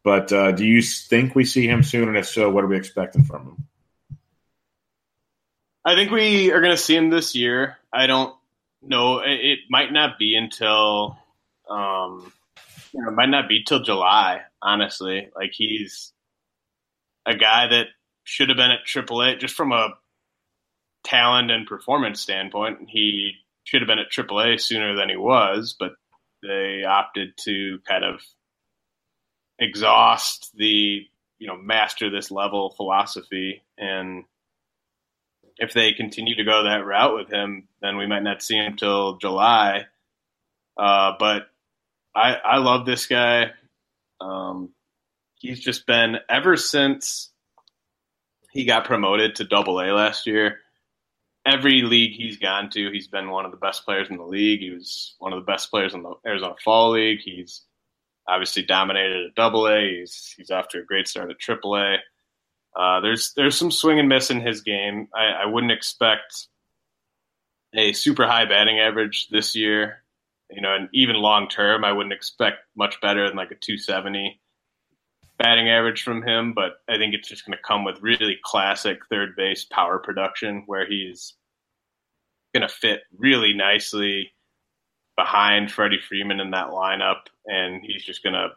But 0.02 0.32
uh, 0.32 0.52
do 0.52 0.64
you 0.64 0.82
think 0.82 1.34
we 1.34 1.44
see 1.44 1.68
him 1.68 1.82
soon? 1.82 2.08
And 2.08 2.16
if 2.16 2.26
so, 2.26 2.50
what 2.50 2.64
are 2.64 2.68
we 2.68 2.76
expecting 2.76 3.24
from 3.24 3.42
him? 3.42 3.66
I 5.84 5.94
think 5.94 6.10
we 6.10 6.50
are 6.52 6.60
going 6.60 6.74
to 6.74 6.82
see 6.82 6.96
him 6.96 7.10
this 7.10 7.34
year. 7.34 7.76
I 7.92 8.06
don't 8.06 8.34
know. 8.82 9.20
It 9.24 9.60
might 9.68 9.92
not 9.92 10.18
be 10.18 10.36
until, 10.36 11.18
um, 11.68 12.32
you 12.97 13.03
know, 13.03 13.11
it 13.11 13.14
might 13.14 13.28
not 13.28 13.49
be 13.49 13.62
till 13.62 13.82
July. 13.82 14.40
Honestly, 14.62 15.28
like 15.36 15.51
he's 15.53 16.12
a 17.26 17.36
guy 17.36 17.68
that 17.68 17.88
should 18.24 18.49
have 18.49 18.57
been 18.57 18.70
at 18.70 18.86
AAA 18.86 19.38
just 19.38 19.55
from 19.55 19.72
a 19.72 19.90
talent 21.05 21.51
and 21.51 21.66
performance 21.66 22.20
standpoint. 22.20 22.88
He 22.88 23.32
should 23.64 23.82
have 23.82 23.88
been 23.88 23.99
at 23.99 24.11
AAA 24.11 24.61
sooner 24.61 24.97
than 24.97 25.11
he 25.11 25.16
was, 25.16 25.76
but 25.78 25.92
they 26.42 26.84
opted 26.84 27.36
to 27.44 27.80
kind 27.86 28.05
of 28.05 28.20
exhaust 29.59 30.53
the 30.57 31.07
you 31.38 31.47
know 31.47 31.57
master 31.57 32.11
this 32.11 32.30
level 32.30 32.70
philosophy 32.76 33.62
and 33.78 34.24
if 35.57 35.72
they 35.72 35.94
continue 35.94 36.34
to 36.36 36.44
go 36.44 36.64
that 36.64 36.84
route 36.84 37.14
with 37.14 37.32
him 37.32 37.66
then 37.80 37.97
we 37.97 38.07
might 38.07 38.22
not 38.22 38.42
see 38.42 38.55
him 38.55 38.76
till 38.76 39.16
july 39.16 39.86
uh, 40.76 41.12
but 41.18 41.49
i 42.16 42.34
i 42.34 42.58
love 42.58 42.86
this 42.86 43.06
guy 43.06 43.50
um, 44.18 44.70
he's 45.34 45.60
just 45.60 45.86
been 45.86 46.16
ever 46.28 46.56
since 46.56 47.30
he 48.50 48.64
got 48.64 48.86
promoted 48.86 49.36
to 49.36 49.44
double 49.44 49.78
a 49.80 49.92
last 49.92 50.26
year 50.26 50.58
every 51.44 51.82
league 51.82 52.12
he's 52.12 52.38
gone 52.38 52.70
to 52.70 52.90
he's 52.90 53.08
been 53.08 53.30
one 53.30 53.44
of 53.44 53.50
the 53.50 53.58
best 53.58 53.84
players 53.84 54.08
in 54.10 54.16
the 54.16 54.24
league 54.24 54.60
he 54.60 54.70
was 54.70 55.14
one 55.18 55.32
of 55.32 55.38
the 55.38 55.52
best 55.52 55.70
players 55.70 55.94
in 55.94 56.02
the 56.02 56.14
arizona 56.26 56.54
fall 56.64 56.92
league 56.92 57.20
he's 57.22 57.66
obviously 58.28 58.62
dominated 58.62 59.26
at 59.26 59.34
Double 59.34 59.68
A. 59.68 60.00
He's 60.00 60.34
he's 60.36 60.48
to 60.48 60.78
a 60.78 60.82
great 60.86 61.08
start 61.08 61.30
at 61.30 61.38
Triple 61.38 61.76
A. 61.76 61.96
Uh, 62.78 63.00
there's 63.00 63.32
there's 63.34 63.56
some 63.56 63.70
swing 63.70 63.98
and 63.98 64.08
miss 64.08 64.30
in 64.30 64.40
his 64.40 64.60
game. 64.60 65.08
I, 65.14 65.44
I, 65.44 65.46
wouldn't 65.46 65.72
expect 65.72 66.48
a 67.74 67.94
super 67.94 68.26
high 68.26 68.44
batting 68.44 68.78
average 68.78 69.28
this 69.30 69.56
year. 69.56 70.02
You 70.51 70.61
know, 70.61 70.74
and 70.74 70.88
even 70.92 71.16
long 71.16 71.49
term, 71.49 71.84
I 71.84 71.92
wouldn't 71.92 72.12
expect 72.12 72.59
much 72.76 73.01
better 73.01 73.26
than 73.26 73.36
like 73.36 73.51
a 73.51 73.57
270 73.57 74.40
batting 75.38 75.68
average 75.68 76.03
from 76.03 76.22
him. 76.22 76.53
But 76.55 76.74
I 76.88 76.97
think 76.97 77.14
it's 77.14 77.28
just 77.28 77.44
going 77.44 77.57
to 77.57 77.62
come 77.66 77.84
with 77.84 78.01
really 78.01 78.38
classic 78.44 79.01
third 79.11 79.34
base 79.36 79.64
power 79.64 79.99
production, 79.99 80.62
where 80.66 80.86
he's 80.88 81.34
going 82.55 82.66
to 82.66 82.72
fit 82.72 83.01
really 83.16 83.55
nicely 83.55 84.32
behind 85.16 85.72
Freddie 85.72 86.01
Freeman 86.07 86.40
in 86.40 86.51
that 86.51 86.68
lineup, 86.68 87.22
and 87.47 87.82
he's 87.82 88.05
just 88.05 88.22
going 88.22 88.34
to 88.34 88.51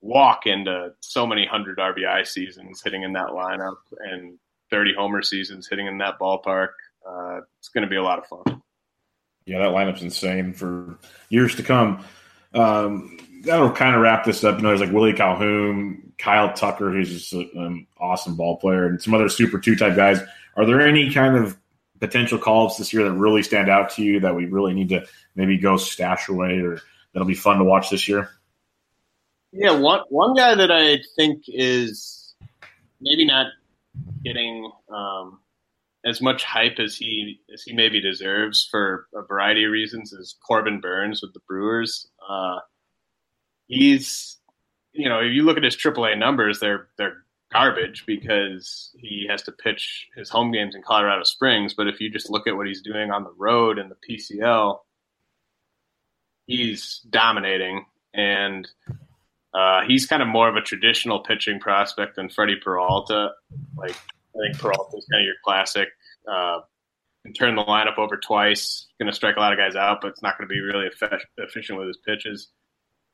walk 0.00 0.46
into 0.46 0.90
so 1.00 1.26
many 1.26 1.46
hundred 1.46 1.78
RBI 1.78 2.26
seasons 2.26 2.82
hitting 2.82 3.02
in 3.02 3.12
that 3.14 3.28
lineup 3.28 3.78
and 3.98 4.38
30 4.70 4.94
homer 4.96 5.22
seasons 5.22 5.66
hitting 5.68 5.86
in 5.86 5.98
that 5.98 6.18
ballpark. 6.20 6.68
Uh, 7.08 7.40
it's 7.58 7.68
going 7.68 7.82
to 7.82 7.90
be 7.90 7.96
a 7.96 8.02
lot 8.02 8.18
of 8.18 8.26
fun. 8.26 8.62
Yeah, 9.48 9.60
that 9.60 9.70
lineup's 9.70 10.02
insane 10.02 10.52
for 10.52 10.98
years 11.30 11.54
to 11.56 11.62
come. 11.62 12.04
Um, 12.52 13.18
that'll 13.44 13.72
kind 13.72 13.94
of 13.94 14.02
wrap 14.02 14.24
this 14.24 14.44
up. 14.44 14.56
You 14.56 14.62
know, 14.62 14.68
there's 14.68 14.80
like 14.80 14.92
Willie 14.92 15.14
Calhoun, 15.14 16.12
Kyle 16.18 16.52
Tucker, 16.52 16.90
who's 16.90 17.08
just 17.08 17.32
an 17.32 17.86
awesome 17.98 18.36
ball 18.36 18.58
player, 18.58 18.86
and 18.86 19.00
some 19.00 19.14
other 19.14 19.30
Super 19.30 19.58
Two 19.58 19.74
type 19.74 19.96
guys. 19.96 20.20
Are 20.56 20.66
there 20.66 20.82
any 20.82 21.12
kind 21.12 21.36
of 21.36 21.56
potential 21.98 22.38
calls 22.38 22.76
this 22.76 22.92
year 22.92 23.04
that 23.04 23.12
really 23.12 23.42
stand 23.42 23.70
out 23.70 23.90
to 23.90 24.02
you 24.02 24.20
that 24.20 24.36
we 24.36 24.44
really 24.44 24.74
need 24.74 24.90
to 24.90 25.06
maybe 25.34 25.56
go 25.56 25.78
stash 25.78 26.28
away 26.28 26.58
or 26.58 26.80
that'll 27.12 27.26
be 27.26 27.34
fun 27.34 27.58
to 27.58 27.64
watch 27.64 27.90
this 27.90 28.06
year? 28.06 28.28
Yeah, 29.52 29.78
one 29.78 30.00
one 30.10 30.34
guy 30.34 30.54
that 30.54 30.70
I 30.70 30.98
think 31.16 31.44
is 31.48 32.34
maybe 33.00 33.24
not 33.24 33.46
getting 34.22 34.70
um, 34.90 35.40
as 36.08 36.20
much 36.20 36.44
hype 36.44 36.78
as 36.78 36.96
he 36.96 37.40
as 37.52 37.62
he 37.62 37.72
maybe 37.74 38.00
deserves 38.00 38.66
for 38.70 39.06
a 39.14 39.22
variety 39.22 39.64
of 39.64 39.70
reasons 39.70 40.12
is 40.12 40.36
Corbin 40.46 40.80
Burnes 40.80 41.20
with 41.22 41.34
the 41.34 41.40
Brewers. 41.46 42.08
Uh, 42.26 42.58
he's 43.66 44.38
you 44.92 45.08
know 45.08 45.20
if 45.20 45.32
you 45.32 45.42
look 45.42 45.56
at 45.56 45.64
his 45.64 45.76
AAA 45.76 46.18
numbers, 46.18 46.60
they're 46.60 46.88
they're 46.96 47.24
garbage 47.52 48.04
because 48.06 48.90
he 48.98 49.26
has 49.28 49.42
to 49.42 49.52
pitch 49.52 50.06
his 50.16 50.28
home 50.28 50.52
games 50.52 50.74
in 50.74 50.82
Colorado 50.82 51.22
Springs. 51.24 51.74
But 51.74 51.88
if 51.88 52.00
you 52.00 52.10
just 52.10 52.30
look 52.30 52.46
at 52.46 52.56
what 52.56 52.66
he's 52.66 52.82
doing 52.82 53.10
on 53.10 53.24
the 53.24 53.32
road 53.36 53.78
in 53.78 53.88
the 53.88 53.96
PCL, 54.08 54.78
he's 56.46 57.00
dominating 57.10 57.84
and. 58.14 58.68
Uh, 59.54 59.80
he's 59.88 60.06
kind 60.06 60.20
of 60.20 60.28
more 60.28 60.46
of 60.46 60.56
a 60.56 60.60
traditional 60.60 61.20
pitching 61.20 61.58
prospect 61.58 62.16
than 62.16 62.28
Freddy 62.28 62.54
Peralta. 62.62 63.30
Like 63.76 63.96
I 64.38 64.48
think 64.48 64.58
Peralta 64.60 64.96
is 64.96 65.06
kind 65.10 65.22
of 65.22 65.26
your 65.26 65.34
classic. 65.44 65.88
Uh, 66.30 66.60
turn 67.36 67.56
the 67.56 67.64
lineup 67.64 67.98
over 67.98 68.16
twice. 68.16 68.86
Going 69.00 69.10
to 69.10 69.14
strike 69.14 69.36
a 69.36 69.40
lot 69.40 69.52
of 69.52 69.58
guys 69.58 69.76
out, 69.76 70.00
but 70.00 70.08
it's 70.08 70.22
not 70.22 70.38
going 70.38 70.48
to 70.48 70.52
be 70.52 70.60
really 70.60 70.86
efficient 70.86 71.78
with 71.78 71.88
his 71.88 71.98
pitches. 72.06 72.48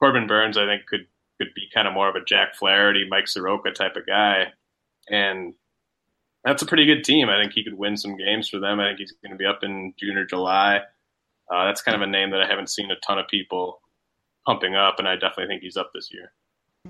Corbin 0.01 0.27
Burnes, 0.27 0.57
I 0.57 0.67
think, 0.67 0.87
could 0.87 1.07
could 1.41 1.49
be 1.55 1.69
kind 1.75 1.89
of 1.89 1.95
more 1.95 2.09
of 2.09 2.15
a 2.15 2.25
Jack 2.25 2.55
Flaherty, 2.55 3.07
Mike 3.09 3.27
Soroka 3.27 3.73
type 3.73 3.97
of 3.97 4.07
guy, 4.07 4.53
and 5.09 5.55
that's 6.45 6.63
a 6.63 6.67
pretty 6.67 6.87
good 6.87 7.03
team. 7.03 7.29
I 7.29 7.41
think 7.41 7.53
he 7.53 7.65
could 7.65 7.77
win 7.77 7.97
some 7.97 8.17
games 8.17 8.49
for 8.49 8.61
them. 8.61 8.79
I 8.79 8.89
think 8.89 9.01
he's 9.01 9.15
going 9.23 9.33
to 9.33 9.39
be 9.39 9.47
up 9.47 9.61
in 9.63 9.95
June 9.99 10.17
or 10.17 10.25
July. 10.25 10.81
Uh, 11.53 11.65
that's 11.67 11.83
kind 11.83 11.97
of 11.97 12.03
a 12.03 12.07
name 12.07 12.31
that 12.31 12.41
I 12.41 12.47
haven't 12.47 12.71
seen 12.71 12.91
a 12.91 13.07
ton 13.07 13.19
of 13.19 13.29
people 13.29 13.81
pumping 14.47 14.75
up, 14.75 14.97
and 14.99 15.09
I 15.09 15.15
definitely 15.15 15.47
think 15.47 15.63
he's 15.63 15.77
up 15.77 15.91
this 15.95 16.11
year. 16.13 16.33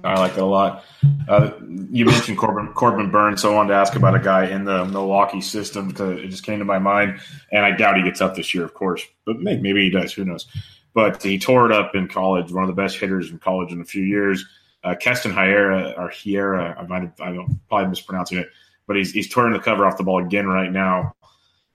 I 0.03 0.19
like 0.19 0.35
that 0.35 0.43
a 0.43 0.45
lot. 0.45 0.85
Uh, 1.29 1.53
you 1.91 2.05
mentioned 2.05 2.37
Corbin, 2.37 2.73
Corbin 2.75 3.11
Burnes, 3.11 3.41
so 3.41 3.53
I 3.53 3.55
wanted 3.55 3.71
to 3.71 3.77
ask 3.77 3.95
about 3.95 4.15
a 4.15 4.19
guy 4.19 4.47
in 4.47 4.65
the 4.65 4.85
Milwaukee 4.85 5.41
system 5.41 5.89
because 5.89 6.19
it 6.19 6.29
just 6.29 6.45
came 6.45 6.59
to 6.59 6.65
my 6.65 6.79
mind, 6.79 7.21
and 7.53 7.65
I 7.65 7.71
doubt 7.71 7.97
he 7.97 8.03
gets 8.03 8.21
up 8.21 8.35
this 8.35 8.53
year, 8.55 8.65
of 8.65 8.75
course, 8.75 9.03
but 9.25 9.39
maybe, 9.39 9.63
maybe 9.63 9.85
he 9.85 9.91
does. 9.91 10.13
Who 10.13 10.25
knows? 10.25 10.47
But 10.93 11.23
he 11.23 11.39
tore 11.39 11.67
it 11.67 11.73
up 11.73 11.95
in 11.95 12.09
college. 12.09 12.53
One 12.53 12.65
of 12.65 12.69
the 12.69 12.81
best 12.81 12.97
hitters 12.97 13.31
in 13.31 13.39
college 13.39 13.73
in 13.73 13.81
a 13.81 13.85
few 13.85 14.05
years. 14.05 14.45
Uh, 14.83 14.95
Keston 14.95 15.33
Hiera 15.33 15.97
or 15.97 16.11
Hiera, 16.11 16.79
I 16.79 16.87
might 16.87 17.03
have, 17.03 17.21
I 17.21 17.33
don't 17.33 17.59
probably 17.69 17.89
mispronouncing 17.89 18.39
it, 18.39 18.49
but 18.87 18.97
he's 18.97 19.13
he's 19.13 19.33
tearing 19.33 19.55
the 19.55 19.59
cover 19.59 19.87
off 19.87 19.97
the 19.97 20.05
ball 20.05 20.23
again 20.23 20.47
right 20.47 20.71
now. 20.71 21.15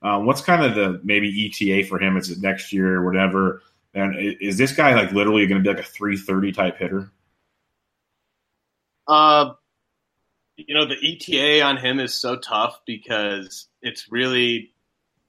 Uh, 0.01 0.19
what's 0.19 0.41
kind 0.41 0.63
of 0.63 0.75
the 0.75 1.01
maybe 1.03 1.47
ETA 1.47 1.87
for 1.87 1.99
him? 1.99 2.17
Is 2.17 2.29
it 2.29 2.39
next 2.39 2.71
year 2.71 2.95
or 2.95 3.05
whatever? 3.05 3.63
And 3.95 4.15
is 4.39 4.57
this 4.57 4.71
guy 4.71 4.93
like 4.93 5.11
literally 5.11 5.47
going 5.47 5.61
to 5.61 5.67
be 5.67 5.75
like 5.75 5.83
a 5.83 5.89
330 5.89 6.51
type 6.51 6.77
hitter? 6.77 7.11
Uh, 9.09 9.53
you 10.55 10.75
know, 10.75 10.85
the 10.85 10.95
ETA 10.95 11.63
on 11.63 11.77
him 11.77 11.99
is 11.99 12.13
so 12.13 12.35
tough 12.35 12.79
because 12.85 13.67
it's 13.81 14.11
really, 14.11 14.71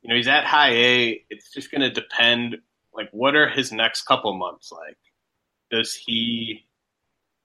you 0.03 0.09
know, 0.09 0.17
he's 0.17 0.29
at 0.29 0.45
high 0.45 0.73
A. 0.73 1.25
It's 1.31 1.51
just 1.51 1.71
going 1.71 1.81
to 1.81 1.91
depend, 1.91 2.59
like, 2.93 3.09
what 3.13 3.35
are 3.35 3.49
his 3.49 3.73
next 3.73 4.03
couple 4.03 4.35
months 4.35 4.71
like? 4.71 4.99
Does 5.71 5.95
he 5.95 6.67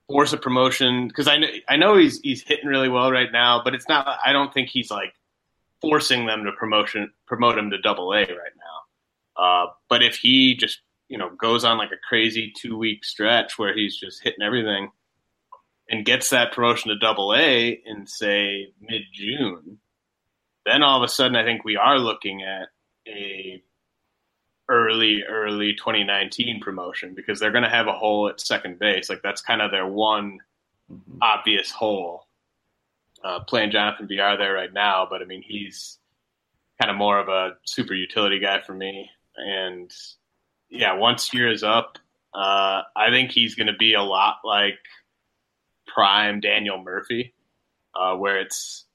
force 0.10 0.34
a 0.34 0.38
promotion? 0.38 1.08
Because 1.08 1.30
I 1.30 1.38
know, 1.38 1.48
I 1.70 1.78
know 1.78 1.96
he's 1.96 2.20
he's 2.20 2.44
hitting 2.44 2.68
really 2.68 2.90
well 2.90 3.12
right 3.12 3.32
now, 3.32 3.62
but 3.64 3.74
it's 3.74 3.88
not. 3.88 4.20
I 4.26 4.34
don't 4.34 4.54
think 4.54 4.70
he's 4.70 4.92
like 4.92 5.14
forcing 5.80 6.26
them 6.26 6.44
to 6.44 6.52
promotion 6.52 7.12
promote 7.28 7.58
him 7.58 7.70
to 7.70 7.80
Double 7.80 8.12
A 8.12 8.22
right 8.22 8.28
now. 8.28 9.42
Uh, 9.42 9.66
but 9.90 10.04
if 10.04 10.18
he 10.18 10.56
just 10.56 10.80
you 11.08 11.18
know 11.18 11.30
goes 11.40 11.64
on 11.64 11.78
like 11.78 11.92
a 11.92 12.08
crazy 12.10 12.52
two 12.58 12.78
week 12.78 13.06
stretch 13.06 13.58
where 13.58 13.76
he's 13.76 13.96
just 13.96 14.24
hitting 14.24 14.44
everything 14.44 14.90
and 15.90 16.06
gets 16.06 16.30
that 16.30 16.52
promotion 16.52 16.90
to 16.90 16.98
double 16.98 17.34
A 17.36 17.80
in 17.86 18.08
say 18.08 18.74
mid 18.82 19.04
June, 19.14 19.80
then 20.66 20.84
all 20.84 20.98
of 20.98 21.04
a 21.04 21.12
sudden 21.12 21.36
I 21.36 21.44
think 21.44 21.64
we 21.64 21.78
are 21.78 22.00
looking 22.00 22.44
at 22.44 22.70
a 23.08 23.62
early 24.68 25.24
early 25.24 25.74
2019 25.74 26.60
promotion 26.60 27.14
because 27.14 27.40
they're 27.40 27.52
going 27.52 27.64
to 27.64 27.70
have 27.70 27.88
a 27.88 27.94
hole 27.94 28.28
at 28.30 28.42
second 28.42 28.80
base. 28.80 29.10
Like 29.10 29.22
that's 29.22 29.42
kind 29.42 29.62
of 29.62 29.72
their 29.72 29.88
one 29.88 30.40
mm-hmm. 30.92 31.18
obvious 31.22 31.72
hole. 31.72 32.28
Uh, 33.24 33.40
playing 33.40 33.72
Jonathan 33.72 34.08
Villar 34.08 34.38
there 34.38 34.54
right 34.54 34.72
now 34.72 35.08
but 35.10 35.22
I 35.22 35.26
mean 35.26 35.42
he's 35.42 35.98
kind 36.80 36.92
of 36.92 36.98
more 36.98 37.18
of 37.18 37.28
a 37.28 37.56
super 37.66 37.94
utility 37.94 38.40
guy 38.40 38.62
for 38.62 38.74
me. 38.74 39.10
And 39.38 39.92
yeah 40.70 40.94
once 40.94 41.34
year 41.34 41.52
is 41.52 41.64
up 41.64 41.98
uh, 42.36 42.82
I 42.96 43.10
think 43.12 43.32
he's 43.32 43.56
going 43.56 43.68
to 43.68 43.78
be 43.78 43.94
a 43.94 44.02
lot 44.02 44.40
like 44.44 44.80
prime 45.96 46.42
Daniel 46.42 46.84
Murphy, 46.84 47.34
uh, 47.96 48.16
where 48.16 48.40
it's 48.40 48.86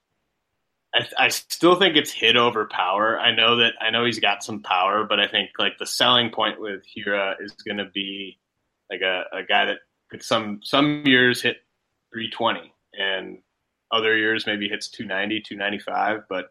I, 0.95 1.07
I, 1.19 1.29
still 1.29 1.77
think 1.77 1.97
it's 1.97 2.13
hit 2.13 2.37
over 2.37 2.67
power. 2.67 3.19
I 3.19 3.35
know 3.35 3.57
that 3.57 3.75
I 3.81 3.91
know 3.91 4.05
he's 4.05 4.19
got 4.19 4.45
some 4.45 4.61
power, 4.61 5.07
but 5.09 5.19
I 5.19 5.27
think 5.27 5.51
like 5.59 5.79
the 5.79 5.87
selling 5.87 6.31
point 6.31 6.61
with 6.61 6.83
Hiura 6.85 7.37
is 7.41 7.53
going 7.53 7.79
to 7.79 7.87
be 7.87 8.39
like 8.91 9.01
a, 9.01 9.25
a 9.33 9.43
guy 9.43 9.67
that 9.67 9.79
could 10.11 10.23
some 10.23 10.61
some 10.63 11.05
years 11.07 11.41
hit 11.41 11.59
320 12.13 12.73
and 12.93 13.39
other 13.91 14.17
years 14.17 14.47
maybe 14.47 14.69
hits 14.69 14.89
290, 14.89 15.41
295, 15.41 16.25
but 16.29 16.51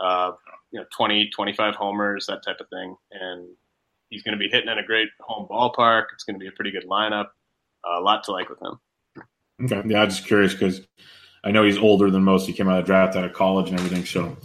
uh, 0.00 0.32
you 0.70 0.80
know 0.80 0.86
20, 0.94 1.30
25 1.30 1.74
homers, 1.74 2.26
that 2.26 2.44
type 2.44 2.60
of 2.60 2.68
thing, 2.68 2.96
and 3.12 3.48
he's 4.10 4.22
going 4.22 4.36
to 4.36 4.38
be 4.38 4.48
hitting 4.48 4.70
in 4.70 4.78
a 4.78 4.86
great 4.86 5.08
home 5.20 5.46
ballpark. 5.48 6.06
It's 6.12 6.24
going 6.24 6.34
to 6.34 6.40
be 6.40 6.48
a 6.48 6.52
pretty 6.52 6.72
good 6.72 6.86
lineup. 6.86 7.28
Uh, 7.84 7.98
a 7.98 8.02
lot 8.02 8.24
to 8.24 8.32
like 8.32 8.48
with 8.48 8.60
him. 8.60 8.78
Okay. 9.64 9.82
Yeah, 9.86 10.02
I'm 10.02 10.10
just 10.10 10.26
curious 10.26 10.52
because 10.52 10.80
I 11.44 11.50
know 11.50 11.64
he's 11.64 11.78
older 11.78 12.10
than 12.10 12.24
most. 12.24 12.46
He 12.46 12.52
came 12.52 12.68
out 12.68 12.78
of 12.78 12.84
the 12.84 12.86
draft 12.86 13.16
out 13.16 13.24
of 13.24 13.32
college 13.32 13.70
and 13.70 13.78
everything. 13.78 14.04
So 14.04 14.36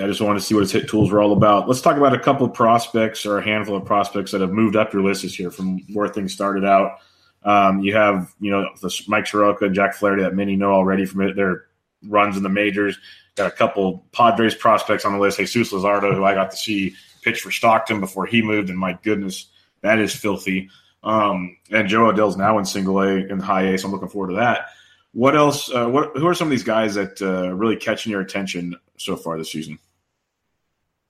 I 0.00 0.06
just 0.06 0.20
wanted 0.20 0.40
to 0.40 0.44
see 0.44 0.54
what 0.54 0.60
his 0.60 0.72
hit 0.72 0.88
tools 0.88 1.10
were 1.10 1.20
all 1.20 1.32
about. 1.32 1.68
Let's 1.68 1.80
talk 1.80 1.96
about 1.96 2.14
a 2.14 2.18
couple 2.18 2.46
of 2.46 2.54
prospects 2.54 3.26
or 3.26 3.38
a 3.38 3.44
handful 3.44 3.76
of 3.76 3.84
prospects 3.84 4.30
that 4.32 4.40
have 4.40 4.50
moved 4.50 4.76
up 4.76 4.92
your 4.92 5.02
list 5.02 5.22
this 5.22 5.38
year 5.38 5.50
from 5.50 5.80
where 5.92 6.08
things 6.08 6.32
started 6.32 6.64
out. 6.64 6.98
Um, 7.44 7.80
you 7.80 7.94
have, 7.96 8.32
you 8.40 8.52
know, 8.52 8.68
the 8.80 9.04
Mike 9.08 9.26
Soroka, 9.26 9.66
and 9.66 9.74
Jack 9.74 9.94
Flaherty 9.94 10.22
that 10.22 10.34
many 10.34 10.54
know 10.54 10.72
already 10.72 11.04
from 11.04 11.34
their 11.34 11.64
runs 12.08 12.36
in 12.36 12.42
the 12.42 12.48
majors. 12.48 12.96
Got 13.34 13.52
a 13.52 13.56
couple 13.56 14.06
Padres 14.12 14.54
prospects 14.54 15.04
on 15.04 15.12
the 15.12 15.18
list. 15.18 15.38
Jesus 15.38 15.72
Luzardo, 15.72 16.14
who 16.14 16.24
I 16.24 16.34
got 16.34 16.50
to 16.52 16.56
see 16.56 16.94
pitch 17.22 17.40
for 17.40 17.50
Stockton 17.50 17.98
before 17.98 18.26
he 18.26 18.42
moved, 18.42 18.70
and 18.70 18.78
my 18.78 18.98
goodness, 19.02 19.48
that 19.80 19.98
is 19.98 20.14
filthy. 20.14 20.68
Um, 21.04 21.56
and 21.70 21.88
Jo 21.88 22.10
Adell's 22.10 22.36
now 22.36 22.58
in 22.58 22.64
single 22.64 23.00
A 23.00 23.08
in 23.08 23.40
high 23.40 23.68
A, 23.68 23.78
so 23.78 23.86
I'm 23.86 23.92
looking 23.92 24.08
forward 24.08 24.28
to 24.30 24.36
that. 24.36 24.66
What 25.12 25.36
else? 25.36 25.70
Uh, 25.70 25.88
what 25.88 26.16
who 26.16 26.26
are 26.26 26.34
some 26.34 26.48
of 26.48 26.50
these 26.50 26.64
guys 26.64 26.94
that 26.94 27.20
uh, 27.20 27.52
really 27.54 27.76
catching 27.76 28.12
your 28.12 28.20
attention 28.20 28.76
so 28.98 29.16
far 29.16 29.36
this 29.36 29.52
season? 29.52 29.78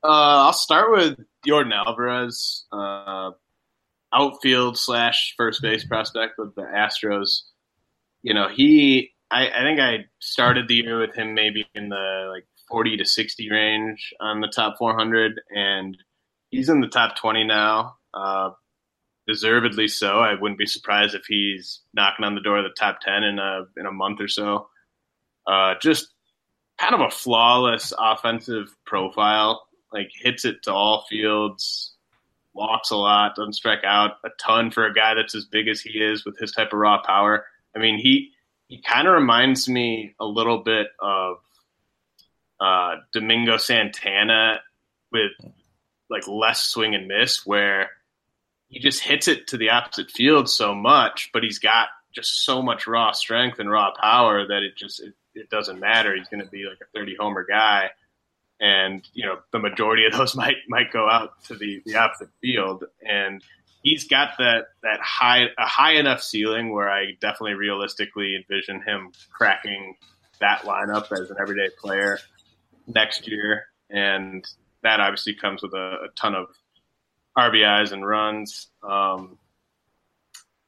Uh, 0.02 0.46
I'll 0.46 0.52
start 0.52 0.90
with 0.90 1.20
Yordan 1.46 1.72
Alvarez, 1.72 2.64
uh, 2.72 3.30
outfield 4.12 4.76
slash 4.76 5.34
first 5.36 5.62
base 5.62 5.84
prospect 5.84 6.34
with 6.38 6.54
the 6.54 6.62
Astros. 6.62 7.42
You 8.22 8.34
know, 8.34 8.48
he 8.48 9.12
I, 9.30 9.48
I 9.48 9.62
think 9.62 9.80
I 9.80 10.06
started 10.20 10.68
the 10.68 10.74
year 10.74 11.00
with 11.00 11.14
him 11.14 11.34
maybe 11.34 11.66
in 11.74 11.88
the 11.88 12.30
like 12.32 12.46
40 12.68 12.98
to 12.98 13.04
60 13.04 13.50
range 13.50 14.12
on 14.20 14.40
the 14.40 14.48
top 14.48 14.76
400, 14.78 15.40
and 15.54 15.96
he's 16.50 16.68
in 16.68 16.80
the 16.80 16.88
top 16.88 17.16
20 17.16 17.44
now. 17.44 17.96
Uh, 18.12 18.50
deservedly 19.26 19.88
so. 19.88 20.18
I 20.18 20.34
wouldn't 20.34 20.58
be 20.58 20.66
surprised 20.66 21.14
if 21.14 21.24
he's 21.26 21.80
knocking 21.94 22.24
on 22.24 22.34
the 22.34 22.40
door 22.40 22.58
of 22.58 22.64
the 22.64 22.74
top 22.78 23.00
ten 23.00 23.22
in 23.22 23.38
a 23.38 23.64
in 23.76 23.86
a 23.86 23.92
month 23.92 24.20
or 24.20 24.28
so. 24.28 24.68
Uh, 25.46 25.74
just 25.80 26.08
kind 26.78 26.94
of 26.94 27.00
a 27.00 27.10
flawless 27.10 27.92
offensive 27.98 28.74
profile. 28.84 29.66
Like 29.92 30.10
hits 30.14 30.44
it 30.44 30.62
to 30.64 30.72
all 30.72 31.04
fields, 31.08 31.94
walks 32.54 32.90
a 32.90 32.96
lot, 32.96 33.36
doesn't 33.36 33.52
strike 33.52 33.84
out 33.84 34.12
a 34.24 34.30
ton 34.40 34.70
for 34.70 34.86
a 34.86 34.94
guy 34.94 35.14
that's 35.14 35.34
as 35.34 35.44
big 35.44 35.68
as 35.68 35.80
he 35.80 35.98
is 35.98 36.24
with 36.24 36.38
his 36.38 36.52
type 36.52 36.72
of 36.72 36.78
raw 36.78 37.02
power. 37.02 37.44
I 37.76 37.78
mean, 37.78 37.98
he 37.98 38.30
he 38.68 38.80
kind 38.80 39.06
of 39.06 39.14
reminds 39.14 39.68
me 39.68 40.14
a 40.18 40.24
little 40.24 40.58
bit 40.62 40.88
of 40.98 41.36
uh, 42.58 42.96
Domingo 43.12 43.58
Santana 43.58 44.60
with 45.10 45.32
like 46.08 46.26
less 46.26 46.62
swing 46.62 46.94
and 46.94 47.06
miss, 47.06 47.44
where 47.44 47.90
he 48.72 48.78
just 48.78 49.02
hits 49.02 49.28
it 49.28 49.46
to 49.48 49.58
the 49.58 49.68
opposite 49.68 50.10
field 50.10 50.48
so 50.48 50.74
much, 50.74 51.28
but 51.34 51.42
he's 51.42 51.58
got 51.58 51.88
just 52.10 52.46
so 52.46 52.62
much 52.62 52.86
raw 52.86 53.12
strength 53.12 53.58
and 53.58 53.70
raw 53.70 53.90
power 54.00 54.46
that 54.46 54.62
it 54.62 54.76
just 54.76 55.00
it, 55.00 55.12
it 55.34 55.50
doesn't 55.50 55.78
matter. 55.78 56.16
He's 56.16 56.28
going 56.28 56.42
to 56.42 56.50
be 56.50 56.64
like 56.64 56.78
a 56.80 56.98
30 56.98 57.16
homer 57.20 57.44
guy, 57.44 57.90
and 58.60 59.06
you 59.12 59.26
know 59.26 59.40
the 59.52 59.58
majority 59.58 60.06
of 60.06 60.12
those 60.16 60.34
might 60.34 60.56
might 60.68 60.90
go 60.90 61.06
out 61.08 61.44
to 61.44 61.54
the 61.54 61.82
the 61.84 61.96
opposite 61.96 62.30
field. 62.40 62.84
And 63.06 63.44
he's 63.82 64.08
got 64.08 64.38
that 64.38 64.68
that 64.82 65.00
high 65.00 65.48
a 65.58 65.66
high 65.66 65.92
enough 65.92 66.22
ceiling 66.22 66.72
where 66.72 66.90
I 66.90 67.12
definitely 67.20 67.54
realistically 67.54 68.36
envision 68.36 68.80
him 68.80 69.12
cracking 69.30 69.96
that 70.40 70.62
lineup 70.62 71.12
as 71.12 71.30
an 71.30 71.36
everyday 71.38 71.68
player 71.78 72.18
next 72.86 73.28
year, 73.28 73.66
and 73.90 74.46
that 74.82 74.98
obviously 74.98 75.34
comes 75.34 75.62
with 75.62 75.74
a, 75.74 76.04
a 76.04 76.08
ton 76.16 76.34
of 76.34 76.46
RBIs 77.36 77.92
and 77.92 78.06
runs. 78.06 78.68
Um, 78.82 79.38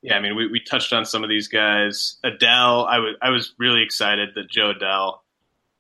yeah, 0.02 0.16
I 0.16 0.20
mean, 0.20 0.36
we, 0.36 0.48
we 0.48 0.60
touched 0.60 0.92
on 0.92 1.04
some 1.04 1.22
of 1.22 1.30
these 1.30 1.48
guys. 1.48 2.18
Adell, 2.24 2.86
I 2.86 2.98
was 2.98 3.16
I 3.22 3.30
was 3.30 3.54
really 3.58 3.82
excited 3.82 4.30
that 4.34 4.50
Jo 4.50 4.72
Adell 4.74 5.18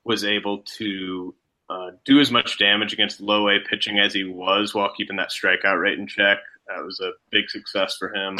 was 0.04 0.24
able 0.24 0.62
to 0.78 1.34
uh, 1.68 1.90
do 2.04 2.20
as 2.20 2.30
much 2.30 2.58
damage 2.58 2.92
against 2.92 3.20
low 3.20 3.48
A 3.48 3.58
pitching 3.60 3.98
as 3.98 4.12
he 4.12 4.24
was 4.24 4.74
while 4.74 4.92
keeping 4.96 5.16
that 5.16 5.30
strikeout 5.30 5.80
rate 5.80 5.98
in 5.98 6.06
check. 6.06 6.38
That 6.68 6.82
was 6.84 7.00
a 7.00 7.12
big 7.30 7.50
success 7.50 7.96
for 7.98 8.14
him. 8.14 8.36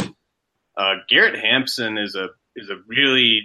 Uh, 0.77 0.95
Garrett 1.09 1.39
Hampson 1.39 1.99
is 1.99 2.15
a 2.15 2.29
is 2.57 2.71
a 2.71 2.81
really 2.87 3.43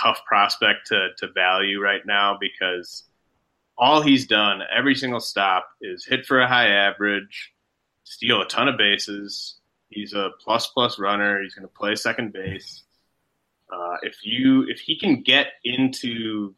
tough 0.00 0.20
prospect 0.26 0.86
to 0.88 1.08
to 1.18 1.28
value 1.32 1.80
right 1.80 2.04
now 2.06 2.36
because 2.40 3.04
all 3.76 4.02
he's 4.02 4.26
done 4.26 4.60
every 4.74 4.94
single 4.94 5.20
stop 5.20 5.68
is 5.80 6.04
hit 6.04 6.26
for 6.26 6.40
a 6.40 6.48
high 6.48 6.68
average, 6.68 7.52
steal 8.04 8.42
a 8.42 8.46
ton 8.46 8.68
of 8.68 8.76
bases. 8.76 9.56
He's 9.88 10.14
a 10.14 10.30
plus 10.40 10.68
plus 10.68 10.98
runner. 10.98 11.42
He's 11.42 11.54
going 11.54 11.68
to 11.68 11.74
play 11.74 11.94
second 11.94 12.32
base. 12.32 12.82
Uh, 13.72 13.96
if 14.02 14.16
you 14.24 14.66
if 14.68 14.80
he 14.80 14.98
can 14.98 15.22
get 15.22 15.46
into 15.64 16.54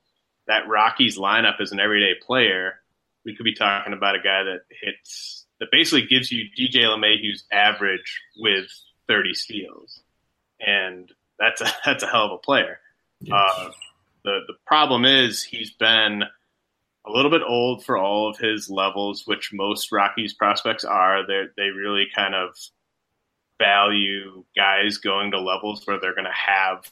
that 0.47 0.69
Rockies 0.69 1.19
lineup 1.19 1.61
as 1.61 1.73
an 1.73 1.81
everyday 1.81 2.15
player, 2.21 2.81
we 3.25 3.37
could 3.37 3.45
be 3.45 3.55
talking 3.55 3.93
about 3.93 4.17
a 4.17 4.19
guy 4.19 4.43
that 4.45 4.61
hits 4.69 5.47
that 5.61 5.69
basically 5.71 6.07
gives 6.07 6.31
you 6.31 6.47
DJ 6.59 6.83
LeMahieu's 6.83 7.45
average 7.53 8.21
with 8.37 8.67
30 9.09 9.35
steals, 9.35 10.01
and 10.61 11.11
that's 11.39 11.61
a 11.61 11.73
that's 11.85 12.03
a 12.03 12.07
hell 12.07 12.27
of 12.27 12.33
a 12.33 12.39
player. 12.39 12.81
Yes. 13.21 13.35
Uh, 13.35 13.71
the 14.25 14.41
the 14.47 14.55
problem 14.67 15.05
is 15.05 15.43
he's 15.43 15.71
been 15.71 16.25
a 17.07 17.11
little 17.11 17.31
bit 17.31 17.43
old 17.47 17.85
for 17.85 17.99
all 17.99 18.31
of 18.31 18.39
his 18.39 18.71
levels, 18.71 19.27
which 19.27 19.53
most 19.53 19.93
Rockies 19.93 20.35
prospects 20.35 20.85
are. 20.85 21.27
They 21.27 21.45
they 21.57 21.69
really 21.69 22.07
kind 22.15 22.35
of 22.35 22.57
value 23.59 24.45
guys 24.57 24.99
going 24.99 25.31
to 25.31 25.41
levels 25.41 25.87
where 25.87 26.01
they're 26.01 26.15
going 26.15 26.25
to 26.25 26.31
have 26.33 26.91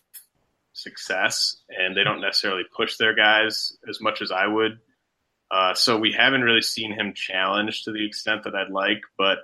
success, 0.72 1.56
and 1.68 1.96
they 1.96 2.04
don't 2.04 2.20
necessarily 2.20 2.64
push 2.76 2.96
their 2.96 3.14
guys 3.14 3.76
as 3.88 4.00
much 4.00 4.22
as 4.22 4.30
I 4.30 4.46
would. 4.46 4.78
Uh, 5.50 5.74
so 5.74 5.98
we 5.98 6.12
haven't 6.12 6.42
really 6.42 6.62
seen 6.62 6.92
him 6.92 7.12
challenged 7.14 7.84
to 7.84 7.92
the 7.92 8.06
extent 8.06 8.44
that 8.44 8.54
I'd 8.54 8.70
like, 8.70 9.02
but 9.18 9.38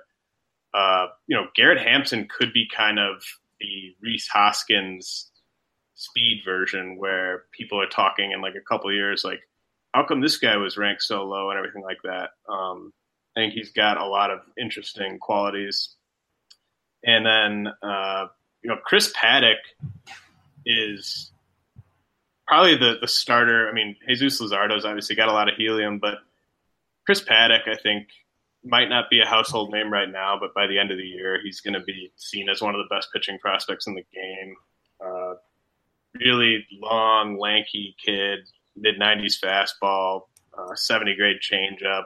uh, 0.73 1.07
you 1.27 1.35
know, 1.35 1.47
Garrett 1.55 1.81
Hampson 1.81 2.27
could 2.27 2.53
be 2.53 2.67
kind 2.75 2.99
of 2.99 3.23
the 3.59 3.95
Rhys 4.01 4.27
Hoskins 4.27 5.31
speed 5.95 6.41
version, 6.45 6.97
where 6.97 7.43
people 7.51 7.81
are 7.81 7.87
talking 7.87 8.31
in 8.31 8.41
like 8.41 8.55
a 8.55 8.61
couple 8.67 8.91
years, 8.93 9.23
like, 9.23 9.41
how 9.93 10.05
come 10.05 10.21
this 10.21 10.37
guy 10.37 10.57
was 10.57 10.77
ranked 10.77 11.03
so 11.03 11.23
low 11.23 11.49
and 11.49 11.57
everything 11.57 11.83
like 11.83 12.01
that. 12.03 12.31
Um, 12.51 12.93
I 13.35 13.41
think 13.41 13.53
he's 13.53 13.71
got 13.71 13.97
a 13.97 14.05
lot 14.05 14.31
of 14.31 14.39
interesting 14.59 15.19
qualities. 15.19 15.95
And 17.03 17.25
then, 17.25 17.73
uh, 17.81 18.27
you 18.61 18.69
know, 18.69 18.77
Chris 18.83 19.13
Paddack 19.13 19.55
is 20.65 21.31
probably 22.47 22.75
the 22.75 22.97
the 22.99 23.07
starter. 23.07 23.69
I 23.69 23.73
mean, 23.73 23.95
Jesus 24.07 24.41
Luzardo's 24.41 24.85
obviously 24.85 25.15
got 25.15 25.29
a 25.29 25.33
lot 25.33 25.47
of 25.47 25.55
helium, 25.55 25.99
but 25.99 26.15
Chris 27.05 27.21
Paddack, 27.21 27.67
I 27.67 27.75
think, 27.75 28.07
might 28.63 28.89
not 28.89 29.09
be 29.09 29.21
a 29.21 29.25
household 29.25 29.71
name 29.71 29.91
right 29.91 30.09
now, 30.11 30.37
but 30.39 30.53
by 30.53 30.67
the 30.67 30.77
end 30.77 30.91
of 30.91 30.97
the 30.97 31.03
year, 31.03 31.39
he's 31.41 31.61
going 31.61 31.73
to 31.73 31.79
be 31.79 32.11
seen 32.17 32.49
as 32.49 32.61
one 32.61 32.75
of 32.75 32.79
the 32.79 32.93
best 32.93 33.09
pitching 33.13 33.39
prospects 33.39 33.87
in 33.87 33.95
the 33.95 34.05
game. 34.13 34.55
Uh, 35.03 35.35
really 36.15 36.65
long, 36.81 37.39
lanky 37.39 37.95
kid, 38.03 38.39
mid 38.79 38.99
90s 38.99 39.39
fastball, 39.43 40.23
uh, 40.57 40.75
70 40.75 41.15
grade 41.15 41.37
changeup, 41.41 42.05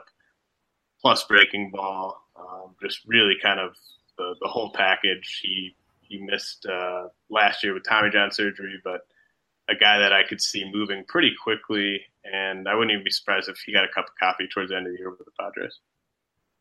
plus 1.00 1.24
breaking 1.24 1.70
ball. 1.70 2.20
Um, 2.36 2.74
just 2.82 3.00
really 3.06 3.34
kind 3.40 3.60
of 3.60 3.76
the, 4.18 4.34
the 4.40 4.48
whole 4.48 4.72
package. 4.72 5.40
He 5.42 5.76
he 6.00 6.18
missed 6.18 6.66
uh, 6.66 7.04
last 7.30 7.62
year 7.64 7.74
with 7.74 7.84
Tommy 7.88 8.10
John 8.10 8.30
surgery, 8.30 8.80
but 8.84 9.00
a 9.68 9.74
guy 9.74 9.98
that 9.98 10.12
I 10.12 10.22
could 10.22 10.40
see 10.40 10.70
moving 10.70 11.04
pretty 11.08 11.32
quickly, 11.42 12.00
and 12.24 12.68
I 12.68 12.74
wouldn't 12.74 12.92
even 12.92 13.04
be 13.04 13.10
surprised 13.10 13.48
if 13.48 13.56
he 13.64 13.72
got 13.72 13.84
a 13.84 13.88
cup 13.88 14.06
of 14.06 14.14
coffee 14.20 14.48
towards 14.52 14.70
the 14.70 14.76
end 14.76 14.86
of 14.86 14.92
the 14.92 14.98
year 14.98 15.10
with 15.10 15.20
the 15.20 15.32
Padres. 15.38 15.78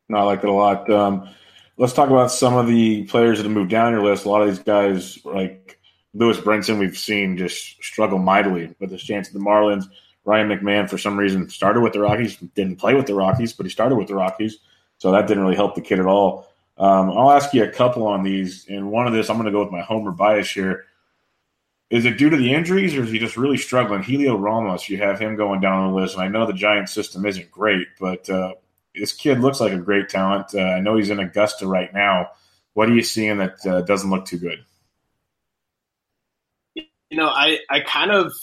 No, 0.10 0.20
I 0.20 0.24
like 0.24 0.42
that 0.42 0.50
a 0.50 0.54
lot. 0.54 0.90
Um, 0.90 1.30
let's 1.78 1.94
talk 1.94 2.10
about 2.10 2.32
some 2.32 2.56
of 2.56 2.68
the 2.68 3.04
players 3.06 3.38
that 3.38 3.44
have 3.44 3.52
moved 3.52 3.72
down 3.72 3.94
your 3.94 4.04
list. 4.04 4.26
A 4.26 4.30
lot 4.30 4.42
of 4.42 4.48
these 4.48 4.60
guys, 4.60 5.24
like 5.26 5.80
Lewis 6.14 6.38
Brinson, 6.38 6.80
we've 6.80 6.98
seen 6.98 7.38
just 7.38 7.84
struggle 7.84 8.20
mightily 8.20 8.74
with 8.80 8.92
his 8.92 9.04
chance 9.04 9.28
at 9.28 9.34
the 9.34 9.40
Marlins. 9.40 9.86
Ryan 10.26 10.50
McMahon, 10.50 10.90
for 10.90 10.98
some 10.98 11.18
reason, 11.18 11.50
started 11.50 11.82
with 11.82 11.94
the 11.94 12.00
Rockies, 12.00 12.38
didn't 12.56 12.78
play 12.78 12.94
with 12.94 13.08
the 13.08 13.14
Rockies, 13.14 13.54
but 13.54 13.66
he 13.66 13.70
started 13.70 13.96
with 13.96 14.08
the 14.08 14.16
Rockies, 14.16 14.58
so 14.98 15.12
that 15.12 15.28
didn't 15.28 15.44
really 15.44 15.56
help 15.56 15.76
the 15.76 15.82
kid 15.82 16.00
at 16.00 16.06
all. 16.06 16.48
Um, 16.78 17.12
I'll 17.12 17.32
ask 17.32 17.54
you 17.54 17.64
a 17.64 17.70
couple 17.70 18.08
on 18.08 18.24
these, 18.24 18.66
and 18.68 18.90
one 18.90 19.06
of 19.06 19.14
this 19.14 19.30
I'm 19.30 19.36
going 19.36 19.46
to 19.46 19.52
go 19.52 19.64
with 19.64 19.72
my 19.72 19.82
homer 19.82 20.12
bias 20.12 20.50
here. 20.50 20.86
Is 21.90 22.06
it 22.06 22.18
due 22.18 22.30
to 22.30 22.38
the 22.38 22.54
injuries, 22.54 22.96
or 22.96 23.04
is 23.04 23.12
he 23.12 23.20
just 23.20 23.38
really 23.38 23.58
struggling? 23.58 24.02
Helio 24.02 24.36
Ramos, 24.38 24.90
you 24.90 24.98
have 24.98 25.20
him 25.20 25.36
going 25.36 25.60
down 25.60 25.92
the 25.92 25.96
list, 25.96 26.16
and 26.16 26.24
I 26.24 26.28
know 26.28 26.48
the 26.48 26.54
Giant 26.54 26.90
system 26.90 27.26
isn't 27.26 27.52
great, 27.52 27.88
but 28.00 28.28
uh, 28.30 28.54
this 28.96 29.12
kid 29.12 29.42
looks 29.42 29.60
like 29.60 29.74
a 29.74 29.78
great 29.78 30.10
talent. 30.10 30.56
Uh, 30.56 30.62
I 30.62 30.80
know 30.80 30.96
he's 30.96 31.10
in 31.10 31.20
Augusta 31.20 31.68
right 31.68 31.94
now. 31.94 32.32
What 32.74 32.90
are 32.90 32.94
you 32.96 33.04
seeing 33.04 33.38
that 33.38 33.66
uh, 33.66 33.82
doesn't 33.82 34.10
look 34.10 34.26
too 34.26 34.40
good? 34.40 34.66
You 36.76 37.18
know, 37.18 37.28
I, 37.28 37.60
I 37.70 37.82
kind 37.82 38.10
of 38.10 38.34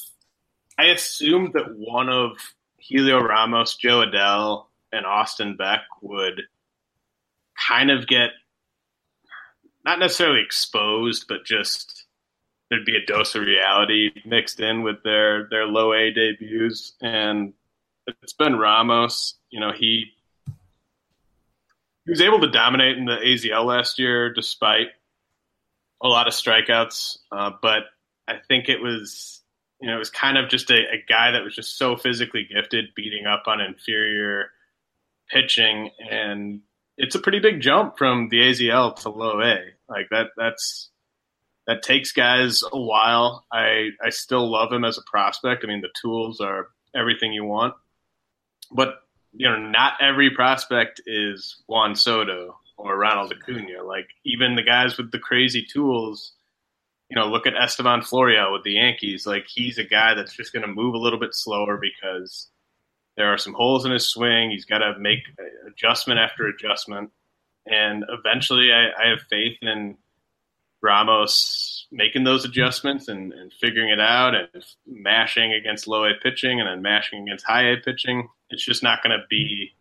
I 0.81 0.85
assumed 0.87 1.53
that 1.55 1.77
one 1.77 2.09
of 2.09 2.33
Helio 2.79 3.21
Ramos, 3.21 3.77
Jo 3.77 4.05
Adell, 4.05 4.67
and 4.93 5.05
Austin 5.07 5.57
Beck 5.57 5.83
would– 6.03 6.43
kind 7.69 7.91
of 7.91 8.07
get 8.07 8.31
not 9.85 9.99
necessarily 9.99 10.43
exposed, 10.43 11.27
but 11.29 11.45
just 11.45 12.07
there'd 12.69 12.85
be 12.85 12.97
a 12.97 13.07
dose 13.07 13.35
of 13.35 13.43
reality 13.43 14.11
mixed 14.25 14.61
in 14.61 14.83
with 14.83 15.03
their 15.03 15.49
their 15.51 15.67
low 15.67 15.93
A 15.93 16.11
debuts, 16.13 16.93
and 17.01 17.53
it's 18.23 18.33
been 18.33 18.57
Ramos. 18.57 19.37
You 19.51 19.61
know, 19.61 19.73
he 19.73 20.13
he 22.05 22.11
was 22.11 22.21
able 22.21 22.41
to 22.41 22.51
dominate 22.51 22.99
in 22.99 23.05
the 23.05 23.17
AZL 23.17 23.65
last 23.65 23.99
year 23.99 24.33
despite 24.33 24.89
a 26.03 26.09
lot 26.09 26.27
of 26.27 26.35
strikeouts, 26.35 27.19
uh, 27.31 27.51
but 27.61 27.85
I 28.27 28.39
think 28.49 28.69
it 28.69 28.81
was 28.81 29.40
you 29.81 29.89
know 29.89 29.97
it 29.97 29.99
was 29.99 30.11
kind 30.11 30.39
of 30.39 30.49
just 30.49 30.71
a, 30.71 30.75
a 30.79 31.05
guy 31.09 31.33
that 31.33 31.43
was 31.43 31.55
just 31.55 31.79
so 31.79 31.97
physically 31.97 32.47
gifted, 32.53 32.95
beating 32.95 33.27
up 33.27 33.45
on 33.47 33.61
inferior 33.61 34.51
pitching 35.31 35.91
and 36.11 36.61
it's 37.01 37.15
a 37.15 37.19
pretty 37.19 37.39
big 37.39 37.61
jump 37.61 37.97
from 37.97 38.29
the 38.29 38.41
AZL 38.41 38.95
to 38.97 39.09
low 39.09 39.41
A. 39.41 39.57
Like 39.89 40.11
that 40.11 40.29
that's 40.37 40.91
that 41.67 41.83
takes 41.83 42.13
guys 42.13 42.63
a 42.71 42.79
while. 42.79 43.47
I 43.51 43.91
I 44.05 44.11
still 44.11 44.51
love 44.51 44.71
him 44.71 44.85
as 44.85 44.99
a 44.99 45.11
prospect. 45.11 45.65
I 45.65 45.69
mean, 45.69 45.81
the 45.81 45.89
tools 46.01 46.41
are 46.41 46.69
everything 46.95 47.33
you 47.33 47.45
want, 47.45 47.75
but 48.71 49.01
you 49.33 49.49
know, 49.49 49.57
not 49.57 49.95
every 50.01 50.31
prospect 50.31 51.01
is 51.07 51.63
Juan 51.69 51.95
Soto 51.95 52.59
or 52.77 52.99
Ronald 52.99 53.33
Acuna. 53.33 53.83
Like 53.83 54.09
even 54.25 54.55
the 54.55 54.63
guys 54.63 54.99
with 54.99 55.11
the 55.11 55.19
crazy 55.19 55.65
tools, 55.65 56.33
you 57.11 57.17
know, 57.17 57.27
look 57.27 57.47
at 57.47 57.55
Estevan 57.61 58.03
Florial 58.03 58.53
with 58.53 58.63
the 58.63 58.73
Yankees. 58.73 59.27
Like 59.27 59.47
he's 59.49 59.79
a 59.79 59.85
guy 59.85 60.15
that's 60.15 60.33
just 60.33 60.53
going 60.53 60.63
to 60.63 60.73
move 60.73 60.95
a 60.95 60.99
little 60.99 61.19
bit 61.19 61.35
slower 61.35 61.77
because 61.77 62.49
there 63.17 63.33
are 63.33 63.39
some 63.39 63.53
holes 63.53 63.85
in 63.85 63.91
his 63.91 64.07
swing. 64.07 64.51
He's 64.51 64.65
got 64.65 64.79
to 64.79 64.99
make 64.99 65.25
adjustment 65.67 66.21
after 66.21 66.47
adjustment. 66.47 67.11
And 67.67 68.05
eventually, 68.09 68.71
I, 68.73 68.91
I 68.91 69.11
have 69.11 69.23
faith 69.29 69.59
in 69.61 69.97
Ramos 70.83 71.89
making 71.91 72.25
those 72.25 72.45
adjustments 72.45 73.09
and, 73.09 73.33
and, 73.33 73.53
figuring 73.61 73.91
it 73.91 74.01
out 74.01 74.35
and 74.35 74.49
mashing 74.87 75.53
against 75.53 75.87
low 75.87 76.05
A 76.05 76.13
pitching 76.23 76.61
and 76.61 76.69
then 76.69 76.81
mashing 76.81 77.23
against 77.25 77.45
high 77.45 77.73
A 77.73 77.77
pitching. 77.77 78.29
It's 78.49 78.65
just 78.65 78.83
not 78.83 79.03
going 79.03 79.19
to 79.19 79.27
be 79.29 79.75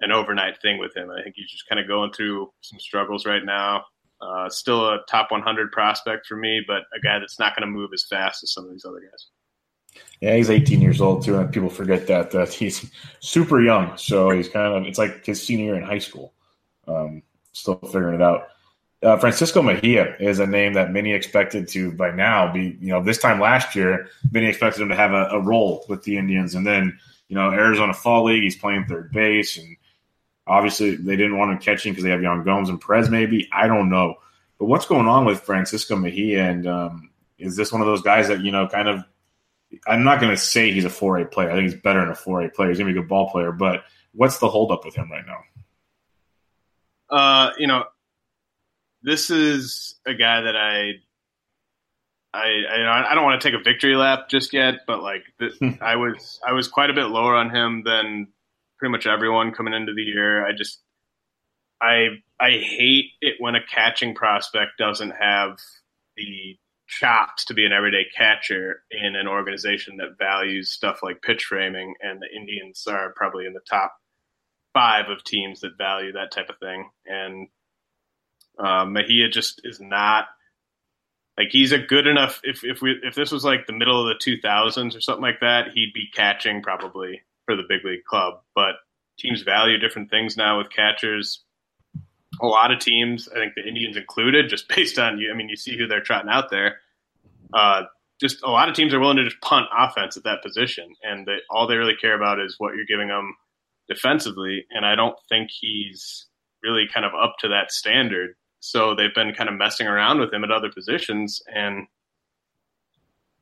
an 0.00 0.12
overnight 0.12 0.60
thing 0.60 0.78
with 0.78 0.96
him. 0.96 1.10
I 1.10 1.22
think 1.22 1.34
he's 1.36 1.50
just 1.50 1.68
kind 1.68 1.80
of 1.80 1.88
going 1.88 2.12
through 2.12 2.52
some 2.60 2.78
struggles 2.78 3.26
right 3.26 3.44
now. 3.44 3.86
Uh, 4.20 4.48
still 4.48 4.88
a 4.88 4.98
top 5.08 5.30
100 5.30 5.72
prospect 5.72 6.26
for 6.26 6.36
me, 6.36 6.62
but 6.66 6.82
a 6.96 7.00
guy 7.02 7.18
that's 7.18 7.38
not 7.38 7.54
going 7.54 7.66
to 7.68 7.72
move 7.72 7.90
as 7.92 8.04
fast 8.04 8.42
as 8.42 8.52
some 8.52 8.64
of 8.64 8.70
these 8.70 8.84
other 8.84 9.00
guys. 9.00 9.26
Yeah, 10.20 10.36
he's 10.36 10.50
18 10.50 10.80
years 10.80 11.00
old 11.00 11.24
too, 11.24 11.38
and 11.38 11.52
people 11.52 11.68
forget 11.68 12.06
that 12.06 12.30
that 12.30 12.52
he's 12.52 12.90
super 13.20 13.60
young. 13.60 13.96
So 13.96 14.30
he's 14.30 14.48
kind 14.48 14.74
of 14.74 14.86
it's 14.86 14.98
like 14.98 15.24
his 15.24 15.42
senior 15.42 15.66
year 15.66 15.74
in 15.76 15.82
high 15.82 15.98
school. 15.98 16.32
Um, 16.88 17.22
still 17.52 17.76
figuring 17.76 18.14
it 18.14 18.22
out. 18.22 18.48
Uh, 19.02 19.16
Francisco 19.18 19.62
Mejia 19.62 20.16
is 20.18 20.38
a 20.38 20.46
name 20.46 20.72
that 20.72 20.92
many 20.92 21.12
expected 21.12 21.68
to 21.68 21.92
by 21.92 22.10
now 22.10 22.50
be 22.50 22.76
you 22.80 22.88
know 22.88 23.02
this 23.02 23.18
time 23.18 23.38
last 23.38 23.76
year 23.76 24.08
many 24.32 24.46
expected 24.46 24.80
him 24.80 24.88
to 24.88 24.96
have 24.96 25.12
a, 25.12 25.28
a 25.32 25.40
role 25.40 25.84
with 25.88 26.02
the 26.04 26.16
Indians, 26.16 26.54
and 26.54 26.66
then 26.66 26.98
you 27.28 27.36
know 27.36 27.50
Arizona 27.50 27.92
Fall 27.92 28.24
League 28.24 28.42
he's 28.42 28.56
playing 28.56 28.86
third 28.86 29.12
base, 29.12 29.58
and 29.58 29.76
obviously 30.46 30.96
they 30.96 31.16
didn't 31.16 31.38
want 31.38 31.52
him 31.52 31.58
catching 31.58 31.92
because 31.92 32.04
they 32.04 32.10
have 32.10 32.22
Yan 32.22 32.44
Gomes 32.44 32.68
and 32.68 32.80
Perez. 32.80 33.10
Maybe 33.10 33.48
I 33.52 33.66
don't 33.66 33.88
know. 33.88 34.16
But 34.58 34.66
what's 34.66 34.86
going 34.86 35.06
on 35.06 35.24
with 35.24 35.40
Francisco 35.40 35.96
Mejia? 35.96 36.44
And 36.44 36.66
um, 36.66 37.10
is 37.38 37.56
this 37.56 37.72
one 37.72 37.80
of 37.80 37.86
those 37.86 38.02
guys 38.02 38.28
that 38.28 38.40
you 38.40 38.52
know 38.52 38.68
kind 38.68 38.88
of? 38.88 39.04
I'm 39.86 40.04
not 40.04 40.20
going 40.20 40.30
to 40.30 40.40
say 40.40 40.70
he's 40.72 40.84
a 40.84 40.88
4A 40.88 41.30
player. 41.32 41.50
I 41.50 41.54
think 41.54 41.70
he's 41.70 41.80
better 41.80 42.00
than 42.00 42.10
a 42.10 42.14
4A 42.14 42.54
player. 42.54 42.68
He's 42.68 42.78
going 42.78 42.86
to 42.86 42.94
be 42.94 42.98
a 42.98 43.02
good 43.02 43.08
ball 43.08 43.30
player. 43.30 43.50
But 43.50 43.82
what's 44.12 44.38
the 44.38 44.48
holdup 44.48 44.84
with 44.84 44.94
him 44.94 45.10
right 45.10 45.24
now? 45.26 45.40
Uh, 47.10 47.50
you 47.58 47.66
know, 47.66 47.84
this 49.02 49.28
is 49.28 49.96
a 50.06 50.14
guy 50.14 50.40
that 50.42 50.56
I 50.56 50.94
I, 52.32 52.64
I, 52.70 53.12
I 53.12 53.14
don't 53.14 53.24
want 53.24 53.40
to 53.40 53.50
take 53.50 53.58
a 53.58 53.62
victory 53.62 53.96
lap 53.96 54.28
just 54.28 54.52
yet, 54.52 54.80
but 54.86 55.02
like 55.02 55.24
I 55.80 55.96
was 55.96 56.40
I 56.46 56.52
was 56.52 56.68
quite 56.68 56.90
a 56.90 56.94
bit 56.94 57.06
lower 57.06 57.34
on 57.34 57.50
him 57.50 57.82
than 57.84 58.28
pretty 58.78 58.92
much 58.92 59.06
everyone 59.06 59.52
coming 59.52 59.74
into 59.74 59.94
the 59.94 60.02
year. 60.02 60.46
I 60.46 60.52
just 60.52 60.80
I 61.80 62.08
I 62.40 62.50
hate 62.50 63.12
it 63.20 63.36
when 63.38 63.54
a 63.54 63.64
catching 63.64 64.14
prospect 64.14 64.72
doesn't 64.78 65.12
have 65.20 65.58
the 66.16 66.58
chops 66.88 67.44
to 67.46 67.54
be 67.54 67.66
an 67.66 67.72
everyday 67.72 68.06
catcher 68.16 68.82
in 68.90 69.16
an 69.16 69.26
organization 69.26 69.96
that 69.96 70.18
values 70.18 70.70
stuff 70.70 71.00
like 71.02 71.22
pitch 71.22 71.44
framing, 71.44 71.94
and 72.00 72.20
the 72.20 72.34
Indians 72.34 72.86
are 72.86 73.12
probably 73.16 73.46
in 73.46 73.52
the 73.52 73.60
top 73.68 73.94
five 74.72 75.08
of 75.08 75.24
teams 75.24 75.60
that 75.60 75.78
value 75.78 76.12
that 76.12 76.30
type 76.30 76.48
of 76.50 76.58
thing. 76.58 76.88
And 77.06 77.48
uh, 78.58 78.84
Mejia 78.84 79.28
just 79.28 79.60
is 79.64 79.80
not 79.80 80.26
like 81.38 81.48
he's 81.50 81.72
a 81.72 81.78
good 81.78 82.06
enough. 82.06 82.40
If 82.44 82.64
if 82.64 82.80
we 82.80 82.98
if 83.02 83.14
this 83.14 83.32
was 83.32 83.44
like 83.44 83.66
the 83.66 83.72
middle 83.72 84.00
of 84.00 84.08
the 84.08 84.18
two 84.18 84.40
thousands 84.40 84.96
or 84.96 85.00
something 85.00 85.22
like 85.22 85.40
that, 85.40 85.68
he'd 85.74 85.92
be 85.94 86.08
catching 86.14 86.62
probably 86.62 87.22
for 87.46 87.56
the 87.56 87.62
big 87.68 87.84
league 87.84 88.04
club. 88.04 88.40
But 88.54 88.74
teams 89.18 89.42
value 89.42 89.78
different 89.78 90.10
things 90.10 90.36
now 90.36 90.58
with 90.58 90.70
catchers. 90.70 91.42
A 92.40 92.46
lot 92.46 92.70
of 92.70 92.80
teams, 92.80 93.28
I 93.28 93.34
think 93.36 93.54
the 93.54 93.66
Indians 93.66 93.96
included, 93.96 94.50
just 94.50 94.68
based 94.74 94.98
on 94.98 95.18
you. 95.18 95.30
I 95.32 95.34
mean, 95.34 95.48
you 95.48 95.56
see 95.56 95.76
who 95.76 95.86
they're 95.86 96.02
trotting 96.02 96.30
out 96.30 96.50
there. 96.50 96.80
Uh, 97.54 97.84
just 98.20 98.42
a 98.42 98.50
lot 98.50 98.68
of 98.68 98.74
teams 98.74 98.92
are 98.94 99.00
willing 99.00 99.18
to 99.18 99.24
just 99.24 99.40
punt 99.40 99.66
offense 99.76 100.16
at 100.16 100.24
that 100.24 100.42
position, 100.42 100.94
and 101.02 101.26
they, 101.26 101.36
all 101.50 101.66
they 101.66 101.76
really 101.76 101.96
care 101.96 102.14
about 102.14 102.40
is 102.40 102.56
what 102.58 102.74
you're 102.74 102.86
giving 102.86 103.08
them 103.08 103.36
defensively. 103.88 104.66
And 104.70 104.84
I 104.84 104.94
don't 104.94 105.16
think 105.28 105.50
he's 105.50 106.26
really 106.62 106.86
kind 106.92 107.06
of 107.06 107.12
up 107.14 107.36
to 107.40 107.48
that 107.48 107.72
standard. 107.72 108.34
So 108.60 108.94
they've 108.94 109.14
been 109.14 109.34
kind 109.34 109.48
of 109.48 109.56
messing 109.56 109.86
around 109.86 110.18
with 110.18 110.32
him 110.32 110.44
at 110.44 110.50
other 110.50 110.70
positions. 110.70 111.42
And, 111.54 111.86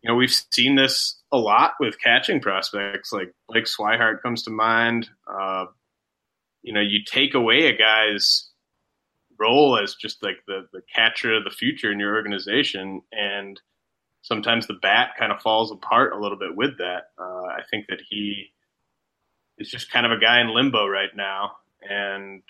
you 0.03 0.11
know, 0.11 0.17
we've 0.17 0.35
seen 0.51 0.75
this 0.75 1.23
a 1.35 1.37
lot 1.37 1.73
with 1.81 2.01
catching 2.01 2.41
prospects. 2.41 3.13
Like 3.13 3.35
Blake 3.49 3.65
Swihart 3.65 4.23
comes 4.23 4.45
to 4.45 4.51
mind. 4.51 5.09
Uh, 5.27 5.67
you 6.63 6.73
know, 6.73 6.81
you 6.81 7.01
take 7.05 7.35
away 7.35 7.67
a 7.67 7.77
guy's 7.77 8.49
role 9.39 9.79
as 9.79 9.95
just 9.95 10.23
like 10.23 10.39
the, 10.47 10.67
the 10.73 10.81
catcher 10.95 11.35
of 11.35 11.45
the 11.45 11.51
future 11.51 11.91
in 11.91 11.99
your 11.99 12.15
organization. 12.15 13.03
And 13.13 13.61
sometimes 14.23 14.67
the 14.67 14.79
bat 14.81 15.11
kind 15.19 15.33
of 15.33 15.43
falls 15.43 15.73
apart 15.73 16.13
a 16.13 16.19
little 16.21 16.39
bit 16.39 16.57
with 16.57 16.79
that. 16.79 17.09
Uh, 17.19 17.47
I 17.47 17.61
think 17.71 17.87
that 17.89 18.01
he 18.09 18.53
is 19.59 19.69
just 19.69 19.91
kind 19.91 20.07
of 20.07 20.13
a 20.13 20.21
guy 20.21 20.41
in 20.41 20.55
limbo 20.55 20.87
right 20.87 21.15
now. 21.15 21.53
And 21.83 22.43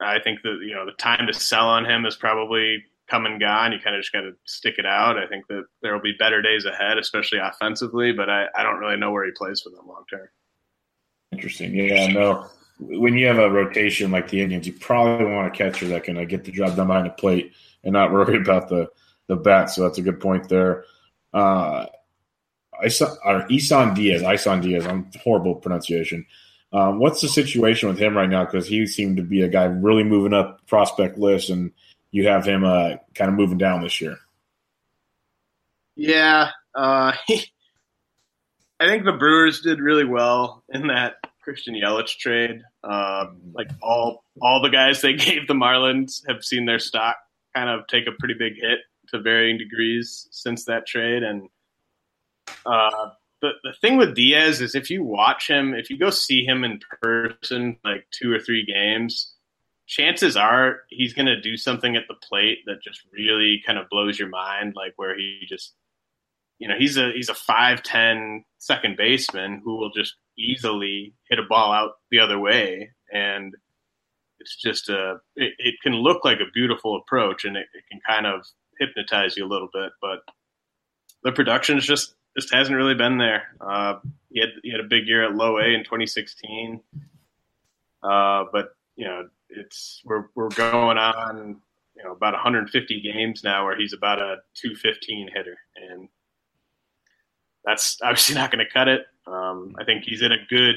I 0.00 0.18
think 0.20 0.40
that 0.42 0.60
you 0.62 0.74
know 0.74 0.86
the 0.86 0.92
time 0.92 1.26
to 1.26 1.32
sell 1.32 1.68
on 1.68 1.84
him 1.84 2.06
is 2.06 2.16
probably 2.16 2.84
come 3.10 3.26
and 3.26 3.40
gone. 3.40 3.72
You 3.72 3.80
kind 3.80 3.96
of 3.96 4.02
just 4.02 4.12
got 4.12 4.20
to 4.20 4.32
stick 4.44 4.76
it 4.78 4.86
out. 4.86 5.18
I 5.18 5.26
think 5.26 5.46
that 5.48 5.64
there 5.82 5.92
will 5.92 6.02
be 6.02 6.14
better 6.18 6.40
days 6.40 6.64
ahead, 6.64 6.98
especially 6.98 7.38
offensively. 7.38 8.12
But 8.12 8.30
I, 8.30 8.46
I 8.56 8.62
don't 8.62 8.78
really 8.78 8.96
know 8.96 9.10
where 9.10 9.24
he 9.24 9.32
plays 9.36 9.60
for 9.60 9.70
them 9.70 9.86
long 9.86 10.04
term. 10.08 10.28
Interesting. 11.32 11.74
Yeah, 11.74 12.08
no. 12.08 12.46
When 12.78 13.16
you 13.16 13.26
have 13.26 13.38
a 13.38 13.50
rotation 13.50 14.10
like 14.10 14.28
the 14.28 14.40
Indians, 14.40 14.66
you 14.66 14.72
probably 14.72 15.26
want 15.26 15.48
a 15.48 15.50
catcher 15.50 15.86
that 15.88 16.04
can 16.04 16.16
uh, 16.16 16.24
get 16.24 16.44
the 16.44 16.52
job 16.52 16.76
done 16.76 16.86
behind 16.86 17.06
the 17.06 17.10
plate 17.10 17.52
and 17.84 17.92
not 17.92 18.12
worry 18.12 18.36
about 18.36 18.68
the 18.68 18.88
the 19.26 19.36
bat. 19.36 19.70
So 19.70 19.82
that's 19.82 19.98
a 19.98 20.02
good 20.02 20.20
point 20.20 20.48
there. 20.48 20.84
Uh, 21.32 21.86
Isan, 22.84 23.16
uh, 23.24 23.42
Isan 23.50 23.94
Diaz, 23.94 24.22
Isan 24.22 24.60
Diaz. 24.60 24.86
I'm 24.86 25.10
horrible 25.22 25.54
pronunciation. 25.54 26.26
Um, 26.72 26.98
what's 26.98 27.20
the 27.20 27.28
situation 27.28 27.88
with 27.88 27.98
him 27.98 28.16
right 28.16 28.28
now? 28.28 28.44
Because 28.44 28.66
he 28.66 28.86
seemed 28.86 29.16
to 29.16 29.22
be 29.22 29.42
a 29.42 29.48
guy 29.48 29.64
really 29.64 30.04
moving 30.04 30.32
up 30.32 30.66
prospect 30.66 31.18
list, 31.18 31.50
and 31.50 31.72
you 32.10 32.28
have 32.28 32.44
him 32.44 32.64
uh, 32.64 32.96
kind 33.14 33.30
of 33.30 33.34
moving 33.34 33.58
down 33.58 33.82
this 33.82 34.00
year. 34.00 34.16
Yeah, 35.96 36.50
uh, 36.74 37.12
I 38.80 38.86
think 38.86 39.04
the 39.04 39.12
Brewers 39.12 39.60
did 39.60 39.80
really 39.80 40.04
well 40.04 40.64
in 40.70 40.86
that 40.88 41.16
Christian 41.42 41.74
Yelich 41.74 42.16
trade. 42.18 42.62
Um, 42.82 43.40
like 43.52 43.70
all 43.82 44.24
all 44.40 44.62
the 44.62 44.70
guys 44.70 45.02
they 45.02 45.12
gave 45.16 45.46
the 45.46 45.54
Marlins 45.54 46.22
have 46.28 46.44
seen 46.44 46.66
their 46.66 46.78
stock 46.78 47.16
kind 47.54 47.68
of 47.68 47.86
take 47.88 48.06
a 48.06 48.12
pretty 48.18 48.34
big 48.38 48.54
hit 48.54 48.78
to 49.08 49.20
varying 49.20 49.58
degrees 49.58 50.28
since 50.30 50.64
that 50.66 50.86
trade, 50.86 51.22
and 51.22 51.48
uh, 52.64 53.10
the, 53.42 53.50
the 53.62 53.72
thing 53.80 53.96
with 53.96 54.14
Diaz 54.14 54.60
is 54.60 54.74
if 54.74 54.90
you 54.90 55.02
watch 55.02 55.48
him, 55.48 55.74
if 55.74 55.90
you 55.90 55.98
go 55.98 56.10
see 56.10 56.44
him 56.44 56.64
in 56.64 56.80
person, 57.02 57.78
like 57.84 58.06
two 58.10 58.32
or 58.32 58.38
three 58.38 58.64
games, 58.64 59.34
chances 59.90 60.36
are 60.36 60.82
he's 60.88 61.12
going 61.12 61.26
to 61.26 61.40
do 61.40 61.56
something 61.56 61.96
at 61.96 62.04
the 62.06 62.14
plate 62.14 62.60
that 62.66 62.80
just 62.82 63.02
really 63.12 63.60
kind 63.66 63.76
of 63.76 63.90
blows 63.90 64.18
your 64.18 64.28
mind, 64.28 64.74
like 64.76 64.92
where 64.94 65.18
he 65.18 65.40
just, 65.48 65.74
you 66.60 66.68
know, 66.68 66.76
he's 66.78 66.96
a 66.96 67.10
he's 67.12 67.28
a 67.28 67.34
five 67.34 67.82
ten 67.82 68.44
second 68.58 68.96
baseman 68.96 69.60
who 69.64 69.76
will 69.76 69.90
just 69.90 70.14
easily 70.38 71.12
hit 71.28 71.40
a 71.40 71.42
ball 71.42 71.72
out 71.72 71.94
the 72.10 72.20
other 72.20 72.38
way, 72.38 72.92
and 73.12 73.52
it's 74.38 74.56
just 74.56 74.88
a 74.88 75.16
it, 75.34 75.54
it 75.58 75.74
can 75.82 75.92
look 75.92 76.24
like 76.24 76.38
a 76.38 76.50
beautiful 76.54 76.96
approach, 76.96 77.44
and 77.44 77.56
it, 77.56 77.66
it 77.74 77.82
can 77.90 78.00
kind 78.08 78.26
of 78.26 78.46
hypnotize 78.78 79.36
you 79.36 79.44
a 79.44 79.48
little 79.48 79.68
bit, 79.72 79.90
but 80.00 80.20
the 81.24 81.32
production 81.32 81.76
is 81.76 81.84
just 81.84 82.14
just 82.38 82.54
hasn't 82.54 82.76
really 82.76 82.94
been 82.94 83.18
there. 83.18 83.42
Uh, 83.60 83.94
he 84.30 84.38
had 84.38 84.50
he 84.62 84.70
had 84.70 84.80
a 84.80 84.88
big 84.88 85.08
year 85.08 85.24
at 85.24 85.34
low 85.34 85.58
A 85.58 85.64
in 85.64 85.82
2016, 85.82 86.80
uh, 88.04 88.44
but 88.52 88.68
you 88.94 89.04
know 89.04 89.28
it's 89.50 90.00
we're 90.04 90.26
we're 90.34 90.48
going 90.50 90.98
on 90.98 91.60
you 91.96 92.04
know 92.04 92.12
about 92.12 92.32
150 92.34 93.00
games 93.00 93.42
now 93.44 93.64
where 93.64 93.76
he's 93.76 93.92
about 93.92 94.20
a 94.20 94.36
215 94.54 95.28
hitter, 95.34 95.56
and 95.76 96.08
that's 97.64 97.98
obviously 98.02 98.34
not 98.36 98.50
going 98.50 98.64
to 98.64 98.72
cut 98.72 98.88
it. 98.88 99.06
Um, 99.26 99.74
I 99.78 99.84
think 99.84 100.04
he's 100.04 100.22
in 100.22 100.32
a 100.32 100.46
good 100.48 100.76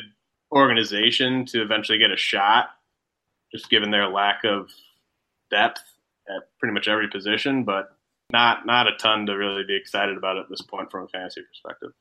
organization 0.52 1.46
to 1.48 1.62
eventually 1.62 1.98
get 1.98 2.12
a 2.12 2.18
shot, 2.18 2.70
just 3.52 3.70
given 3.70 3.92
their 3.92 4.08
lack 4.08 4.44
of 4.44 4.70
depth 5.50 5.84
at 6.30 6.44
pretty 6.60 6.74
much 6.74 6.88
every 6.88 7.10
position, 7.10 7.64
but 7.64 7.90
not 8.32 8.66
not 8.66 8.88
a 8.88 8.96
ton 8.98 9.26
to 9.28 9.34
really 9.34 9.64
be 9.64 9.76
excited 9.76 10.18
about 10.18 10.38
at 10.38 10.50
this 10.50 10.62
point 10.62 10.92
from 10.92 11.04
a 11.04 11.08
fantasy 11.08 11.42
perspective. 11.42 11.92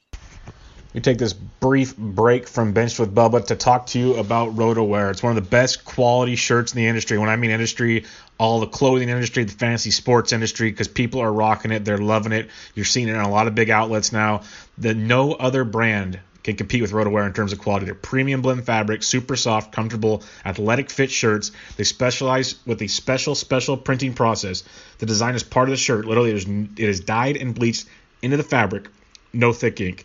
We 0.94 1.00
take 1.00 1.16
this 1.16 1.32
brief 1.32 1.96
break 1.96 2.46
from 2.46 2.72
Bench 2.72 2.98
with 2.98 3.14
Bubba 3.14 3.46
to 3.46 3.56
talk 3.56 3.86
to 3.88 3.98
you 3.98 4.16
about 4.16 4.56
RotoWear. 4.56 5.10
It's 5.10 5.22
one 5.22 5.36
of 5.36 5.42
the 5.42 5.48
best 5.48 5.86
quality 5.86 6.36
shirts 6.36 6.72
in 6.72 6.76
the 6.76 6.86
industry. 6.86 7.16
When 7.16 7.30
I 7.30 7.36
mean 7.36 7.50
industry, 7.50 8.04
all 8.38 8.60
the 8.60 8.66
clothing 8.66 9.08
industry, 9.08 9.44
the 9.44 9.52
fantasy 9.52 9.90
sports 9.90 10.32
industry, 10.32 10.70
because 10.70 10.88
people 10.88 11.20
are 11.20 11.32
rocking 11.32 11.70
it, 11.70 11.86
they're 11.86 11.96
loving 11.96 12.32
it. 12.32 12.50
You're 12.74 12.84
seeing 12.84 13.08
it 13.08 13.14
in 13.14 13.20
a 13.20 13.30
lot 13.30 13.46
of 13.46 13.54
big 13.54 13.70
outlets 13.70 14.12
now. 14.12 14.42
That 14.78 14.96
no 14.96 15.32
other 15.32 15.64
brand 15.64 16.20
can 16.42 16.56
compete 16.56 16.82
with 16.82 16.92
RotoWear 16.92 17.26
in 17.26 17.32
terms 17.32 17.54
of 17.54 17.58
quality. 17.58 17.86
They're 17.86 17.94
premium 17.94 18.42
blend 18.42 18.66
fabric, 18.66 19.02
super 19.02 19.36
soft, 19.36 19.72
comfortable, 19.72 20.22
athletic 20.44 20.90
fit 20.90 21.10
shirts. 21.10 21.52
They 21.76 21.84
specialize 21.84 22.56
with 22.66 22.82
a 22.82 22.88
special, 22.88 23.34
special 23.34 23.78
printing 23.78 24.12
process. 24.12 24.64
The 24.98 25.06
design 25.06 25.36
is 25.36 25.42
part 25.42 25.68
of 25.68 25.70
the 25.70 25.78
shirt. 25.78 26.04
Literally, 26.04 26.32
it 26.32 26.78
is 26.78 27.00
dyed 27.00 27.38
and 27.38 27.54
bleached 27.54 27.86
into 28.20 28.36
the 28.36 28.42
fabric. 28.42 28.88
No 29.32 29.54
thick 29.54 29.80
ink. 29.80 30.04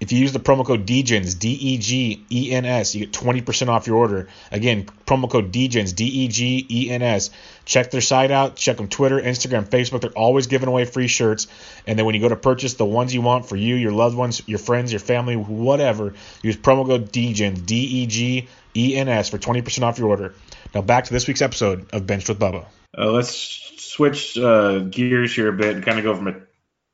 if 0.00 0.12
you 0.12 0.18
use 0.18 0.32
the 0.32 0.40
promo 0.40 0.66
code 0.66 0.86
DEGENS, 0.86 1.34
D 1.34 1.50
E 1.52 1.78
G 1.78 2.24
E 2.30 2.52
N 2.52 2.64
S, 2.64 2.94
you 2.94 3.06
get 3.06 3.12
20% 3.12 3.68
off 3.68 3.86
your 3.86 3.96
order. 3.96 4.28
Again, 4.50 4.86
promo 5.06 5.30
code 5.30 5.52
DEGENS, 5.52 5.92
D 5.92 6.04
E 6.04 6.28
G 6.28 6.66
E 6.68 6.90
N 6.90 7.02
S. 7.02 7.30
Check 7.64 7.90
their 7.90 8.00
site 8.00 8.30
out. 8.30 8.56
Check 8.56 8.76
them 8.76 8.88
Twitter, 8.88 9.20
Instagram, 9.20 9.66
Facebook. 9.66 10.00
They're 10.00 10.10
always 10.10 10.46
giving 10.48 10.68
away 10.68 10.84
free 10.84 11.06
shirts. 11.06 11.46
And 11.86 11.98
then 11.98 12.06
when 12.06 12.14
you 12.14 12.20
go 12.20 12.28
to 12.28 12.36
purchase 12.36 12.74
the 12.74 12.84
ones 12.84 13.14
you 13.14 13.22
want 13.22 13.46
for 13.46 13.56
you, 13.56 13.76
your 13.76 13.92
loved 13.92 14.16
ones, 14.16 14.42
your 14.46 14.58
friends, 14.58 14.92
your 14.92 15.00
family, 15.00 15.36
whatever, 15.36 16.14
use 16.42 16.56
promo 16.56 16.86
code 16.86 17.12
DEGENS, 17.12 17.60
D 17.60 17.76
E 17.76 18.06
G 18.06 18.48
E 18.76 18.96
N 18.96 19.08
S, 19.08 19.30
for 19.30 19.38
20% 19.38 19.82
off 19.84 19.98
your 19.98 20.08
order. 20.08 20.34
Now 20.74 20.82
back 20.82 21.04
to 21.04 21.12
this 21.12 21.28
week's 21.28 21.42
episode 21.42 21.86
of 21.92 22.06
Benched 22.06 22.28
with 22.28 22.40
Bubba. 22.40 22.66
Uh, 22.96 23.10
let's 23.10 23.30
switch 23.78 24.36
uh, 24.36 24.80
gears 24.80 25.34
here 25.34 25.48
a 25.48 25.52
bit 25.52 25.76
and 25.76 25.84
kind 25.84 25.98
of 25.98 26.04
go 26.04 26.14
from 26.14 26.28
a 26.28 26.34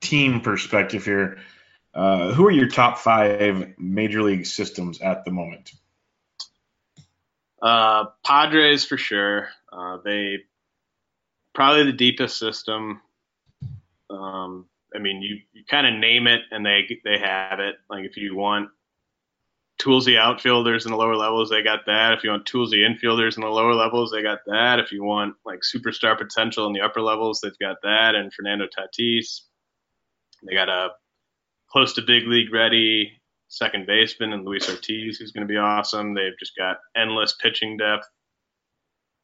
team 0.01 0.43
perspective 0.43 1.05
here. 1.05 1.39
Uh, 1.93 2.33
who 2.33 2.47
are 2.47 2.53
your 2.53 2.69
top 2.69 2.99
five 2.99 3.75
major 3.79 4.23
league 4.23 4.47
systems 4.47 5.01
at 5.01 5.25
the 5.25 5.31
moment? 5.31 5.73
Uh, 7.61 8.07
Padres 8.25 8.85
for 8.85 8.97
sure. 8.97 9.49
Uh, 9.73 9.99
they 10.05 10.39
probably 11.55 11.85
the 11.85 11.93
deepest 11.93 12.39
system. 12.39 13.01
Um, 14.09 14.67
I 14.95 14.99
mean, 14.99 15.23
you, 15.23 15.41
you 15.53 15.65
kind 15.69 15.87
of 15.87 15.95
name 16.01 16.27
it 16.27 16.43
and 16.51 16.65
they 16.65 17.01
they 17.05 17.19
have 17.19 17.61
it. 17.61 17.77
Like 17.89 18.05
if 18.05 18.17
you 18.17 18.37
want 18.37 18.71
toolsy 19.81 20.19
outfielders 20.19 20.85
in 20.85 20.93
the 20.93 20.97
lower 20.97 21.17
levels, 21.17 21.51
they 21.51 21.63
got 21.63 21.87
that. 21.87 22.13
If 22.13 22.25
you 22.25 22.31
want 22.31 22.47
toolsy 22.47 22.87
infielders 22.87 23.37
in 23.37 23.43
the 23.43 23.49
lower 23.49 23.75
levels, 23.75 24.11
they 24.11 24.23
got 24.23 24.41
that. 24.47 24.79
If 24.79 24.93
you 24.93 25.03
want 25.03 25.35
like 25.45 25.61
superstar 25.61 26.17
potential 26.17 26.67
in 26.67 26.73
the 26.73 26.83
upper 26.83 27.01
levels, 27.01 27.41
they've 27.41 27.59
got 27.59 27.77
that. 27.83 28.15
And 28.15 28.33
Fernando 28.33 28.67
Tatis, 28.67 29.43
they 30.47 30.55
got 30.55 30.69
a 30.69 30.91
close 31.71 31.95
to 31.95 32.03
big 32.03 32.27
league 32.27 32.53
ready 32.53 33.21
second 33.51 33.87
baseman 33.87 34.33
and 34.33 34.45
Luis 34.45 34.71
Ortiz, 34.71 35.19
who's 35.19 35.33
going 35.33 35.47
to 35.47 35.53
be 35.53 35.59
awesome. 35.59 36.15
They've 36.15 36.39
just 36.39 36.57
got 36.57 36.79
endless 36.97 37.35
pitching 37.35 37.77
depth. 37.77 38.09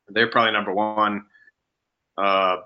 They're 0.08 0.30
probably 0.30 0.52
number 0.52 0.74
one. 0.74 1.26
Uh, 2.18 2.56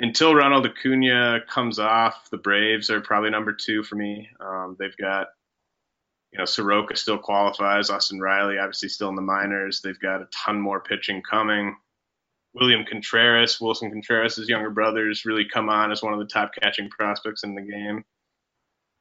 until 0.00 0.34
Ronald 0.34 0.66
Acuna 0.66 1.40
comes 1.48 1.78
off, 1.78 2.28
the 2.30 2.38
Braves 2.38 2.90
are 2.90 3.00
probably 3.00 3.30
number 3.30 3.52
two 3.52 3.82
for 3.82 3.94
me. 3.94 4.28
Um, 4.40 4.76
they've 4.78 4.96
got, 4.96 5.28
you 6.32 6.38
know, 6.38 6.46
Soroka 6.46 6.96
still 6.96 7.18
qualifies. 7.18 7.90
Austin 7.90 8.18
Riley, 8.18 8.58
obviously, 8.58 8.88
still 8.88 9.10
in 9.10 9.14
the 9.14 9.22
minors. 9.22 9.80
They've 9.82 10.00
got 10.00 10.22
a 10.22 10.28
ton 10.32 10.58
more 10.58 10.80
pitching 10.80 11.22
coming. 11.22 11.76
William 12.54 12.84
Contreras, 12.90 13.58
Willson 13.60 13.90
Contreras' 13.90 14.48
younger 14.48 14.70
brothers, 14.70 15.24
really 15.24 15.46
come 15.46 15.68
on 15.68 15.90
as 15.92 16.02
one 16.02 16.12
of 16.12 16.18
the 16.18 16.26
top 16.26 16.52
catching 16.60 16.88
prospects 16.88 17.44
in 17.44 17.54
the 17.54 17.62
game. 17.62 18.04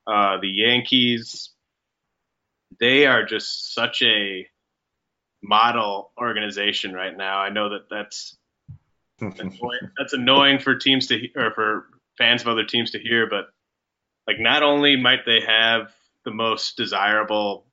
Uh, 0.08 0.40
the 0.42 0.50
Yankees, 0.50 1.52
they 2.80 3.06
are 3.06 3.26
just 3.26 3.74
such 3.74 4.02
a 4.02 4.48
model 5.44 6.12
organization 6.20 6.94
right 6.94 7.16
now. 7.16 7.40
I 7.40 7.50
know 7.50 7.70
that 7.70 7.90
that's 7.90 8.38
annoying, 9.20 9.80
that's 9.98 10.14
annoying 10.14 10.60
for 10.60 10.76
teams 10.76 11.08
to 11.08 11.28
or 11.36 11.52
for 11.54 11.86
fans 12.18 12.42
of 12.42 12.48
other 12.48 12.66
teams 12.66 12.92
to 12.92 13.00
hear, 13.00 13.28
but 13.30 13.46
like 14.28 14.40
not 14.40 14.64
only 14.64 14.96
might 14.96 15.26
they 15.26 15.42
have 15.42 15.94
the 16.26 16.32
most 16.32 16.78
desirable 16.78 17.66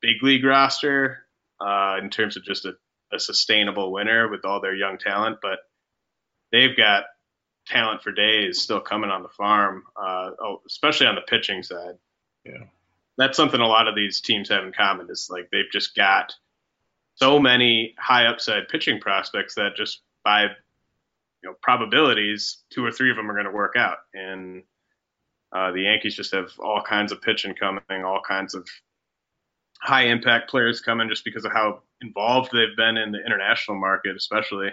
big 0.00 0.22
league 0.22 0.44
roster 0.44 1.26
uh, 1.60 1.96
in 2.02 2.10
terms 2.10 2.36
of 2.36 2.44
just 2.44 2.64
a, 2.64 2.72
a 3.12 3.18
sustainable 3.18 3.92
winner 3.92 4.28
with 4.28 4.44
all 4.44 4.60
their 4.60 4.74
young 4.74 4.98
talent, 4.98 5.38
but 5.42 5.58
they've 6.52 6.76
got 6.76 7.04
talent 7.66 8.02
for 8.02 8.12
days 8.12 8.60
still 8.60 8.80
coming 8.80 9.10
on 9.10 9.22
the 9.22 9.28
farm, 9.28 9.84
uh, 9.96 10.30
oh, 10.40 10.62
especially 10.66 11.06
on 11.06 11.14
the 11.14 11.20
pitching 11.22 11.62
side. 11.62 11.94
Yeah. 12.44 12.64
That's 13.18 13.36
something 13.36 13.60
a 13.60 13.66
lot 13.66 13.88
of 13.88 13.94
these 13.94 14.20
teams 14.20 14.48
have 14.48 14.64
in 14.64 14.72
common 14.72 15.08
is 15.10 15.28
like 15.30 15.48
they've 15.50 15.70
just 15.72 15.94
got 15.94 16.32
so 17.16 17.38
many 17.38 17.94
high 17.98 18.26
upside 18.26 18.68
pitching 18.68 18.98
prospects 18.98 19.54
that 19.56 19.76
just 19.76 20.00
by 20.24 20.44
you 20.44 20.48
know 21.44 21.54
probabilities 21.62 22.62
two 22.70 22.84
or 22.84 22.90
three 22.90 23.10
of 23.10 23.16
them 23.16 23.30
are 23.30 23.34
going 23.34 23.46
to 23.46 23.52
work 23.52 23.74
out. 23.76 23.98
And 24.14 24.62
uh, 25.52 25.72
the 25.72 25.82
yankees 25.82 26.16
just 26.16 26.32
have 26.32 26.50
all 26.58 26.82
kinds 26.82 27.12
of 27.12 27.20
pitching 27.20 27.54
coming 27.54 28.04
all 28.04 28.22
kinds 28.26 28.54
of 28.54 28.66
high 29.80 30.04
impact 30.04 30.50
players 30.50 30.80
coming 30.80 31.08
just 31.08 31.24
because 31.24 31.44
of 31.44 31.52
how 31.52 31.82
involved 32.02 32.50
they've 32.52 32.76
been 32.76 32.96
in 32.96 33.12
the 33.12 33.24
international 33.24 33.78
market 33.78 34.14
especially 34.14 34.68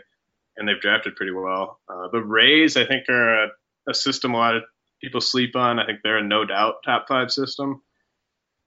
and 0.57 0.67
they've 0.67 0.81
drafted 0.81 1.15
pretty 1.15 1.31
well 1.31 1.79
uh, 1.89 2.07
the 2.11 2.21
rays 2.21 2.77
i 2.77 2.85
think 2.85 3.07
are 3.09 3.45
a, 3.45 3.47
a 3.89 3.93
system 3.93 4.33
a 4.33 4.37
lot 4.37 4.55
of 4.55 4.63
people 5.01 5.21
sleep 5.21 5.55
on 5.55 5.79
i 5.79 5.85
think 5.85 5.99
they're 6.03 6.17
a 6.17 6.23
no 6.23 6.45
doubt 6.45 6.75
top 6.83 7.07
five 7.07 7.31
system 7.31 7.81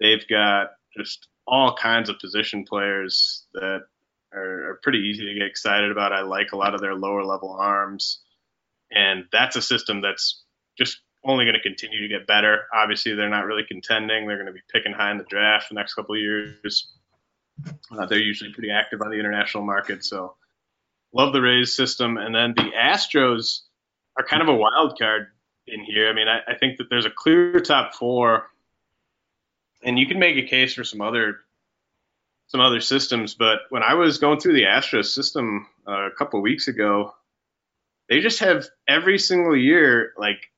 They've 0.01 0.27
got 0.27 0.71
just 0.97 1.29
all 1.47 1.77
kinds 1.77 2.09
of 2.09 2.19
position 2.19 2.65
players 2.65 3.47
that 3.53 3.83
are, 4.33 4.71
are, 4.71 4.81
pretty 4.83 4.99
easy 4.99 5.27
to 5.27 5.35
get 5.35 5.47
excited 5.47 5.91
about. 5.91 6.13
I 6.13 6.23
like 6.23 6.53
a 6.53 6.57
lot 6.57 6.75
of 6.75 6.81
their 6.81 6.95
lower 6.95 7.25
level 7.25 7.53
arms, 7.53 8.21
and 8.91 9.25
that's 9.31 9.57
a 9.57 9.63
system 9.63 10.01
that's 10.01 10.43
just 10.79 11.01
only 11.25 11.45
going 11.45 11.57
to 11.57 11.61
continue 11.61 12.01
to 12.01 12.09
get 12.09 12.27
better. 12.27 12.65
Obviously, 12.73 13.15
they're 13.15 13.29
not 13.29 13.45
really 13.45 13.65
contending. 13.69 14.27
They're 14.27 14.37
going 14.37 14.47
to 14.47 14.53
be 14.53 14.63
picking 14.73 14.93
high 14.93 15.11
in 15.11 15.19
the 15.19 15.25
draft 15.25 15.69
the 15.69 15.75
next 15.75 15.95
couple 15.95 16.15
of 16.15 16.21
years. 16.21 16.93
Uh, 17.91 18.07
they're 18.07 18.19
usually 18.19 18.53
pretty 18.53 18.71
active 18.71 19.03
on 19.03 19.11
the 19.11 19.19
international 19.19 19.65
market, 19.65 20.03
so 20.03 20.37
love 21.13 21.33
the 21.33 21.43
Rays 21.43 21.73
system. 21.73 22.17
And 22.17 22.35
then 22.35 22.55
the 22.57 22.71
Astros 22.77 23.61
are 24.17 24.25
kind 24.25 24.43
of 24.43 24.49
a 24.49 24.55
wild 24.55 24.99
card 24.99 25.29
in 25.67 25.85
here. 25.85 26.09
I 26.09 26.13
mean, 26.13 26.29
I, 26.29 26.41
I 26.53 26.55
think 26.57 26.79
that 26.79 26.89
there's 26.91 27.07
a 27.07 27.11
clear 27.11 27.61
top 27.61 27.95
four 27.95 28.47
and 29.83 29.99
you 29.99 30.07
can 30.07 30.19
make 30.19 30.37
a 30.37 30.47
case 30.47 30.75
for 30.75 30.85
some 30.85 31.01
other 31.01 31.41
some 32.49 32.61
other 32.61 32.81
systems. 32.81 33.35
But 33.35 33.61
when 33.71 33.83
I 33.83 33.95
was 33.95 34.19
going 34.19 34.41
through 34.41 34.55
the 34.55 34.65
Astros 34.65 35.07
system 35.07 35.67
uh, 35.87 36.07
a 36.07 36.11
couple 36.11 36.41
weeks 36.41 36.67
ago, 36.67 37.15
they 38.09 38.21
just 38.21 38.41
have 38.41 38.67
every 38.89 39.19
single 39.19 39.57
year 39.57 40.13
like 40.19 40.51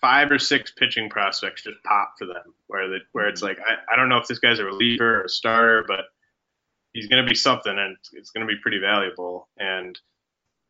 five 0.00 0.30
or 0.30 0.38
six 0.38 0.70
pitching 0.70 1.10
prospects 1.10 1.62
just 1.62 1.82
pop 1.82 2.14
for 2.18 2.26
them, 2.26 2.54
where 2.66 2.88
the, 2.88 2.98
where 3.12 3.28
it's 3.28 3.42
like 3.42 3.58
I, 3.58 3.92
I 3.92 3.96
don't 3.96 4.08
know 4.08 4.18
if 4.18 4.26
this 4.26 4.38
guy's 4.38 4.58
a 4.58 4.64
reliever 4.64 5.20
or 5.20 5.24
a 5.24 5.28
starter, 5.28 5.84
but 5.86 6.06
he's 6.94 7.08
going 7.08 7.22
to 7.22 7.28
be 7.28 7.34
something, 7.34 7.76
and 7.76 7.96
it's 8.12 8.30
going 8.30 8.46
to 8.46 8.52
be 8.52 8.60
pretty 8.60 8.78
valuable. 8.78 9.48
And 9.58 9.98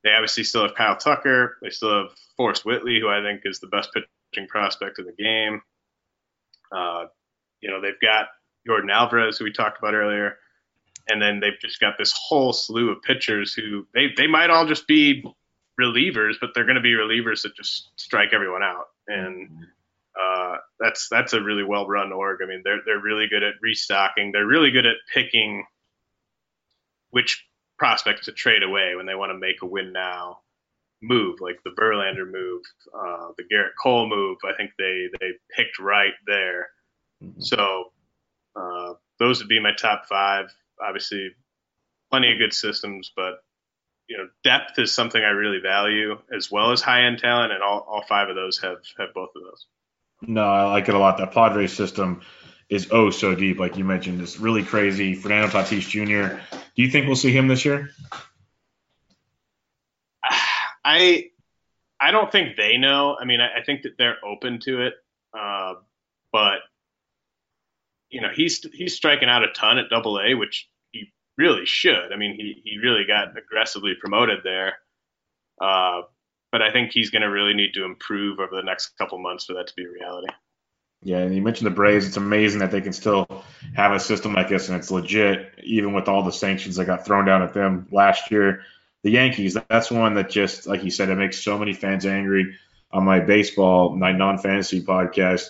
they 0.02 0.10
obviously 0.10 0.42
still 0.42 0.62
have 0.62 0.74
Kyle 0.74 0.96
Tucker. 0.96 1.58
They 1.62 1.70
still 1.70 2.02
have 2.02 2.12
Forrest 2.36 2.64
Whitley, 2.64 2.98
who 3.00 3.08
I 3.08 3.22
think 3.22 3.42
is 3.44 3.60
the 3.60 3.68
best 3.68 3.90
pitching 3.92 4.48
prospect 4.48 4.98
in 4.98 5.06
the 5.06 5.12
game. 5.12 5.62
Uh, 6.74 7.06
you 7.60 7.70
know, 7.70 7.80
they've 7.80 8.00
got 8.02 8.28
Yordan 8.68 8.92
Alvarez, 8.92 9.38
who 9.38 9.44
we 9.44 9.52
talked 9.52 9.78
about 9.78 9.94
earlier, 9.94 10.38
and 11.08 11.22
then 11.22 11.38
they've 11.40 11.60
just 11.60 11.78
got 11.78 11.94
this 11.98 12.12
whole 12.12 12.52
slew 12.52 12.90
of 12.90 13.02
pitchers 13.02 13.54
who 13.54 13.86
they, 13.94 14.08
they 14.16 14.26
might 14.26 14.50
all 14.50 14.66
just 14.66 14.86
be 14.86 15.22
relievers, 15.80 16.34
but 16.40 16.50
they're 16.54 16.64
going 16.64 16.76
to 16.76 16.80
be 16.80 16.92
relievers 16.92 17.42
that 17.42 17.54
just 17.56 17.90
strike 17.96 18.30
everyone 18.32 18.62
out. 18.62 18.86
And 19.06 19.50
uh, 20.18 20.56
that's 20.80 21.08
that's 21.10 21.32
a 21.32 21.42
really 21.42 21.64
well 21.64 21.86
run 21.86 22.12
org. 22.12 22.40
I 22.42 22.46
mean, 22.46 22.62
they're 22.64 22.80
they're 22.86 23.00
really 23.00 23.26
good 23.28 23.42
at 23.42 23.54
restocking. 23.60 24.32
They're 24.32 24.46
really 24.46 24.70
good 24.70 24.86
at 24.86 24.96
picking 25.12 25.64
which 27.14 27.46
prospects 27.78 28.24
to 28.24 28.32
trade 28.32 28.64
away 28.64 28.96
when 28.96 29.06
they 29.06 29.14
want 29.14 29.30
to 29.30 29.38
make 29.38 29.62
a 29.62 29.66
win 29.66 29.92
now 29.92 30.38
move, 31.00 31.40
like 31.40 31.56
the 31.64 31.70
Verlander 31.70 32.28
move, 32.28 32.62
uh, 32.92 33.28
the 33.38 33.44
Gerrit 33.44 33.70
Cole 33.80 34.08
move. 34.08 34.38
I 34.44 34.56
think 34.56 34.72
they 34.76 35.06
they 35.20 35.30
picked 35.56 35.78
right 35.78 36.14
there. 36.26 36.70
Mm-hmm. 37.22 37.40
So 37.40 37.92
uh, 38.56 38.94
those 39.20 39.38
would 39.38 39.48
be 39.48 39.60
my 39.60 39.72
top 39.78 40.06
five. 40.08 40.46
Obviously, 40.84 41.30
plenty 42.10 42.32
of 42.32 42.38
good 42.38 42.52
systems, 42.52 43.12
but 43.14 43.34
you 44.08 44.18
know, 44.18 44.28
depth 44.42 44.78
is 44.80 44.92
something 44.92 45.22
I 45.22 45.30
really 45.30 45.60
value 45.60 46.18
as 46.34 46.50
well 46.50 46.72
as 46.72 46.82
high 46.82 47.04
end 47.04 47.18
talent, 47.18 47.52
and 47.52 47.62
all, 47.62 47.86
all 47.88 48.04
five 48.08 48.28
of 48.28 48.34
those 48.34 48.58
have 48.58 48.78
have 48.98 49.14
both 49.14 49.30
of 49.36 49.42
those. 49.42 49.66
No, 50.20 50.42
I 50.42 50.64
like 50.64 50.88
it 50.88 50.96
a 50.96 50.98
lot. 50.98 51.18
That 51.18 51.30
Padres 51.30 51.72
system 51.72 52.22
is 52.68 52.88
oh 52.90 53.10
so 53.10 53.36
deep, 53.36 53.60
like 53.60 53.76
you 53.76 53.84
mentioned. 53.84 54.20
It's 54.20 54.40
really 54.40 54.64
crazy. 54.64 55.14
Fernando 55.14 55.48
Tatis 55.48 55.88
Jr. 55.88 56.40
Do 56.76 56.82
you 56.82 56.90
think 56.90 57.06
we'll 57.06 57.16
see 57.16 57.32
him 57.32 57.48
this 57.48 57.64
year? 57.64 57.90
I 60.84 61.30
I 62.00 62.10
don't 62.10 62.30
think 62.30 62.56
they 62.56 62.76
know. 62.76 63.16
I 63.20 63.24
mean, 63.24 63.40
I, 63.40 63.60
I 63.60 63.64
think 63.64 63.82
that 63.82 63.96
they're 63.96 64.16
open 64.24 64.60
to 64.60 64.82
it, 64.82 64.94
uh, 65.38 65.74
but 66.32 66.58
you 68.10 68.20
know, 68.20 68.30
he's 68.34 68.64
he's 68.72 68.94
striking 68.94 69.28
out 69.28 69.44
a 69.44 69.52
ton 69.52 69.78
at 69.78 69.88
Double 69.90 70.20
A, 70.20 70.34
which 70.34 70.68
he 70.92 71.12
really 71.38 71.66
should. 71.66 72.12
I 72.12 72.16
mean, 72.16 72.34
he 72.34 72.60
he 72.64 72.78
really 72.78 73.04
got 73.04 73.36
aggressively 73.36 73.94
promoted 73.98 74.40
there. 74.44 74.74
Uh, 75.60 76.02
but 76.52 76.62
I 76.62 76.70
think 76.70 76.92
he's 76.92 77.10
going 77.10 77.22
to 77.22 77.28
really 77.28 77.54
need 77.54 77.74
to 77.74 77.84
improve 77.84 78.38
over 78.38 78.54
the 78.54 78.62
next 78.62 78.96
couple 78.98 79.18
months 79.18 79.46
for 79.46 79.54
that 79.54 79.66
to 79.68 79.74
be 79.74 79.84
a 79.84 79.90
reality. 79.90 80.28
Yeah, 81.04 81.18
and 81.18 81.34
you 81.34 81.42
mentioned 81.42 81.66
the 81.66 81.74
Braves. 81.74 82.06
It's 82.06 82.16
amazing 82.16 82.60
that 82.60 82.70
they 82.70 82.80
can 82.80 82.94
still 82.94 83.26
have 83.76 83.92
a 83.92 84.00
system 84.00 84.32
like 84.32 84.48
this, 84.48 84.70
and 84.70 84.78
it's 84.78 84.90
legit, 84.90 85.52
even 85.62 85.92
with 85.92 86.08
all 86.08 86.22
the 86.22 86.32
sanctions 86.32 86.76
that 86.76 86.86
got 86.86 87.04
thrown 87.04 87.26
down 87.26 87.42
at 87.42 87.52
them 87.52 87.86
last 87.92 88.30
year. 88.30 88.62
The 89.02 89.10
Yankees, 89.10 89.54
that's 89.68 89.90
one 89.90 90.14
that 90.14 90.30
just, 90.30 90.66
like 90.66 90.82
you 90.82 90.90
said, 90.90 91.10
it 91.10 91.16
makes 91.16 91.44
so 91.44 91.58
many 91.58 91.74
fans 91.74 92.06
angry. 92.06 92.56
On 92.90 93.04
my 93.04 93.20
baseball, 93.20 93.94
my 93.94 94.12
non 94.12 94.38
fantasy 94.38 94.82
podcast, 94.82 95.48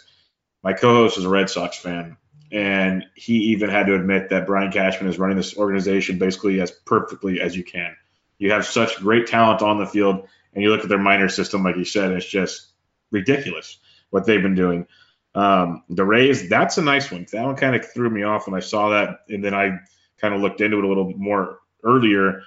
my 0.64 0.72
co 0.72 0.92
host 0.92 1.18
is 1.18 1.24
a 1.24 1.28
Red 1.28 1.48
Sox 1.48 1.78
fan, 1.78 2.16
and 2.50 3.04
he 3.14 3.52
even 3.52 3.70
had 3.70 3.86
to 3.86 3.94
admit 3.94 4.30
that 4.30 4.46
Brian 4.46 4.72
Cashman 4.72 5.08
is 5.08 5.20
running 5.20 5.36
this 5.36 5.56
organization 5.56 6.18
basically 6.18 6.60
as 6.60 6.72
perfectly 6.72 7.40
as 7.40 7.56
you 7.56 7.62
can. 7.62 7.94
You 8.38 8.50
have 8.50 8.66
such 8.66 8.96
great 8.96 9.28
talent 9.28 9.62
on 9.62 9.78
the 9.78 9.86
field, 9.86 10.26
and 10.52 10.64
you 10.64 10.70
look 10.70 10.82
at 10.82 10.88
their 10.88 10.98
minor 10.98 11.28
system, 11.28 11.62
like 11.62 11.76
you 11.76 11.84
said, 11.84 12.10
it's 12.10 12.26
just 12.26 12.72
ridiculous 13.12 13.78
what 14.10 14.26
they've 14.26 14.42
been 14.42 14.56
doing. 14.56 14.88
Um, 15.34 15.82
the 15.88 16.04
Rays, 16.04 16.48
that's 16.48 16.78
a 16.78 16.82
nice 16.82 17.10
one. 17.10 17.26
That 17.32 17.44
one 17.44 17.56
kind 17.56 17.74
of 17.74 17.90
threw 17.92 18.08
me 18.08 18.22
off 18.22 18.46
when 18.46 18.54
I 18.54 18.60
saw 18.60 18.90
that, 18.90 19.20
and 19.28 19.44
then 19.44 19.54
I 19.54 19.78
kind 20.20 20.34
of 20.34 20.40
looked 20.40 20.60
into 20.60 20.78
it 20.78 20.84
a 20.84 20.88
little 20.88 21.12
more 21.16 21.58
earlier. 21.82 22.42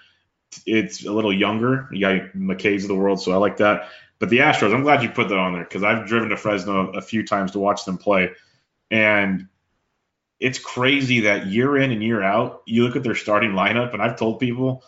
It's 0.65 1.05
a 1.05 1.11
little 1.11 1.33
younger. 1.33 1.89
You 1.91 1.99
got 1.99 2.33
McKay's 2.33 2.83
of 2.83 2.87
the 2.87 2.95
world, 2.95 3.21
so 3.21 3.33
I 3.33 3.37
like 3.37 3.57
that. 3.57 3.89
But 4.19 4.29
the 4.29 4.39
Astros, 4.39 4.73
I'm 4.73 4.83
glad 4.83 5.03
you 5.03 5.09
put 5.09 5.29
that 5.29 5.37
on 5.37 5.53
there 5.53 5.63
because 5.63 5.83
I've 5.83 6.07
driven 6.07 6.29
to 6.29 6.37
Fresno 6.37 6.91
a 6.91 7.01
few 7.01 7.25
times 7.25 7.51
to 7.51 7.59
watch 7.59 7.85
them 7.85 7.97
play 7.97 8.31
And 8.89 9.47
it's 10.39 10.59
crazy 10.59 11.21
that 11.21 11.47
year 11.47 11.77
in 11.77 11.91
and 11.91 12.01
year 12.01 12.21
out, 12.21 12.63
you 12.65 12.83
look 12.83 12.95
at 12.95 13.03
their 13.03 13.15
starting 13.15 13.51
lineup, 13.51 13.93
and 13.93 14.01
I've 14.01 14.17
told 14.17 14.39
people 14.39 14.83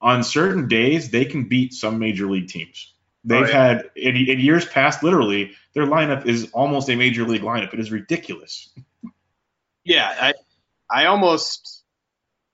on 0.00 0.22
certain 0.22 0.68
days 0.68 1.10
they 1.10 1.24
can 1.24 1.48
beat 1.48 1.74
some 1.74 1.98
major 1.98 2.26
league 2.26 2.48
teams. 2.48 2.93
They've 3.24 3.42
oh, 3.42 3.46
yeah. 3.46 3.66
had 3.68 3.90
in, 3.96 4.16
in, 4.16 4.38
years 4.38 4.66
past, 4.66 5.02
literally, 5.02 5.52
their 5.72 5.86
lineup 5.86 6.26
is 6.26 6.50
almost 6.52 6.90
a 6.90 6.96
major 6.96 7.24
league 7.24 7.42
lineup. 7.42 7.72
It 7.72 7.80
is 7.80 7.90
ridiculous. 7.90 8.68
Yeah, 9.82 10.14
I, 10.20 10.34
I 10.90 11.06
almost, 11.06 11.84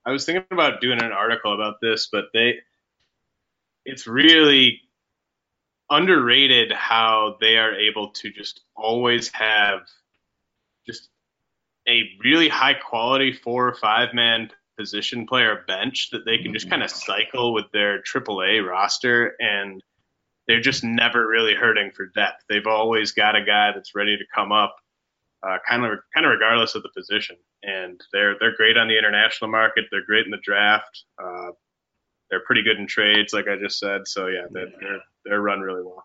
I 0.07 0.13
was 0.13 0.25
thinking 0.25 0.45
about 0.51 0.81
doing 0.81 1.03
an 1.03 1.11
article 1.11 1.53
about 1.53 1.81
this, 1.81 2.09
but 2.11 2.27
they, 2.33 2.59
it's 3.85 4.07
really 4.07 4.81
underrated 5.91 6.71
how 6.71 7.37
they 7.41 7.57
are 7.57 7.75
able 7.75 8.11
to 8.11 8.31
just 8.31 8.61
always 8.77 9.29
have 9.29 9.81
just 10.87 11.09
a 11.89 12.03
really 12.23 12.49
high 12.49 12.75
quality 12.75 13.33
four 13.33 13.67
or 13.67 13.75
five 13.75 14.15
man 14.15 14.51
position 14.79 15.27
player 15.27 15.65
bench 15.67 16.11
that 16.13 16.25
they 16.25 16.39
can 16.39 16.53
just 16.53 16.67
mm-hmm. 16.67 16.75
kind 16.75 16.83
of 16.85 16.91
cycle 16.91 17.53
with 17.53 17.67
their 17.73 18.03
AAA 18.03 18.67
roster 18.67 19.35
and 19.41 19.83
they're 20.51 20.61
just 20.61 20.83
never 20.83 21.29
really 21.29 21.55
hurting 21.55 21.93
for 21.93 22.07
depth. 22.07 22.43
They've 22.49 22.67
always 22.67 23.13
got 23.13 23.37
a 23.37 23.45
guy 23.45 23.71
that's 23.73 23.95
ready 23.95 24.17
to 24.17 24.25
come 24.35 24.51
up, 24.51 24.75
uh, 25.47 25.59
kind 25.69 25.85
of 25.85 26.01
kind 26.13 26.27
of 26.27 26.33
regardless 26.33 26.75
of 26.75 26.83
the 26.83 26.89
position. 26.89 27.37
And 27.63 28.01
they're 28.13 28.37
they're 28.41 28.57
great 28.57 28.77
on 28.77 28.89
the 28.89 28.99
international 28.99 29.49
market. 29.49 29.85
They're 29.93 30.05
great 30.05 30.25
in 30.25 30.33
the 30.33 30.41
draft. 30.43 31.05
Uh, 31.23 31.53
they're 32.31 32.43
pretty 32.45 32.65
good 32.65 32.79
in 32.79 32.89
trades, 32.89 33.33
like 33.33 33.47
I 33.47 33.59
just 33.63 33.79
said. 33.79 34.09
So 34.09 34.27
yeah, 34.27 34.47
they're 34.51 34.73
they're, 34.81 35.01
they're 35.25 35.41
run 35.41 35.61
really 35.61 35.85
well. 35.85 36.03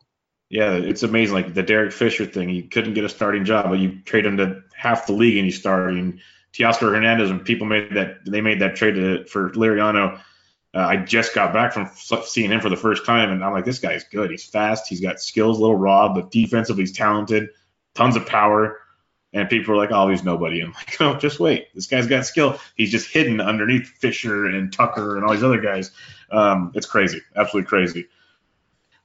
Yeah, 0.50 0.74
it's 0.74 1.02
amazing. 1.02 1.34
Like 1.34 1.56
the 1.56 1.64
Derek 1.64 1.92
Fisher 1.92 2.28
thing, 2.28 2.50
he 2.50 2.62
couldn't 2.62 2.94
get 2.94 3.04
a 3.04 3.10
starting 3.10 3.46
job, 3.46 3.72
but 3.72 3.80
you 3.80 4.00
trade 4.04 4.28
him 4.28 4.38
to 4.38 4.62
half 4.76 5.08
the 5.08 5.14
league 5.14 5.38
and 5.38 5.46
he's 5.46 5.60
starting. 5.60 6.20
Teoscar 6.54 6.94
Hernandez, 6.94 7.32
and 7.32 7.44
people 7.44 7.66
made 7.66 7.96
that 7.96 8.20
they 8.26 8.42
made 8.42 8.62
that 8.62 8.76
trade 8.76 8.94
to, 8.94 9.26
for 9.26 9.50
Liriano. 9.52 10.22
Uh, 10.76 10.80
I 10.80 10.98
just 10.98 11.34
got 11.34 11.54
back 11.54 11.72
from 11.72 11.90
seeing 12.26 12.52
him 12.52 12.60
for 12.60 12.68
the 12.68 12.76
first 12.76 13.06
time, 13.06 13.32
and 13.32 13.44
I'm 13.44 13.54
like, 13.54 13.64
this 13.64 13.80
guy's 13.80 14.04
good. 14.04 14.30
He's 14.30 14.44
fast. 14.44 14.90
He's 14.90 15.00
got 15.00 15.22
skills, 15.22 15.58
a 15.58 15.62
little 15.62 15.78
raw, 15.78 16.14
but 16.14 16.32
defensively 16.32 16.84
he's 16.84 16.92
talented, 16.92 17.50
tons 17.94 18.18
of 18.18 18.26
power. 18.26 18.80
And 19.32 19.50
people 19.50 19.74
are 19.74 19.78
like, 19.78 19.92
oh, 19.92 20.10
he's 20.10 20.24
nobody. 20.24 20.62
I'm 20.62 20.74
like, 20.74 20.98
oh, 21.00 21.16
just 21.16 21.40
wait. 21.40 21.68
This 21.74 21.88
guy's 21.88 22.08
got 22.08 22.26
skill. 22.26 22.60
He's 22.76 22.92
just 22.92 23.10
hidden 23.10 23.40
underneath 23.40 23.88
Fisher 23.88 24.48
and 24.48 24.72
Tucker 24.72 25.16
and 25.16 25.26
all 25.26 25.32
these 25.32 25.44
other 25.44 25.62
guys. 25.62 25.92
Um, 26.30 26.74
it's 26.76 26.88
crazy, 26.88 27.22
absolutely 27.36 27.70
crazy. 27.70 28.08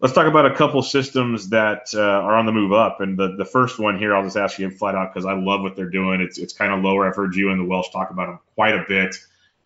Let's 0.01 0.14
talk 0.14 0.27
about 0.27 0.47
a 0.47 0.55
couple 0.55 0.83
systems 0.83 1.51
that 1.51 1.91
uh, 1.95 2.01
are 2.01 2.35
on 2.35 2.47
the 2.47 2.53
move 2.53 2.73
up. 2.73 3.01
And 3.01 3.18
the, 3.18 3.37
the 3.37 3.45
first 3.45 3.79
one 3.79 3.99
here, 3.99 4.14
I'll 4.14 4.25
just 4.25 4.37
ask 4.37 4.59
you 4.59 4.71
flat 4.71 4.95
out 4.95 5.12
because 5.12 5.27
I 5.27 5.35
love 5.35 5.62
what 5.62 5.77
they're 5.77 5.91
doing. 5.91 6.21
It's, 6.21 6.39
it's 6.39 6.53
kind 6.53 6.73
of 6.73 6.83
lower. 6.83 7.07
I've 7.07 7.16
heard 7.16 7.35
you 7.37 7.51
and 7.51 7.61
the 7.61 7.64
Welsh 7.64 7.91
talk 7.91 8.11
about 8.11 8.27
them 8.27 8.39
quite 8.55 8.75
a 8.75 8.85
bit. 8.89 9.16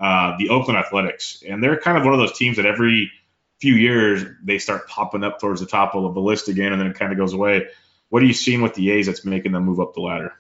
Uh, 0.05 0.37
the 0.37 0.51
Oakland 0.51 0.79
Athletics. 0.79 1.43
And 1.49 1.65
they're 1.65 1.81
kind 1.81 1.97
of 1.97 2.05
one 2.05 2.13
of 2.13 2.21
those 2.21 2.37
teams 2.37 2.59
that 2.59 2.67
every 2.67 3.11
few 3.59 3.73
years 3.73 4.23
they 4.45 4.59
start 4.59 4.87
popping 4.87 5.25
up 5.25 5.41
towards 5.41 5.61
the 5.61 5.67
top 5.67 5.95
of 5.95 6.13
the 6.13 6.21
list 6.21 6.49
again 6.49 6.73
and 6.73 6.81
then 6.83 6.89
it 6.89 6.99
kind 6.99 7.11
of 7.11 7.17
goes 7.17 7.33
away. 7.33 7.69
What 8.11 8.23
are 8.23 8.27
you 8.27 8.35
seeing 8.35 8.61
with 8.61 8.75
the 8.75 8.91
A's 8.91 9.07
that's 9.07 9.25
making 9.25 9.53
them 9.53 9.65
move 9.65 9.81
up 9.81 9.95
the 9.95 10.03
ladder? 10.03 10.35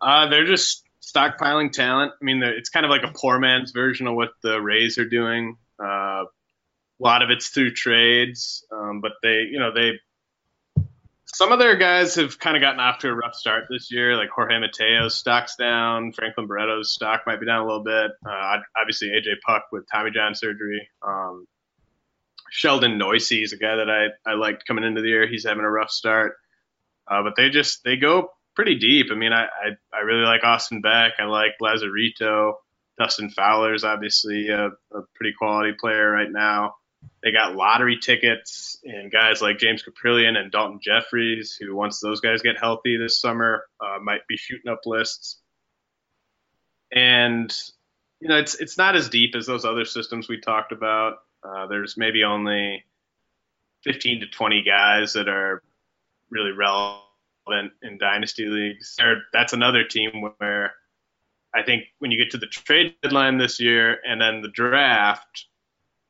Uh, 0.00 0.28
they're 0.28 0.46
just 0.46 0.84
stockpiling 1.02 1.72
talent. 1.72 2.12
I 2.22 2.24
mean, 2.24 2.40
it's 2.44 2.68
kind 2.68 2.86
of 2.86 2.90
like 2.90 3.02
a 3.02 3.12
poor 3.12 3.40
man's 3.40 3.72
version 3.72 4.06
of 4.06 4.14
what 4.14 4.30
the 4.44 4.60
Rays 4.60 4.98
are 4.98 5.08
doing. 5.08 5.56
Uh, 5.82 6.22
a 6.24 6.26
lot 7.00 7.22
of 7.22 7.30
it's 7.30 7.48
through 7.48 7.72
trades, 7.72 8.64
um, 8.70 9.00
but 9.00 9.14
they, 9.24 9.48
you 9.50 9.58
know, 9.58 9.74
they 9.74 9.98
some 11.34 11.50
of 11.50 11.58
their 11.58 11.76
guys 11.76 12.14
have 12.16 12.38
kind 12.38 12.56
of 12.56 12.60
gotten 12.60 12.80
off 12.80 12.98
to 12.98 13.08
a 13.08 13.14
rough 13.14 13.34
start 13.34 13.64
this 13.70 13.90
year. 13.90 14.16
Like 14.16 14.28
Jorge 14.30 14.58
Mateo's 14.58 15.14
stock's 15.14 15.56
down, 15.56 16.12
Franklin 16.12 16.46
Barreto's 16.46 16.92
stock 16.92 17.22
might 17.26 17.40
be 17.40 17.46
down 17.46 17.62
a 17.62 17.66
little 17.66 17.82
bit. 17.82 18.10
Uh, 18.26 18.58
obviously, 18.78 19.08
AJ 19.08 19.40
Puk 19.44 19.64
with 19.72 19.84
Tommy 19.90 20.10
John 20.10 20.34
surgery. 20.34 20.88
Um, 21.06 21.46
Sheldon 22.50 22.98
Neuse 22.98 23.32
is 23.32 23.54
a 23.54 23.56
guy 23.56 23.76
that 23.76 23.88
I, 23.88 24.30
I 24.30 24.34
liked 24.34 24.66
coming 24.66 24.84
into 24.84 25.00
the 25.00 25.08
year. 25.08 25.26
He's 25.26 25.46
having 25.46 25.64
a 25.64 25.70
rough 25.70 25.90
start, 25.90 26.34
uh, 27.10 27.22
but 27.22 27.32
they 27.34 27.48
just 27.48 27.82
they 27.82 27.96
go 27.96 28.28
pretty 28.54 28.78
deep. 28.78 29.06
I 29.10 29.14
mean, 29.14 29.32
I, 29.32 29.44
I, 29.44 29.96
I 29.96 30.00
really 30.00 30.24
like 30.24 30.44
Austin 30.44 30.82
Beck. 30.82 31.12
I 31.18 31.24
like 31.24 31.52
Lazarito. 31.62 32.54
Dustin 32.98 33.30
Fowler's 33.30 33.84
obviously 33.84 34.48
a, 34.50 34.66
a 34.66 35.02
pretty 35.14 35.32
quality 35.38 35.72
player 35.80 36.10
right 36.10 36.30
now. 36.30 36.74
They 37.22 37.30
got 37.30 37.54
lottery 37.54 37.98
tickets 37.98 38.78
and 38.84 39.12
guys 39.12 39.40
like 39.40 39.58
James 39.58 39.84
Kaprielian 39.84 40.36
and 40.36 40.50
Daulton 40.50 40.80
Jefferies, 40.82 41.56
who 41.58 41.74
once 41.74 42.00
those 42.00 42.20
guys 42.20 42.42
get 42.42 42.58
healthy 42.58 42.96
this 42.96 43.20
summer, 43.20 43.64
uh, 43.80 43.98
might 44.02 44.26
be 44.26 44.36
shooting 44.36 44.70
up 44.70 44.80
lists. 44.86 45.40
And 46.92 47.54
you 48.20 48.28
know, 48.28 48.36
it's 48.36 48.54
it's 48.56 48.76
not 48.76 48.96
as 48.96 49.08
deep 49.08 49.34
as 49.34 49.46
those 49.46 49.64
other 49.64 49.84
systems 49.84 50.28
we 50.28 50.40
talked 50.40 50.72
about. 50.72 51.18
Uh, 51.44 51.66
there's 51.66 51.96
maybe 51.96 52.24
only 52.24 52.84
15 53.84 54.20
to 54.20 54.26
20 54.26 54.62
guys 54.62 55.12
that 55.14 55.28
are 55.28 55.62
really 56.30 56.52
relevant 56.52 57.72
in 57.82 57.98
dynasty 57.98 58.46
leagues. 58.46 58.96
that's 59.32 59.52
another 59.52 59.84
team 59.84 60.22
where 60.38 60.72
I 61.54 61.62
think 61.62 61.84
when 61.98 62.10
you 62.10 62.18
get 62.18 62.30
to 62.32 62.38
the 62.38 62.46
trade 62.46 62.94
deadline 63.02 63.38
this 63.38 63.60
year 63.60 63.98
and 64.06 64.20
then 64.20 64.40
the 64.40 64.48
draft 64.48 65.46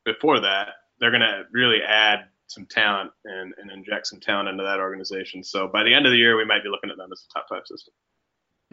before 0.05 0.41
that, 0.41 0.69
they're 1.03 1.11
going 1.11 1.21
to 1.21 1.43
really 1.51 1.81
add 1.81 2.27
some 2.47 2.65
talent 2.65 3.11
and, 3.25 3.53
and 3.57 3.69
inject 3.69 4.07
some 4.07 4.21
talent 4.21 4.47
into 4.47 4.63
that 4.63 4.79
organization. 4.79 5.43
So 5.43 5.67
by 5.67 5.83
the 5.83 5.93
end 5.93 6.05
of 6.05 6.13
the 6.13 6.17
year, 6.17 6.37
we 6.37 6.45
might 6.45 6.63
be 6.63 6.69
looking 6.69 6.89
at 6.89 6.95
them 6.95 7.09
as 7.11 7.25
a 7.29 7.33
top 7.33 7.47
five 7.49 7.63
system. 7.65 7.93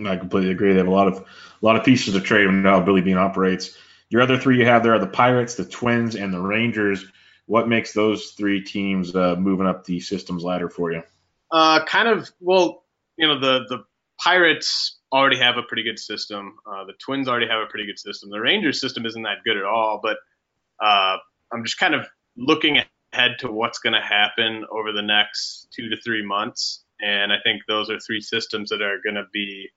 I 0.07 0.17
completely 0.17 0.53
agree. 0.53 0.73
They 0.73 0.79
have 0.79 0.87
a 0.87 0.93
lot 0.93 1.09
of 1.09 1.19
a 1.19 1.25
lot 1.61 1.75
of 1.75 1.85
pieces 1.85 2.15
to 2.15 2.21
trade 2.21 2.47
and 2.47 2.65
how 2.65 2.81
Billy 2.81 3.01
Beane 3.01 3.19
operates. 3.19 3.77
Your 4.09 4.23
other 4.23 4.39
three 4.39 4.59
you 4.59 4.65
have 4.65 4.85
there 4.85 4.95
are 4.95 5.01
the 5.01 5.09
Pirates, 5.09 5.57
the 5.57 5.65
Twins, 5.65 6.15
and 6.15 6.33
the 6.33 6.41
Rangers. 6.41 7.05
What 7.47 7.69
makes 7.69 7.93
those 7.93 8.31
three 8.31 8.63
teams 8.63 9.15
uh, 9.15 9.35
moving 9.37 9.67
up 9.67 9.85
the 9.85 9.99
systems 9.99 10.45
ladder 10.45 10.71
for 10.71 10.93
you? 10.93 11.03
Uh, 11.51 11.85
kind 11.85 12.09
of. 12.09 12.31
Well, 12.41 12.85
you 13.19 13.27
know, 13.27 13.41
the 13.41 13.67
the 13.69 13.85
Pirates 14.23 15.01
already 15.13 15.39
have 15.39 15.57
a 15.57 15.63
pretty 15.63 15.83
good 15.83 15.99
system. 15.99 16.57
Uh, 16.65 16.85
the 16.85 16.95
Twins 16.95 17.29
already 17.29 17.49
have 17.49 17.61
a 17.61 17.67
pretty 17.67 17.87
good 17.87 17.99
system. 17.99 18.31
The 18.31 18.41
Rangers 18.41 18.81
system 18.81 19.05
isn't 19.05 19.23
that 19.23 19.39
good 19.45 19.57
at 19.57 19.65
all, 19.65 20.01
but 20.03 20.19
uh, 20.81 21.19
I'm 21.53 21.65
just 21.65 21.79
kind 21.79 21.95
of 21.95 22.07
looking 22.41 22.79
ahead 23.13 23.33
to 23.39 23.53
what's 23.53 23.79
going 23.79 23.93
to 23.93 24.01
happen 24.01 24.65
over 24.71 24.93
the 24.93 25.03
next 25.03 25.69
two 25.75 25.89
to 25.91 25.97
three 26.03 26.25
months. 26.25 26.85
And 27.01 27.33
I 27.33 27.37
think 27.45 27.63
those 27.69 27.91
are 27.91 28.01
three 28.01 28.21
systems 28.21 28.71
that 28.71 28.83
are 28.83 28.99
going 29.05 29.15
to 29.15 29.27
be 29.33 29.69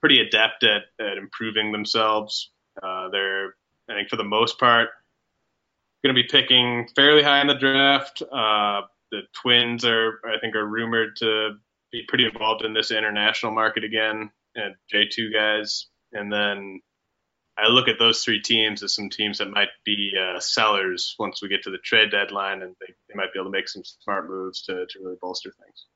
pretty 0.00 0.20
adept 0.20 0.64
at, 0.64 0.82
at 1.00 1.18
improving 1.18 1.72
themselves. 1.72 2.50
Uh, 2.82 3.08
they're, 3.10 3.54
I 3.90 3.94
think, 3.94 4.08
for 4.08 4.16
the 4.16 4.24
most 4.24 4.58
part, 4.58 4.88
going 6.04 6.14
to 6.14 6.22
be 6.22 6.28
picking 6.28 6.88
fairly 6.94 7.22
high 7.22 7.40
in 7.40 7.48
the 7.48 7.54
draft. 7.54 8.22
Uh, 8.22 8.82
the 9.10 9.22
Twins 9.42 9.84
are, 9.84 10.20
I 10.24 10.38
think, 10.40 10.54
are 10.54 10.66
rumored 10.66 11.16
to 11.16 11.54
be 11.90 12.04
pretty 12.06 12.26
involved 12.26 12.64
in 12.64 12.74
this 12.74 12.90
international 12.90 13.52
market 13.52 13.82
again, 13.82 14.30
and 14.54 14.74
J2 14.92 15.32
guys. 15.32 15.86
And 16.12 16.32
then 16.32 16.80
I 17.58 17.68
look 17.68 17.88
at 17.88 17.98
those 17.98 18.22
three 18.22 18.40
teams 18.40 18.82
as 18.82 18.94
some 18.94 19.10
teams 19.10 19.38
that 19.38 19.50
might 19.50 19.68
be 19.84 20.12
uh, 20.16 20.38
sellers 20.38 21.16
once 21.18 21.42
we 21.42 21.48
get 21.48 21.64
to 21.64 21.70
the 21.70 21.78
trade 21.78 22.10
deadline, 22.10 22.62
and 22.62 22.76
they, 22.80 22.94
they 23.08 23.14
might 23.14 23.32
be 23.32 23.40
able 23.40 23.50
to 23.50 23.56
make 23.56 23.68
some 23.68 23.82
smart 23.84 24.28
moves 24.28 24.62
to, 24.62 24.86
to 24.86 24.98
really 25.02 25.16
bolster 25.20 25.50
things. 25.50 25.86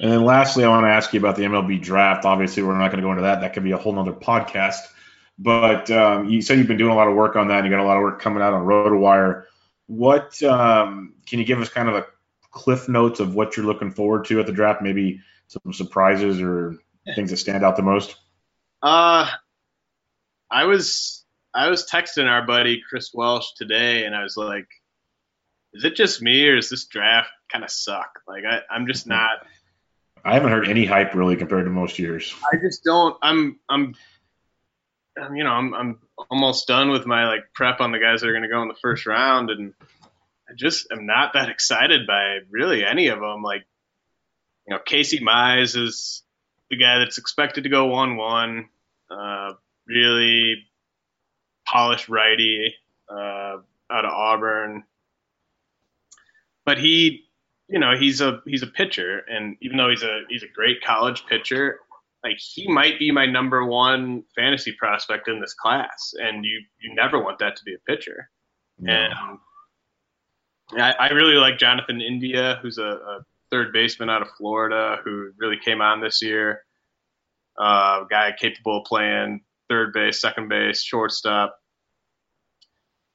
And 0.00 0.12
then 0.12 0.24
lastly, 0.24 0.64
I 0.64 0.68
want 0.68 0.84
to 0.84 0.90
ask 0.90 1.12
you 1.12 1.20
about 1.20 1.36
the 1.36 1.42
MLB 1.42 1.82
draft. 1.82 2.24
Obviously, 2.24 2.62
we're 2.62 2.78
not 2.78 2.90
going 2.90 3.02
to 3.02 3.06
go 3.06 3.10
into 3.10 3.22
that. 3.22 3.40
That 3.40 3.54
could 3.54 3.64
be 3.64 3.72
a 3.72 3.78
whole 3.78 3.98
other 3.98 4.12
podcast. 4.12 4.80
But 5.38 5.90
um, 5.90 6.28
you 6.28 6.42
said 6.42 6.58
you've 6.58 6.68
been 6.68 6.76
doing 6.76 6.92
a 6.92 6.96
lot 6.96 7.08
of 7.08 7.14
work 7.14 7.36
on 7.36 7.48
that. 7.48 7.58
And 7.58 7.66
you 7.66 7.70
got 7.70 7.82
a 7.82 7.86
lot 7.86 7.96
of 7.96 8.02
work 8.02 8.20
coming 8.20 8.42
out 8.42 8.52
on 8.52 8.64
RotoWire. 8.64 9.44
What 9.86 10.40
um, 10.42 11.14
can 11.26 11.38
you 11.38 11.44
give 11.44 11.60
us 11.60 11.68
kind 11.68 11.88
of 11.88 11.96
a 11.96 12.06
cliff 12.50 12.88
notes 12.88 13.20
of 13.20 13.34
what 13.34 13.56
you're 13.56 13.66
looking 13.66 13.90
forward 13.90 14.26
to 14.26 14.38
at 14.38 14.46
the 14.46 14.52
draft? 14.52 14.82
Maybe 14.82 15.20
some 15.48 15.72
surprises 15.72 16.40
or 16.40 16.76
things 17.14 17.30
that 17.30 17.38
stand 17.38 17.64
out 17.64 17.76
the 17.76 17.82
most. 17.82 18.14
Uh, 18.82 19.28
I 20.50 20.64
was 20.64 21.24
I 21.54 21.68
was 21.68 21.86
texting 21.86 22.28
our 22.28 22.46
buddy 22.46 22.82
Chris 22.88 23.10
Welsh 23.12 23.52
today, 23.56 24.04
and 24.04 24.14
I 24.14 24.22
was 24.22 24.36
like, 24.36 24.68
"Is 25.72 25.84
it 25.84 25.96
just 25.96 26.22
me, 26.22 26.46
or 26.48 26.56
is 26.56 26.70
this 26.70 26.86
draft 26.86 27.30
kind 27.52 27.64
of 27.64 27.70
suck? 27.70 28.20
Like, 28.26 28.44
I, 28.44 28.60
I'm 28.70 28.86
just 28.86 29.04
hmm. 29.04 29.10
not." 29.10 29.46
I 30.24 30.34
haven't 30.34 30.50
heard 30.50 30.68
any 30.68 30.84
hype 30.84 31.14
really 31.14 31.36
compared 31.36 31.64
to 31.64 31.70
most 31.70 31.98
years. 31.98 32.34
I 32.52 32.56
just 32.56 32.84
don't. 32.84 33.16
I'm 33.22 33.58
I'm, 33.68 33.94
I'm 35.20 35.36
you 35.36 35.44
know 35.44 35.52
I'm 35.52 35.74
I'm 35.74 35.98
almost 36.30 36.66
done 36.66 36.90
with 36.90 37.06
my 37.06 37.26
like 37.26 37.52
prep 37.54 37.80
on 37.80 37.92
the 37.92 37.98
guys 37.98 38.20
that 38.20 38.28
are 38.28 38.32
going 38.32 38.42
to 38.42 38.48
go 38.48 38.62
in 38.62 38.68
the 38.68 38.74
first 38.74 39.06
round, 39.06 39.50
and 39.50 39.74
I 40.48 40.54
just 40.54 40.88
am 40.90 41.06
not 41.06 41.34
that 41.34 41.48
excited 41.50 42.06
by 42.06 42.38
really 42.50 42.84
any 42.84 43.08
of 43.08 43.20
them. 43.20 43.42
Like, 43.42 43.66
you 44.66 44.74
know, 44.74 44.80
Casey 44.84 45.20
Mize 45.20 45.76
is 45.76 46.22
the 46.70 46.76
guy 46.76 46.98
that's 46.98 47.18
expected 47.18 47.64
to 47.64 47.70
go 47.70 47.86
one 47.86 48.16
one. 48.16 48.68
Uh, 49.10 49.52
really 49.88 50.64
polished 51.66 52.08
righty 52.08 52.74
uh, 53.08 53.56
out 53.90 54.04
of 54.04 54.10
Auburn. 54.12 54.84
But 56.64 56.78
he 56.78 57.28
you 57.68 57.78
know, 57.78 57.96
he's 57.96 58.20
a 58.20 58.40
he's 58.46 58.62
a 58.62 58.66
pitcher, 58.66 59.24
and 59.28 59.56
even 59.60 59.76
though 59.76 59.90
he's 59.90 60.02
a 60.02 60.22
he's 60.28 60.42
a 60.42 60.48
great 60.48 60.82
college 60.82 61.26
pitcher, 61.26 61.80
like 62.24 62.38
he 62.38 62.66
might 62.66 62.98
be 62.98 63.10
my 63.10 63.26
number 63.26 63.64
one 63.64 64.24
fantasy 64.34 64.72
prospect 64.72 65.28
in 65.28 65.40
this 65.40 65.54
class, 65.54 66.14
and 66.18 66.44
you 66.44 66.62
you 66.80 66.94
never 66.94 67.22
want 67.22 67.38
that 67.40 67.56
to 67.56 67.64
be 67.64 67.74
a 67.74 67.78
pitcher. 67.86 68.30
No. 68.78 69.08
And 70.72 70.82
I, 70.82 70.92
I, 70.92 71.08
really 71.10 71.34
like 71.34 71.58
Jonathan 71.58 72.00
India, 72.00 72.58
who's 72.62 72.78
a, 72.78 72.84
a, 72.84 73.20
third 73.50 73.72
baseman 73.72 74.10
out 74.10 74.20
of 74.20 74.28
Florida, 74.36 74.98
who 75.02 75.30
really 75.38 75.56
came 75.58 75.80
on 75.80 76.00
this 76.00 76.20
year. 76.22 76.62
Uh, 77.58 78.04
guy 78.04 78.32
capable 78.38 78.80
of 78.80 78.84
playing 78.84 79.40
third 79.68 79.92
base, 79.92 80.20
second 80.20 80.48
base, 80.48 80.82
shortstop. 80.82 81.58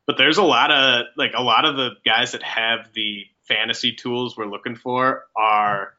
But 0.06 0.18
there's 0.18 0.38
a 0.38 0.43
lot 0.43 0.72
of 0.72 1.06
like 1.18 1.32
a 1.36 1.43
lot 1.43 1.66
of 1.66 1.78
the 1.78 1.91
guys 2.06 2.34
that 2.34 2.43
have 2.43 2.91
the 2.93 3.26
fantasy 3.47 3.93
tools 3.93 4.36
we're 4.36 4.49
looking 4.49 4.76
for 4.76 5.26
are 5.36 5.93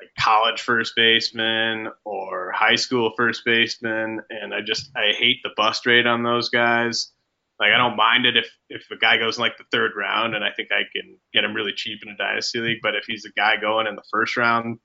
like 0.00 0.10
college 0.18 0.60
first 0.60 0.94
baseman 0.94 1.88
or 2.04 2.52
high 2.52 2.74
school 2.74 3.12
first 3.16 3.44
baseman, 3.44 4.20
and 4.28 4.54
I 4.54 4.60
just 4.60 4.90
I 4.94 5.12
hate 5.18 5.38
the 5.42 5.50
bust 5.56 5.86
rate 5.86 6.06
on 6.06 6.22
those 6.22 6.50
guys. 6.50 7.12
Like 7.58 7.72
I 7.72 7.78
don't 7.78 7.96
mind 7.96 8.26
it 8.26 8.36
if 8.36 8.48
if 8.68 8.90
a 8.90 8.96
guy 8.96 9.16
goes 9.16 9.38
in 9.38 9.42
like 9.42 9.56
the 9.56 9.64
third 9.72 9.92
round 9.96 10.34
and 10.34 10.44
I 10.44 10.50
think 10.54 10.68
I 10.70 10.82
can 10.94 11.16
get 11.32 11.44
him 11.44 11.54
really 11.54 11.72
cheap 11.74 12.00
in 12.02 12.12
a 12.12 12.16
dynasty 12.16 12.58
league, 12.58 12.80
but 12.82 12.94
if 12.94 13.04
he's 13.06 13.24
a 13.24 13.32
guy 13.32 13.56
going 13.58 13.86
in 13.86 13.96
the 13.96 14.04
first 14.10 14.36
round, 14.36 14.78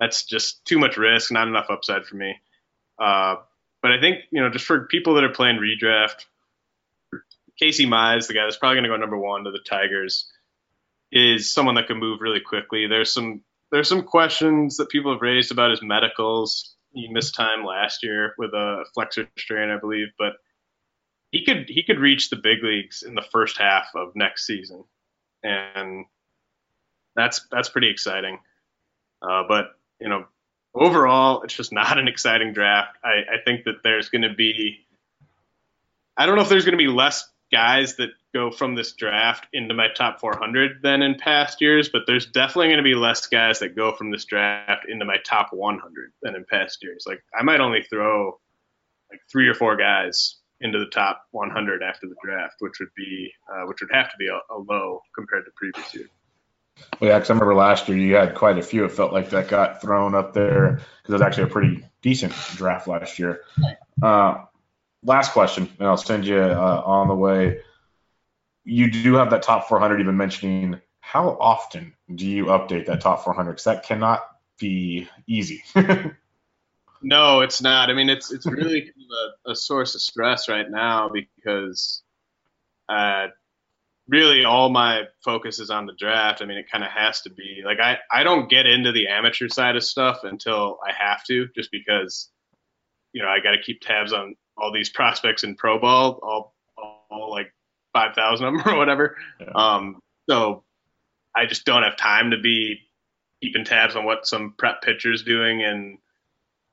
that's 0.00 0.24
just 0.24 0.64
too 0.64 0.78
much 0.78 0.96
risk, 0.96 1.30
not 1.30 1.48
enough 1.48 1.70
upside 1.70 2.04
for 2.04 2.16
me. 2.16 2.34
Uh, 3.00 3.36
but 3.82 3.92
I 3.92 4.00
think 4.00 4.24
you 4.30 4.40
know 4.40 4.50
just 4.50 4.64
for 4.64 4.86
people 4.86 5.14
that 5.14 5.24
are 5.24 5.32
playing 5.32 5.58
redraft, 5.58 6.24
Casey 7.58 7.86
Mize, 7.86 8.26
the 8.26 8.34
guy 8.34 8.44
that's 8.44 8.56
probably 8.56 8.76
going 8.76 8.84
to 8.84 8.90
go 8.90 8.96
number 8.96 9.18
one 9.18 9.44
to 9.44 9.50
the 9.50 9.58
Tigers, 9.58 10.30
is 11.12 11.52
someone 11.52 11.74
that 11.76 11.86
can 11.86 11.98
move 11.98 12.20
really 12.20 12.40
quickly. 12.40 12.86
There's 12.86 13.12
some 13.12 13.42
there's 13.70 13.88
some 13.88 14.02
questions 14.02 14.76
that 14.76 14.88
people 14.88 15.12
have 15.12 15.22
raised 15.22 15.52
about 15.52 15.70
his 15.70 15.82
medicals. 15.82 16.74
He 16.92 17.08
missed 17.08 17.34
time 17.34 17.64
last 17.64 18.02
year 18.02 18.34
with 18.38 18.52
a 18.54 18.84
flexor 18.94 19.28
strain, 19.36 19.70
I 19.70 19.78
believe, 19.78 20.08
but 20.18 20.34
he 21.30 21.44
could 21.44 21.66
he 21.68 21.82
could 21.82 21.98
reach 21.98 22.30
the 22.30 22.36
big 22.36 22.62
leagues 22.62 23.02
in 23.02 23.14
the 23.14 23.24
first 23.30 23.58
half 23.58 23.88
of 23.94 24.12
next 24.14 24.46
season, 24.46 24.84
and 25.42 26.06
that's 27.14 27.46
that's 27.50 27.68
pretty 27.68 27.90
exciting. 27.90 28.38
Uh, 29.20 29.42
but 29.46 29.66
you 30.00 30.08
know, 30.08 30.24
overall, 30.78 31.42
it's 31.42 31.54
just 31.54 31.72
not 31.72 31.98
an 31.98 32.08
exciting 32.08 32.52
draft. 32.52 32.96
I, 33.04 33.34
I 33.34 33.42
think 33.44 33.64
that 33.64 33.82
there's 33.82 34.08
going 34.08 34.22
to 34.22 34.34
be, 34.34 34.86
I 36.16 36.26
don't 36.26 36.36
know 36.36 36.42
if 36.42 36.48
there's 36.48 36.64
going 36.64 36.78
to 36.78 36.84
be 36.84 36.88
less 36.88 37.28
guys 37.50 37.96
that 37.96 38.10
go 38.34 38.50
from 38.50 38.74
this 38.74 38.92
draft 38.92 39.46
into 39.52 39.74
my 39.74 39.88
top 39.88 40.20
400 40.20 40.82
than 40.82 41.02
in 41.02 41.16
past 41.16 41.60
years, 41.60 41.88
but 41.88 42.02
there's 42.06 42.26
definitely 42.26 42.68
going 42.68 42.78
to 42.78 42.82
be 42.82 42.94
less 42.94 43.26
guys 43.26 43.60
that 43.60 43.74
go 43.74 43.92
from 43.92 44.10
this 44.10 44.24
draft 44.24 44.86
into 44.88 45.04
my 45.04 45.16
top 45.24 45.52
100 45.52 46.12
than 46.22 46.34
in 46.34 46.44
past 46.44 46.82
years. 46.82 47.04
Like 47.06 47.22
I 47.38 47.42
might 47.42 47.60
only 47.60 47.82
throw 47.82 48.38
like 49.10 49.20
three 49.30 49.48
or 49.48 49.54
four 49.54 49.76
guys 49.76 50.36
into 50.60 50.78
the 50.78 50.86
top 50.86 51.22
100 51.30 51.82
after 51.82 52.06
the 52.06 52.16
draft, 52.22 52.56
which 52.58 52.80
would 52.80 52.94
be 52.96 53.32
uh, 53.50 53.64
which 53.66 53.80
would 53.80 53.90
have 53.92 54.10
to 54.10 54.16
be 54.18 54.28
a, 54.28 54.38
a 54.54 54.58
low 54.58 55.00
compared 55.14 55.44
to 55.46 55.50
previous 55.56 55.94
years. 55.94 56.10
Well, 57.00 57.10
yeah, 57.10 57.18
because 57.18 57.30
I 57.30 57.34
remember 57.34 57.54
last 57.54 57.88
year 57.88 57.96
you 57.96 58.14
had 58.14 58.34
quite 58.34 58.58
a 58.58 58.62
few. 58.62 58.84
It 58.84 58.92
felt 58.92 59.12
like 59.12 59.30
that 59.30 59.48
got 59.48 59.80
thrown 59.80 60.14
up 60.14 60.32
there 60.32 60.72
because 60.72 61.08
it 61.08 61.12
was 61.12 61.22
actually 61.22 61.44
a 61.44 61.48
pretty 61.48 61.84
decent 62.02 62.32
draft 62.56 62.88
last 62.88 63.18
year. 63.18 63.42
Uh, 64.02 64.44
last 65.02 65.32
question, 65.32 65.68
and 65.78 65.88
I'll 65.88 65.96
send 65.96 66.26
you 66.26 66.38
uh, 66.38 66.82
on 66.84 67.08
the 67.08 67.14
way. 67.14 67.60
You 68.64 68.90
do 68.90 69.14
have 69.14 69.30
that 69.30 69.42
top 69.42 69.68
400 69.68 69.98
you've 69.98 70.06
been 70.06 70.16
mentioning. 70.16 70.80
How 71.00 71.30
often 71.40 71.94
do 72.14 72.26
you 72.26 72.46
update 72.46 72.86
that 72.86 73.00
top 73.00 73.24
400? 73.24 73.52
Because 73.52 73.64
that 73.64 73.84
cannot 73.84 74.26
be 74.58 75.08
easy. 75.26 75.62
No, 77.00 77.40
it's 77.40 77.62
not. 77.62 77.90
I 77.90 77.94
mean, 77.94 78.08
it's 78.08 78.32
it's 78.32 78.46
really 78.46 78.92
a, 79.46 79.52
a, 79.52 79.56
source 79.56 79.94
of 79.94 80.00
stress 80.00 80.48
right 80.48 80.68
now 80.68 81.08
because 81.08 82.02
uh, 82.88 83.28
really 84.08 84.44
all 84.44 84.70
my 84.70 85.02
focus 85.24 85.60
is 85.60 85.70
on 85.70 85.86
the 85.86 85.92
draft. 85.92 86.42
I 86.42 86.46
mean, 86.46 86.58
it 86.58 86.70
kind 86.70 86.82
of 86.82 86.90
has 86.90 87.22
to 87.22 87.30
be. 87.30 87.62
Like, 87.64 87.78
I 87.80 87.98
I 88.10 88.22
don't 88.22 88.48
get 88.48 88.66
into 88.66 88.92
the 88.92 89.08
amateur 89.08 89.48
side 89.48 89.76
of 89.76 89.84
stuff 89.84 90.20
until 90.24 90.78
I 90.86 90.92
have 90.92 91.22
to, 91.24 91.48
just 91.54 91.70
because 91.70 92.30
you 93.12 93.22
know 93.22 93.28
I 93.28 93.40
got 93.40 93.52
to 93.52 93.62
keep 93.62 93.80
tabs 93.80 94.12
on 94.12 94.34
all 94.56 94.72
these 94.72 94.88
prospects 94.88 95.44
in 95.44 95.54
pro 95.54 95.78
ball, 95.78 96.18
all 96.22 96.54
all 97.10 97.30
like 97.30 97.52
five 97.92 98.14
thousand 98.14 98.46
of 98.46 98.64
them 98.64 98.74
or 98.74 98.78
whatever. 98.78 99.16
Yeah. 99.40 99.50
Um, 99.54 100.00
so 100.28 100.64
I 101.34 101.46
just 101.46 101.64
don't 101.64 101.82
have 101.82 101.96
time 101.96 102.32
to 102.32 102.38
be 102.38 102.80
keeping 103.42 103.64
tabs 103.64 103.94
on 103.94 104.04
what 104.04 104.26
some 104.26 104.54
prep 104.58 104.82
pitcher's 104.82 105.22
doing 105.22 105.62
and 105.62 105.98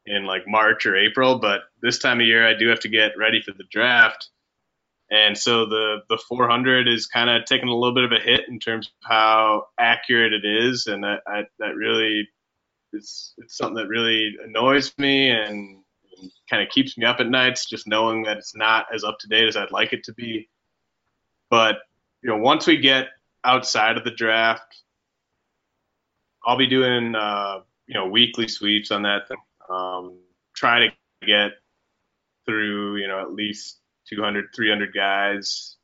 in 0.05 0.25
like 0.25 0.47
March 0.47 0.85
or 0.85 0.95
April, 0.95 1.39
but 1.39 1.61
this 1.81 1.99
time 1.99 2.19
of 2.19 2.27
year 2.27 2.47
I 2.47 2.53
do 2.53 2.69
have 2.69 2.81
to 2.81 2.89
get 2.89 3.17
ready 3.17 3.41
for 3.41 3.51
the 3.51 3.63
draft. 3.63 4.29
And 5.11 5.37
so 5.37 5.65
the 5.65 5.97
the 6.09 6.17
400 6.17 6.87
is 6.87 7.05
kind 7.07 7.29
of 7.29 7.45
taking 7.45 7.69
a 7.69 7.75
little 7.75 7.93
bit 7.93 8.05
of 8.05 8.11
a 8.11 8.19
hit 8.19 8.49
in 8.49 8.59
terms 8.59 8.87
of 8.87 9.09
how 9.09 9.67
accurate 9.79 10.33
it 10.33 10.45
is, 10.45 10.87
and 10.87 11.03
that 11.03 11.21
I, 11.27 11.43
that 11.59 11.75
really 11.75 12.27
it's 12.93 13.33
it's 13.37 13.57
something 13.57 13.75
that 13.75 13.87
really 13.87 14.35
annoys 14.43 14.93
me 14.97 15.29
and, 15.29 15.83
and 16.17 16.31
kind 16.49 16.63
of 16.63 16.69
keeps 16.69 16.97
me 16.97 17.05
up 17.05 17.19
at 17.19 17.29
nights, 17.29 17.69
just 17.69 17.87
knowing 17.87 18.23
that 18.23 18.37
it's 18.37 18.55
not 18.55 18.87
as 18.93 19.03
up 19.03 19.19
to 19.19 19.27
date 19.27 19.47
as 19.47 19.57
I'd 19.57 19.71
like 19.71 19.93
it 19.93 20.03
to 20.05 20.13
be. 20.13 20.49
But 21.49 21.77
you 22.23 22.29
know, 22.29 22.37
once 22.37 22.65
we 22.65 22.77
get 22.77 23.09
outside 23.43 23.97
of 23.97 24.03
the 24.03 24.11
draft, 24.11 24.81
I'll 26.45 26.57
be 26.57 26.67
doing 26.67 27.13
uh, 27.15 27.59
you 27.85 27.93
know 27.93 28.07
weekly 28.07 28.47
sweeps 28.47 28.89
on 28.89 29.03
that 29.03 29.27
thing 29.27 29.37
um, 29.69 30.19
try 30.53 30.79
to 30.79 30.89
get 31.25 31.51
through, 32.45 32.97
you 32.97 33.07
know, 33.07 33.19
at 33.19 33.33
least 33.33 33.79
200, 34.09 34.47
300 34.55 34.93
guys 34.93 35.75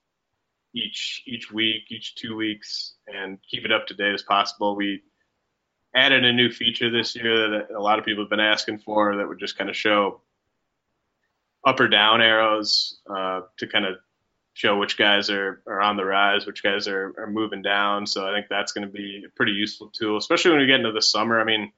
each 0.74 1.24
each 1.26 1.52
week, 1.52 1.84
each 1.90 2.16
two 2.16 2.36
weeks, 2.36 2.94
and 3.08 3.38
keep 3.50 3.66
it 3.66 3.72
up 3.72 3.88
to 3.88 3.94
date 3.94 4.14
as 4.14 4.24
possible. 4.24 4.76
We 4.76 5.04
added 5.96 6.24
a 6.24 6.34
new 6.34 6.50
feature 6.52 6.90
this 6.90 7.16
year 7.16 7.50
that 7.50 7.72
a 7.76 7.82
lot 7.82 8.00
of 8.00 8.06
people 8.06 8.24
have 8.24 8.30
been 8.30 8.40
asking 8.40 8.80
for 8.80 9.18
that 9.18 9.28
would 9.28 9.40
just 9.40 9.58
kind 9.58 9.70
of 9.70 9.76
show 9.76 10.22
up 11.66 11.80
or 11.80 11.88
down 11.88 12.22
arrows 12.22 13.00
uh, 13.10 13.42
to 13.58 13.68
kind 13.68 13.86
of 13.86 13.98
show 14.54 14.78
which 14.78 14.98
guys 14.98 15.30
are, 15.30 15.62
are 15.68 15.82
on 15.82 15.98
the 15.98 16.06
rise, 16.06 16.46
which 16.46 16.64
guys 16.64 16.88
are, 16.88 17.14
are 17.18 17.28
moving 17.28 17.62
down. 17.62 18.06
So 18.06 18.28
I 18.28 18.34
think 18.34 18.48
that's 18.50 18.72
going 18.72 18.86
to 18.86 18.92
be 18.92 19.24
a 19.26 19.30
pretty 19.36 19.54
useful 19.54 19.92
tool, 19.94 20.18
especially 20.18 20.52
when 20.52 20.62
we 20.62 20.68
get 20.68 20.80
into 20.80 20.92
the 20.92 21.02
summer. 21.02 21.40
I 21.40 21.44
mean, 21.44 21.72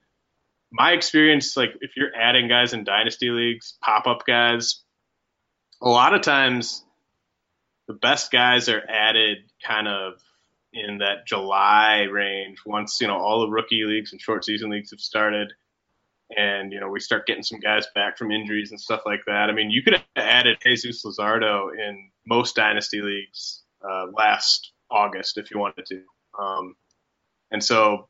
my 0.71 0.91
experience, 0.91 1.55
like 1.55 1.75
if 1.81 1.95
you're 1.95 2.15
adding 2.15 2.47
guys 2.47 2.73
in 2.73 2.83
dynasty 2.83 3.29
leagues, 3.29 3.77
pop 3.81 4.07
up 4.07 4.25
guys, 4.25 4.82
a 5.83 5.89
lot 5.89 6.13
of 6.13 6.21
times 6.21 6.83
the 7.87 7.93
best 7.93 8.31
guys 8.31 8.69
are 8.69 8.81
added 8.87 9.39
kind 9.65 9.87
of 9.87 10.13
in 10.71 10.99
that 10.99 11.27
July 11.27 12.03
range 12.03 12.59
once, 12.65 13.01
you 13.01 13.07
know, 13.07 13.17
all 13.17 13.41
the 13.41 13.49
rookie 13.49 13.83
leagues 13.83 14.13
and 14.13 14.21
short 14.21 14.45
season 14.45 14.69
leagues 14.69 14.91
have 14.91 15.01
started 15.01 15.53
and, 16.35 16.71
you 16.71 16.79
know, 16.79 16.89
we 16.89 16.99
start 16.99 17.27
getting 17.27 17.43
some 17.43 17.59
guys 17.59 17.85
back 17.93 18.17
from 18.17 18.31
injuries 18.31 18.71
and 18.71 18.79
stuff 18.79 19.01
like 19.05 19.19
that. 19.27 19.49
I 19.49 19.51
mean, 19.51 19.69
you 19.69 19.83
could 19.83 19.93
have 19.93 20.03
added 20.15 20.57
Jesus 20.63 21.03
Luzardo 21.05 21.69
in 21.77 22.09
most 22.25 22.55
dynasty 22.55 23.01
leagues 23.01 23.61
uh, 23.87 24.05
last 24.17 24.71
August 24.89 25.37
if 25.37 25.51
you 25.51 25.59
wanted 25.59 25.85
to. 25.87 26.01
Um, 26.41 26.75
and 27.51 27.63
so, 27.63 28.07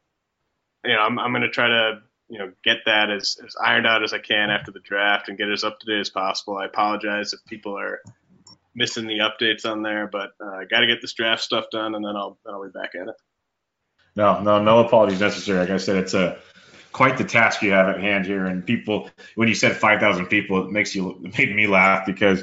you 0.86 0.94
know, 0.94 1.00
I'm, 1.00 1.18
I'm 1.20 1.32
going 1.32 1.42
to 1.42 1.50
try 1.50 1.68
to 1.68 2.02
you 2.34 2.40
know 2.40 2.52
get 2.64 2.78
that 2.88 3.12
as, 3.12 3.38
as 3.46 3.56
ironed 3.64 3.86
out 3.86 4.04
as 4.04 4.12
I 4.12 4.18
can 4.18 4.50
after 4.50 4.72
the 4.72 4.80
draft 4.80 5.30
and 5.30 5.38
get 5.38 5.50
it 5.50 5.54
as 5.54 5.64
up 5.64 5.80
to 5.80 5.86
date 5.86 6.00
as 6.00 6.10
possible. 6.10 6.58
I 6.58 6.66
apologize 6.66 7.32
if 7.32 7.46
people 7.46 7.78
are 7.78 8.02
missing 8.74 9.06
the 9.06 9.20
updates 9.20 9.70
on 9.70 9.84
there, 9.84 10.08
but 10.08 10.32
uh, 10.44 10.50
I 10.50 10.66
got 10.66 10.80
to 10.80 10.88
get 10.88 11.00
this 11.00 11.14
draft 11.14 11.44
stuff 11.44 11.66
done, 11.72 11.94
and 11.94 12.04
then 12.04 12.16
I'll 12.16 12.40
I'll 12.48 12.64
be 12.64 12.72
back 12.72 12.96
at 13.00 13.08
it. 13.08 13.16
No, 14.16 14.42
no, 14.42 14.64
no 14.64 14.80
apologies 14.80 15.20
necessary. 15.20 15.60
Like 15.60 15.70
I 15.70 15.78
said, 15.78 15.98
it's 15.98 16.16
a 16.16 16.40
quite 16.92 17.20
the 17.20 17.24
task 17.24 17.62
you 17.62 17.72
have 17.72 17.88
at 17.88 18.02
hand 18.02 18.26
here. 18.26 18.46
And 18.46 18.66
people, 18.66 19.12
when 19.36 19.48
you 19.48 19.56
said 19.56 19.78
five 19.78 20.00
thousand 20.00 20.26
people, 20.26 20.66
it 20.66 20.72
makes 20.72 20.96
you 20.96 21.22
it 21.24 21.38
made 21.38 21.56
me 21.56 21.68
laugh 21.68 22.08
because 22.08 22.42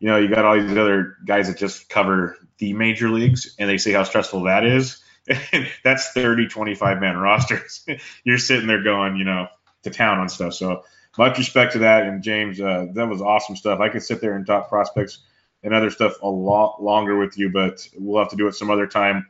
you 0.00 0.08
know 0.08 0.16
you 0.16 0.28
got 0.28 0.44
all 0.44 0.60
these 0.60 0.76
other 0.76 1.16
guys 1.24 1.46
that 1.46 1.58
just 1.58 1.88
cover 1.88 2.36
the 2.58 2.72
major 2.72 3.08
leagues, 3.08 3.54
and 3.56 3.70
they 3.70 3.78
say 3.78 3.92
how 3.92 4.02
stressful 4.02 4.42
that 4.42 4.66
is. 4.66 5.00
that's 5.84 6.12
30, 6.12 6.48
25 6.48 7.00
man 7.00 7.16
rosters. 7.16 7.86
You're 8.24 8.38
sitting 8.38 8.66
there 8.66 8.82
going, 8.82 9.16
you 9.16 9.24
know, 9.24 9.48
to 9.82 9.90
town 9.90 10.18
on 10.18 10.28
stuff. 10.28 10.54
So 10.54 10.84
much 11.16 11.38
respect 11.38 11.72
to 11.72 11.80
that. 11.80 12.04
And 12.04 12.22
James, 12.22 12.60
uh, 12.60 12.86
that 12.94 13.08
was 13.08 13.20
awesome 13.20 13.56
stuff. 13.56 13.80
I 13.80 13.88
could 13.88 14.02
sit 14.02 14.20
there 14.20 14.34
and 14.34 14.46
talk 14.46 14.68
prospects 14.68 15.18
and 15.62 15.74
other 15.74 15.90
stuff 15.90 16.14
a 16.22 16.28
lot 16.28 16.82
longer 16.82 17.18
with 17.18 17.36
you, 17.36 17.50
but 17.50 17.86
we'll 17.96 18.22
have 18.22 18.30
to 18.30 18.36
do 18.36 18.46
it 18.46 18.54
some 18.54 18.70
other 18.70 18.86
time. 18.86 19.26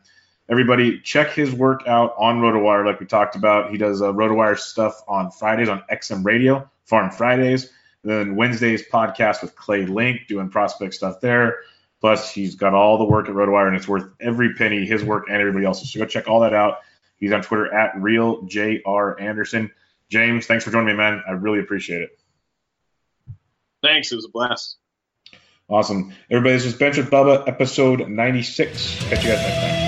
Everybody, 0.51 1.01
check 1.01 1.31
his 1.31 1.53
work 1.53 1.87
out 1.87 2.15
on 2.17 2.41
RotoWire, 2.41 2.87
like 2.87 3.01
we 3.01 3.07
talked 3.07 3.37
about. 3.37 3.71
He 3.71 3.77
does 3.77 4.01
uh, 4.01 4.13
RotoWire 4.13 4.59
stuff 4.59 5.03
on 5.07 5.31
Fridays 5.31 5.69
on 5.69 5.83
XM 5.91 6.25
Radio, 6.25 6.71
Farm 6.85 7.11
Fridays. 7.11 7.71
then 8.03 8.37
Wednesdays 8.37 8.83
podcast 8.89 9.43
with 9.43 9.57
Clay 9.57 9.85
Link, 9.85 10.23
doing 10.27 10.49
prospect 10.49 10.95
stuff 10.95 11.21
there. 11.21 11.61
Plus, 12.01 12.31
he's 12.31 12.55
got 12.55 12.75
all 12.75 12.99
the 12.99 13.05
work 13.05 13.29
at 13.29 13.35
RotoWire, 13.35 13.67
and 13.67 13.77
it's 13.77 13.89
worth 13.89 14.09
every 14.21 14.55
penny, 14.55 14.87
his 14.87 15.03
work 15.03 15.25
and 15.29 15.37
everybody 15.37 15.67
else's. 15.67 15.93
So 15.93 15.99
go 15.99 16.07
check 16.07 16.29
all 16.29 16.41
that 16.41 16.55
out. 16.55 16.79
He's 17.17 17.33
on 17.33 17.43
Twitter 17.43 17.73
at 17.73 17.95
RealJRAnderson. 17.95 19.71
James, 20.09 20.47
thanks 20.47 20.65
for 20.65 20.71
joining 20.71 20.89
me, 20.89 20.95
man. 20.95 21.23
I 21.27 21.33
really 21.33 21.59
appreciate 21.59 22.03
it. 22.03 22.11
Thanks. 23.83 24.13
It 24.13 24.17
was 24.17 24.27
a 24.27 24.31
blast. 24.31 24.77
Awesome. 25.69 26.13
Everybody, 26.31 26.55
this 26.55 26.65
is 26.65 26.75
Benched 26.75 26.99
with 26.99 27.11
Bubba, 27.11 27.47
episode 27.47 28.09
96. 28.09 29.05
Catch 29.05 29.25
you 29.25 29.31
guys 29.31 29.43
next 29.43 29.57
time. 29.57 29.88